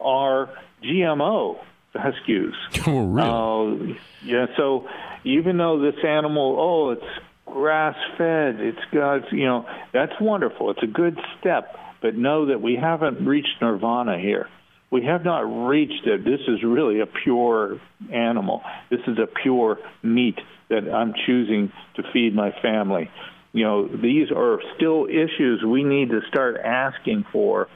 are 0.00 0.50
GMO 0.82 1.58
fescues. 1.92 2.54
Oh, 2.86 3.06
really? 3.06 3.92
Uh, 3.92 3.94
yeah, 4.24 4.46
so 4.56 4.88
even 5.24 5.58
though 5.58 5.80
this 5.80 6.02
animal, 6.04 6.56
oh, 6.58 6.90
it's 6.90 7.24
grass 7.46 7.96
fed, 8.16 8.60
it's 8.60 8.84
got, 8.92 9.32
you 9.32 9.46
know, 9.46 9.66
that's 9.92 10.12
wonderful. 10.20 10.70
It's 10.70 10.82
a 10.82 10.86
good 10.86 11.18
step, 11.40 11.76
but 12.00 12.14
know 12.14 12.46
that 12.46 12.60
we 12.60 12.76
haven't 12.76 13.26
reached 13.26 13.60
nirvana 13.60 14.18
here. 14.18 14.48
We 14.90 15.04
have 15.04 15.22
not 15.22 15.40
reached 15.68 16.06
it. 16.06 16.24
This 16.24 16.40
is 16.48 16.62
really 16.62 17.00
a 17.00 17.06
pure 17.06 17.78
animal. 18.12 18.62
This 18.90 19.00
is 19.06 19.18
a 19.18 19.26
pure 19.26 19.78
meat 20.02 20.38
that 20.70 20.88
I'm 20.92 21.12
choosing 21.26 21.72
to 21.96 22.02
feed 22.12 22.34
my 22.34 22.52
family 22.62 23.10
you 23.52 23.64
know, 23.64 23.88
these 23.88 24.30
are 24.30 24.60
still 24.76 25.06
issues 25.06 25.62
we 25.66 25.84
need 25.84 26.10
to 26.10 26.20
start 26.28 26.56
asking 26.62 27.24
for 27.32 27.68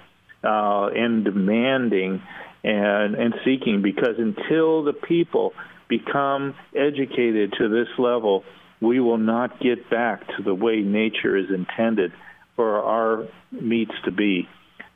uh, 0.44 0.86
and 0.88 1.24
demanding 1.24 2.22
and, 2.64 3.14
and 3.14 3.34
seeking 3.44 3.82
because 3.82 4.16
until 4.18 4.84
the 4.84 4.92
people 4.92 5.52
become 5.88 6.54
educated 6.74 7.54
to 7.58 7.68
this 7.68 7.88
level, 7.98 8.44
we 8.80 9.00
will 9.00 9.18
not 9.18 9.60
get 9.60 9.88
back 9.90 10.26
to 10.36 10.42
the 10.42 10.54
way 10.54 10.80
nature 10.80 11.36
is 11.36 11.50
intended 11.50 12.12
for 12.56 12.82
our 12.82 13.28
meats 13.50 13.94
to 14.04 14.10
be, 14.10 14.48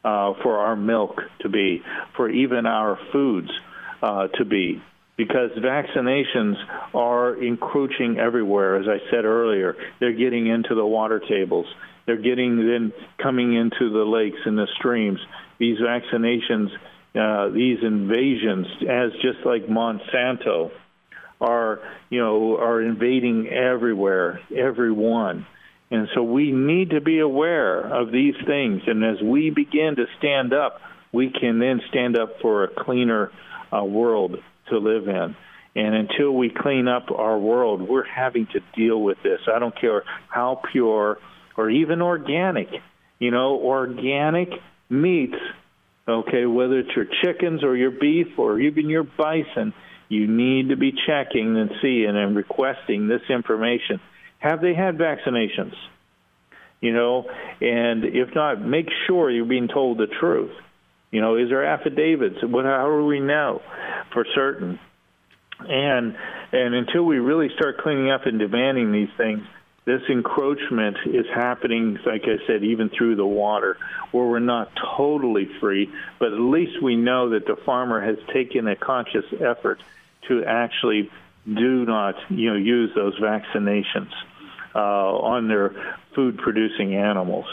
uh, 0.04 0.34
for 0.42 0.58
our 0.58 0.76
milk 0.76 1.20
to 1.40 1.48
be, 1.48 1.82
for 2.16 2.28
even 2.28 2.66
our 2.66 2.98
foods 3.12 3.50
uh, 4.02 4.28
to 4.28 4.44
be 4.44 4.82
because 5.16 5.50
vaccinations 5.52 6.56
are 6.94 7.42
encroaching 7.42 8.18
everywhere. 8.18 8.76
As 8.76 8.86
I 8.86 8.98
said 9.10 9.24
earlier, 9.24 9.74
they're 9.98 10.12
getting 10.12 10.46
into 10.46 10.74
the 10.74 10.84
water 10.84 11.20
tables. 11.20 11.66
They're 12.04 12.16
getting 12.20 12.56
then 12.56 12.92
coming 13.20 13.54
into 13.54 13.90
the 13.90 14.04
lakes 14.04 14.38
and 14.44 14.56
the 14.56 14.68
streams. 14.78 15.18
These 15.58 15.78
vaccinations, 15.78 16.68
uh, 17.14 17.48
these 17.48 17.78
invasions, 17.82 18.66
as 18.82 19.12
just 19.22 19.44
like 19.44 19.66
Monsanto, 19.66 20.70
are 21.40 21.80
you 22.08 22.20
know 22.20 22.56
are 22.56 22.80
invading 22.80 23.48
everywhere, 23.48 24.40
everyone. 24.54 25.46
And 25.90 26.08
so 26.14 26.22
we 26.22 26.50
need 26.50 26.90
to 26.90 27.00
be 27.00 27.20
aware 27.20 27.80
of 27.80 28.10
these 28.10 28.34
things. 28.44 28.82
And 28.86 29.04
as 29.04 29.22
we 29.22 29.50
begin 29.50 29.94
to 29.96 30.06
stand 30.18 30.52
up, 30.52 30.80
we 31.12 31.30
can 31.30 31.60
then 31.60 31.80
stand 31.90 32.18
up 32.18 32.40
for 32.42 32.64
a 32.64 32.68
cleaner 32.68 33.30
uh, 33.72 33.84
world 33.84 34.36
to 34.70 34.78
live 34.78 35.08
in. 35.08 35.36
And 35.74 35.94
until 35.94 36.32
we 36.32 36.48
clean 36.48 36.88
up 36.88 37.10
our 37.10 37.38
world, 37.38 37.82
we're 37.82 38.06
having 38.06 38.46
to 38.54 38.60
deal 38.74 39.00
with 39.00 39.18
this. 39.22 39.40
I 39.54 39.58
don't 39.58 39.78
care 39.78 40.04
how 40.28 40.62
pure 40.72 41.18
or 41.56 41.70
even 41.70 42.00
organic, 42.00 42.68
you 43.18 43.30
know, 43.30 43.60
organic 43.60 44.48
meats, 44.88 45.36
okay, 46.08 46.46
whether 46.46 46.78
it's 46.78 46.96
your 46.96 47.06
chickens 47.22 47.62
or 47.62 47.76
your 47.76 47.90
beef 47.90 48.38
or 48.38 48.58
even 48.58 48.88
your 48.88 49.04
bison, 49.04 49.74
you 50.08 50.26
need 50.26 50.70
to 50.70 50.76
be 50.76 50.92
checking 51.06 51.56
and 51.56 51.70
seeing 51.82 52.16
and 52.16 52.36
requesting 52.36 53.08
this 53.08 53.22
information. 53.28 54.00
Have 54.38 54.60
they 54.60 54.74
had 54.74 54.96
vaccinations? 54.96 55.74
You 56.80 56.92
know, 56.92 57.24
and 57.60 58.04
if 58.04 58.34
not, 58.34 58.60
make 58.60 58.88
sure 59.06 59.30
you're 59.30 59.46
being 59.46 59.68
told 59.68 59.98
the 59.98 60.06
truth. 60.06 60.52
You 61.16 61.22
know, 61.22 61.36
is 61.36 61.48
there 61.48 61.64
affidavits? 61.64 62.42
What? 62.42 62.66
How 62.66 62.88
do 62.88 63.06
we 63.06 63.20
know 63.20 63.62
for 64.12 64.26
certain? 64.34 64.78
And 65.60 66.14
and 66.52 66.74
until 66.74 67.04
we 67.04 67.18
really 67.18 67.48
start 67.56 67.78
cleaning 67.78 68.10
up 68.10 68.26
and 68.26 68.38
demanding 68.38 68.92
these 68.92 69.08
things, 69.16 69.42
this 69.86 70.02
encroachment 70.10 70.98
is 71.06 71.24
happening, 71.34 71.98
like 72.04 72.24
I 72.24 72.46
said, 72.46 72.64
even 72.64 72.90
through 72.90 73.16
the 73.16 73.24
water, 73.24 73.78
where 74.12 74.26
we're 74.26 74.40
not 74.40 74.70
totally 74.98 75.48
free, 75.58 75.90
but 76.18 76.34
at 76.34 76.38
least 76.38 76.82
we 76.82 76.96
know 76.96 77.30
that 77.30 77.46
the 77.46 77.56
farmer 77.64 77.98
has 78.02 78.18
taken 78.34 78.68
a 78.68 78.76
conscious 78.76 79.24
effort 79.40 79.82
to 80.28 80.44
actually 80.44 81.10
do 81.46 81.86
not, 81.86 82.16
you 82.28 82.50
know, 82.50 82.56
use 82.56 82.90
those 82.94 83.18
vaccinations 83.18 84.12
uh, 84.74 84.78
on 84.78 85.48
their 85.48 85.96
food-producing 86.14 86.94
animals. 86.94 87.46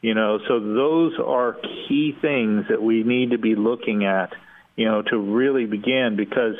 You 0.00 0.14
know, 0.14 0.38
so 0.46 0.60
those 0.60 1.14
are 1.18 1.56
key 1.88 2.14
things 2.20 2.66
that 2.68 2.80
we 2.80 3.02
need 3.02 3.32
to 3.32 3.38
be 3.38 3.56
looking 3.56 4.04
at, 4.04 4.32
you 4.76 4.86
know, 4.86 5.02
to 5.02 5.18
really 5.18 5.66
begin 5.66 6.14
because 6.16 6.54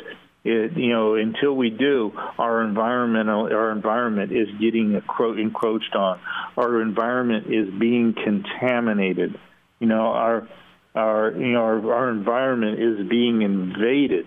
it, 0.44 0.76
you 0.76 0.90
know, 0.90 1.14
until 1.14 1.54
we 1.54 1.70
do, 1.70 2.12
our 2.38 2.64
environmental 2.64 3.44
our 3.52 3.70
environment 3.70 4.32
is 4.32 4.48
getting 4.60 4.94
encroached 4.94 5.94
on. 5.94 6.20
Our 6.56 6.82
environment 6.82 7.46
is 7.46 7.68
being 7.78 8.14
contaminated. 8.14 9.38
You 9.78 9.86
know, 9.86 10.08
our 10.08 10.48
our 10.96 11.30
you 11.30 11.52
know 11.52 11.60
our, 11.60 11.92
our 11.92 12.10
environment 12.10 12.80
is 12.80 13.08
being 13.08 13.42
invaded. 13.42 14.26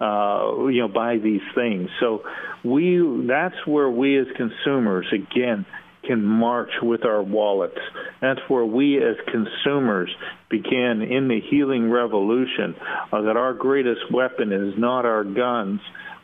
Uh, 0.00 0.66
you 0.66 0.80
know, 0.80 0.88
by 0.88 1.16
these 1.18 1.40
things. 1.54 1.88
So 2.00 2.24
we 2.64 3.24
that's 3.26 3.54
where 3.64 3.88
we 3.88 4.18
as 4.18 4.26
consumers 4.36 5.06
again 5.12 5.64
can 6.06 6.24
march 6.24 6.70
with 6.82 7.04
our 7.04 7.22
wallets. 7.22 7.78
That's 8.20 8.40
where 8.48 8.64
we 8.64 8.98
as 8.98 9.16
consumers 9.30 10.14
began 10.50 11.02
in 11.02 11.28
the 11.28 11.40
healing 11.50 11.90
revolution, 11.90 12.74
uh, 13.12 13.22
that 13.22 13.36
our 13.36 13.54
greatest 13.54 14.12
weapon 14.12 14.52
is 14.52 14.74
not 14.78 15.04
our 15.04 15.24
guns, 15.24 15.80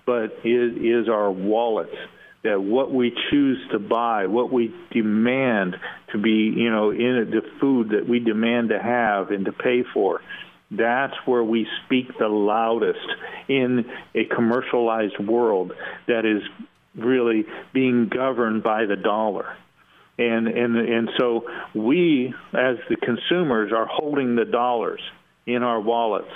but 0.06 0.32
is, 0.44 0.76
is 0.76 1.08
our 1.08 1.30
wallets 1.30 1.94
that 2.42 2.60
what 2.60 2.92
we 2.92 3.12
choose 3.30 3.58
to 3.70 3.78
buy, 3.78 4.26
what 4.26 4.50
we 4.50 4.74
demand 4.92 5.76
to 6.12 6.18
be, 6.18 6.52
you 6.56 6.70
know, 6.70 6.90
in 6.90 7.30
the 7.30 7.42
food 7.60 7.90
that 7.90 8.08
we 8.08 8.18
demand 8.18 8.70
to 8.70 8.78
have 8.78 9.30
and 9.30 9.44
to 9.44 9.52
pay 9.52 9.84
for, 9.92 10.22
that's 10.70 11.14
where 11.26 11.44
we 11.44 11.66
speak 11.84 12.06
the 12.18 12.28
loudest 12.28 13.06
in 13.48 13.84
a 14.14 14.24
commercialized 14.24 15.18
world 15.18 15.72
that 16.06 16.24
is 16.24 16.42
really 16.96 17.44
being 17.74 18.08
governed 18.08 18.62
by 18.62 18.86
the 18.86 18.96
dollar. 18.96 19.56
And, 20.18 20.48
and, 20.48 20.76
and 20.76 21.08
so 21.18 21.44
we, 21.74 22.34
as 22.52 22.76
the 22.88 22.96
consumers, 22.96 23.72
are 23.72 23.86
holding 23.86 24.36
the 24.36 24.44
dollars 24.44 25.00
in 25.46 25.62
our 25.62 25.80
wallets. 25.80 26.30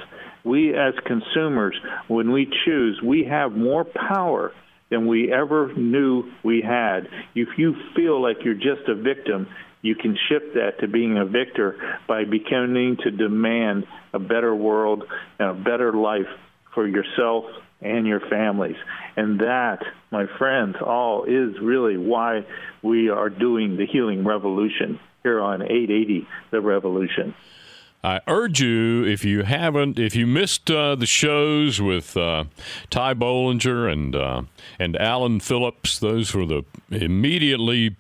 We, 0.45 0.75
as 0.75 0.95
consumers, 1.07 1.75
when 2.09 2.33
we 2.33 2.47
choose, 2.65 3.01
we 3.03 3.25
have 3.25 3.53
more 3.53 3.85
power 3.85 4.53
than 4.91 5.07
we 5.07 5.33
ever 5.33 5.73
knew 5.75 6.31
we 6.43 6.63
had. 6.63 7.09
If 7.35 7.49
you 7.57 7.75
feel 7.97 8.23
like 8.23 8.39
you're 8.45 8.55
just 8.55 8.89
a 8.89 8.95
victim, 8.95 9.49
you 9.83 9.95
can 9.95 10.17
shift 10.29 10.55
that 10.55 10.81
to 10.81 10.89
being 10.89 11.19
a 11.19 11.27
victor 11.27 11.99
by 12.09 12.25
beginning 12.25 12.99
to 13.05 13.11
demand 13.11 13.85
a 14.13 14.19
better 14.19 14.55
world 14.55 15.05
and 15.39 15.51
a 15.51 15.55
better 15.55 15.93
life 15.93 16.29
for 16.75 16.87
yourself 16.87 17.45
and 17.81 18.07
your 18.07 18.21
families. 18.21 18.77
And 19.17 19.41
that, 19.41 19.85
my 20.11 20.27
friends, 20.39 20.77
all 20.85 21.25
is 21.25 21.59
really 21.61 21.97
why 21.97 22.47
we 22.83 23.09
are 23.11 23.29
doing 23.29 23.77
the 23.77 23.87
healing 23.87 24.25
revolution 24.25 24.99
here 25.23 25.41
on 25.41 25.63
880 25.63 26.27
The 26.51 26.61
Revolution. 26.61 27.35
I 28.03 28.21
urge 28.29 28.61
you, 28.61 29.03
if 29.07 29.25
you 29.25 29.45
haven't, 29.45 29.99
if 29.99 30.15
you 30.15 30.27
missed 30.27 30.71
uh, 30.71 30.95
the 30.95 31.07
shows 31.07 31.81
with 31.81 32.19
uh, 32.19 32.45
Ty 32.91 33.15
Bollinger 33.15 33.91
and 33.91 34.15
uh, 34.15 34.43
and 34.79 34.95
Alan 34.97 35.41
Phillips, 35.41 35.99
those 35.99 36.35
were 36.35 36.45
the 36.45 36.65
immediately 36.91 37.97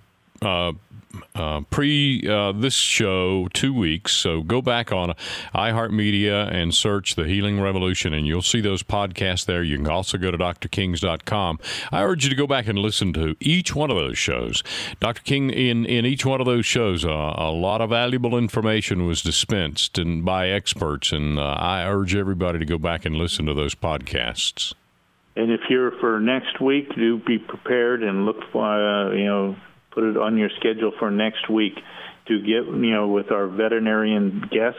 uh, 1.34 1.62
pre 1.70 2.26
uh, 2.28 2.52
this 2.52 2.74
show 2.74 3.48
two 3.52 3.72
weeks. 3.72 4.12
So 4.12 4.42
go 4.42 4.62
back 4.62 4.92
on 4.92 5.14
iHeartMedia 5.54 6.52
and 6.52 6.74
search 6.74 7.14
The 7.14 7.24
Healing 7.24 7.60
Revolution, 7.60 8.14
and 8.14 8.26
you'll 8.26 8.42
see 8.42 8.60
those 8.60 8.82
podcasts 8.82 9.44
there. 9.46 9.62
You 9.62 9.76
can 9.78 9.88
also 9.88 10.18
go 10.18 10.30
to 10.30 10.38
drkings.com. 10.38 11.58
I 11.92 12.02
urge 12.02 12.24
you 12.24 12.30
to 12.30 12.36
go 12.36 12.46
back 12.46 12.66
and 12.66 12.78
listen 12.78 13.12
to 13.14 13.36
each 13.40 13.74
one 13.74 13.90
of 13.90 13.96
those 13.96 14.18
shows. 14.18 14.62
Dr. 15.00 15.22
King, 15.22 15.50
in, 15.50 15.84
in 15.86 16.06
each 16.06 16.24
one 16.24 16.40
of 16.40 16.46
those 16.46 16.66
shows, 16.66 17.04
uh, 17.04 17.08
a 17.08 17.50
lot 17.50 17.80
of 17.80 17.90
valuable 17.90 18.36
information 18.36 19.06
was 19.06 19.22
dispensed 19.22 19.98
and 19.98 20.24
by 20.24 20.48
experts, 20.48 21.12
and 21.12 21.38
uh, 21.38 21.42
I 21.42 21.84
urge 21.86 22.14
everybody 22.14 22.58
to 22.58 22.64
go 22.64 22.78
back 22.78 23.04
and 23.04 23.16
listen 23.16 23.46
to 23.46 23.54
those 23.54 23.74
podcasts. 23.74 24.74
And 25.36 25.50
if 25.50 25.62
you're 25.68 25.92
for 25.98 26.20
next 26.20 26.60
week, 26.60 26.94
do 26.94 27.18
be 27.18 27.38
prepared 27.38 28.02
and 28.02 28.24
look 28.24 28.36
for, 28.52 28.64
uh, 28.64 29.12
you 29.12 29.24
know, 29.24 29.56
put 29.95 30.05
it 30.05 30.16
on 30.16 30.36
your 30.36 30.51
schedule 30.59 30.92
for 30.99 31.11
next 31.11 31.49
week 31.49 31.74
to 32.26 32.38
get, 32.40 32.66
you 32.66 32.92
know, 32.92 33.09
with 33.09 33.30
our 33.30 33.47
veterinarian 33.47 34.49
guest 34.51 34.78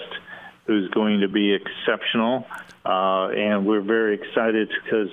who's 0.66 0.90
going 0.90 1.22
to 1.22 1.28
be 1.28 1.56
exceptional. 1.56 2.46
Uh, 2.86 3.30
and 3.30 3.66
we're 3.66 3.82
very 3.82 4.16
excited 4.16 4.70
because 4.84 5.10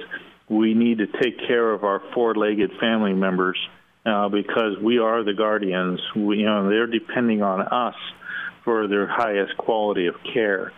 we 0.49 0.75
need 0.75 0.99
to 0.99 1.07
take 1.07 1.39
care 1.39 1.73
of 1.73 1.85
our 1.85 2.03
four-legged 2.15 2.73
family 2.81 3.13
members 3.13 3.59
uh, 4.05 4.29
because 4.29 4.79
we 4.83 4.99
are 4.99 5.23
the 5.23 5.35
guardians. 5.35 6.01
We, 6.17 6.39
you 6.39 6.47
know, 6.47 6.69
they're 6.69 6.87
depending 6.87 7.43
on 7.43 7.61
us 7.61 7.95
for 8.65 8.89
their 8.89 9.07
highest 9.07 9.57
quality 9.57 10.07
of 10.07 10.15
care. 10.33 10.73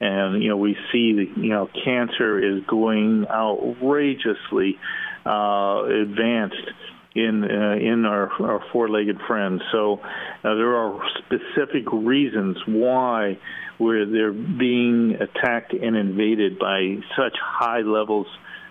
And 0.00 0.42
you 0.42 0.48
know, 0.48 0.56
we 0.56 0.76
see 0.92 1.12
the, 1.12 1.40
you 1.40 1.50
know 1.50 1.68
cancer 1.84 2.38
is 2.38 2.64
going 2.66 3.26
outrageously 3.28 4.78
uh, 5.26 5.84
advanced 5.84 6.70
in 7.14 7.44
uh, 7.44 7.74
in 7.74 8.04
our, 8.04 8.30
our 8.42 8.60
four-legged 8.72 9.18
friends. 9.26 9.62
So 9.72 10.00
uh, 10.02 10.02
there 10.42 10.76
are 10.76 11.00
specific 11.18 11.90
reasons 11.92 12.56
why 12.66 13.38
we're 13.78 14.06
they're 14.06 14.32
being 14.32 15.16
attacked 15.20 15.72
and 15.72 15.96
invaded 15.96 16.58
by 16.58 16.96
such 17.16 17.36
high 17.42 17.80
levels, 17.80 18.26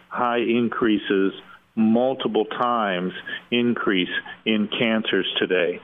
high 0.07 0.39
increases, 0.39 1.33
multiple 1.75 2.45
times 2.45 3.13
increase 3.51 4.09
in 4.45 4.69
cancers 4.77 5.27
today. 5.39 5.81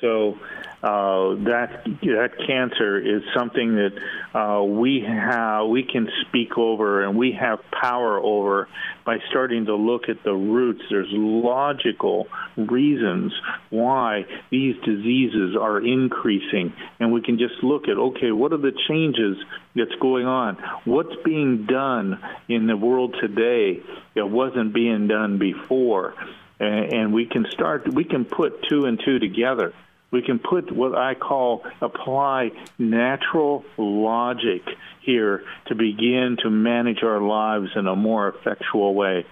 So 0.00 0.38
uh, 0.82 1.40
that 1.44 1.84
that 2.02 2.32
cancer 2.46 2.98
is 2.98 3.22
something 3.34 3.76
that 3.76 4.38
uh, 4.38 4.62
we 4.62 5.00
have 5.00 5.68
we 5.68 5.84
can 5.84 6.08
speak 6.28 6.58
over 6.58 7.02
and 7.02 7.16
we 7.16 7.32
have 7.32 7.60
power 7.70 8.18
over 8.18 8.68
by 9.06 9.18
starting 9.30 9.66
to 9.66 9.74
look 9.74 10.10
at 10.10 10.22
the 10.22 10.34
roots. 10.34 10.82
There's 10.90 11.08
logical 11.10 12.28
reasons 12.58 13.32
why 13.70 14.26
these 14.50 14.76
diseases 14.84 15.56
are 15.58 15.80
increasing, 15.80 16.74
and 17.00 17.10
we 17.10 17.22
can 17.22 17.38
just 17.38 17.62
look 17.62 17.88
at 17.88 17.96
okay, 17.96 18.32
what 18.32 18.52
are 18.52 18.58
the 18.58 18.76
changes 18.88 19.38
that's 19.74 19.94
going 19.98 20.26
on? 20.26 20.56
What's 20.84 21.16
being 21.24 21.64
done 21.64 22.22
in 22.50 22.66
the 22.66 22.76
world 22.76 23.16
today 23.18 23.80
that 24.14 24.26
wasn't 24.26 24.74
being 24.74 25.08
done 25.08 25.38
before? 25.38 26.14
And 26.58 27.12
we 27.12 27.26
can 27.26 27.46
start 27.50 27.92
we 27.92 28.04
can 28.04 28.24
put 28.24 28.62
two 28.68 28.86
and 28.86 29.00
two 29.04 29.18
together 29.18 29.72
we 30.10 30.22
can 30.22 30.38
put 30.38 30.70
what 30.72 30.96
I 30.96 31.14
call 31.14 31.64
apply 31.80 32.50
natural 32.78 33.64
logic 33.76 34.62
here 35.02 35.44
to 35.66 35.74
begin 35.74 36.36
to 36.42 36.50
manage 36.50 37.02
our 37.02 37.20
lives 37.20 37.70
in 37.74 37.86
a 37.86 37.96
more 37.96 38.28
effectual 38.28 38.94
way. 38.94 39.26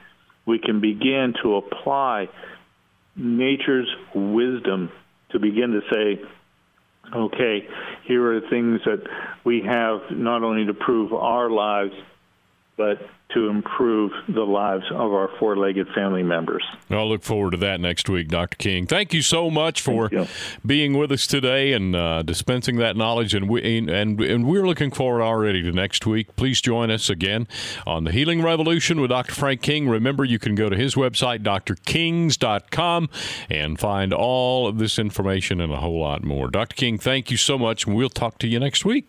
We 0.47 0.59
can 0.59 0.81
begin 0.81 1.35
to 1.43 1.57
apply 1.57 2.29
nature's 3.17 3.89
wisdom 4.15 4.91
to 5.31 5.39
begin 5.39 5.73
to 5.73 5.81
say, 5.93 6.23
okay, 7.15 7.69
here 8.05 8.37
are 8.37 8.41
things 8.51 8.81
that 8.85 9.07
we 9.45 9.63
have 9.63 10.11
not 10.11 10.43
only 10.43 10.67
to 10.67 10.75
prove 10.75 11.13
our 11.13 11.51
lives, 11.51 11.95
but 12.77 12.99
to 13.35 13.49
improve 13.49 14.13
the 14.29 14.43
lives 14.43 14.85
of 14.91 15.13
our 15.13 15.29
four 15.39 15.57
legged 15.57 15.89
family 15.95 16.23
members. 16.23 16.63
I'll 16.89 17.09
look 17.09 17.23
forward 17.23 17.51
to 17.53 17.57
that 17.59 17.81
next 17.81 18.09
week, 18.09 18.29
Dr. 18.29 18.57
King. 18.57 18.87
Thank 18.87 19.13
you 19.13 19.23
so 19.23 19.51
much 19.51 19.81
for 19.81 20.09
being 20.65 20.97
with 20.97 21.11
us 21.11 21.27
today 21.27 21.73
and 21.73 21.97
uh, 21.97 22.23
dispensing 22.23 22.77
that 22.77 22.97
knowledge. 22.97 23.35
And, 23.35 23.49
we, 23.49 23.79
and, 23.79 24.21
and 24.21 24.47
we're 24.47 24.67
looking 24.67 24.93
forward 24.93 25.23
already 25.23 25.63
to 25.63 25.73
next 25.73 26.07
week. 26.07 26.37
Please 26.37 26.61
join 26.61 26.91
us 26.91 27.11
again 27.11 27.49
on 27.87 28.05
the 28.05 28.13
Healing 28.13 28.43
Revolution 28.43 29.01
with 29.01 29.11
Dr. 29.11 29.35
Frank 29.35 29.63
King. 29.63 29.89
Remember, 29.89 30.25
you 30.25 30.39
can 30.39 30.55
go 30.55 30.69
to 30.69 30.77
his 30.77 30.95
website, 30.95 31.43
drkings.com, 31.43 33.09
and 33.51 33.79
find 33.81 34.15
all 34.15 34.69
of 34.69 34.79
this 34.79 34.99
information 34.99 35.61
and 35.61 35.73
a 35.73 35.79
whole 35.79 36.01
lot 36.01 36.23
more. 36.23 36.49
Dr. 36.49 36.77
King, 36.77 36.99
thank 36.99 37.31
you 37.31 37.37
so 37.37 37.59
much, 37.59 37.87
and 37.87 37.97
we'll 37.97 38.09
talk 38.09 38.39
to 38.39 38.47
you 38.47 38.61
next 38.61 38.85
week. 38.85 39.09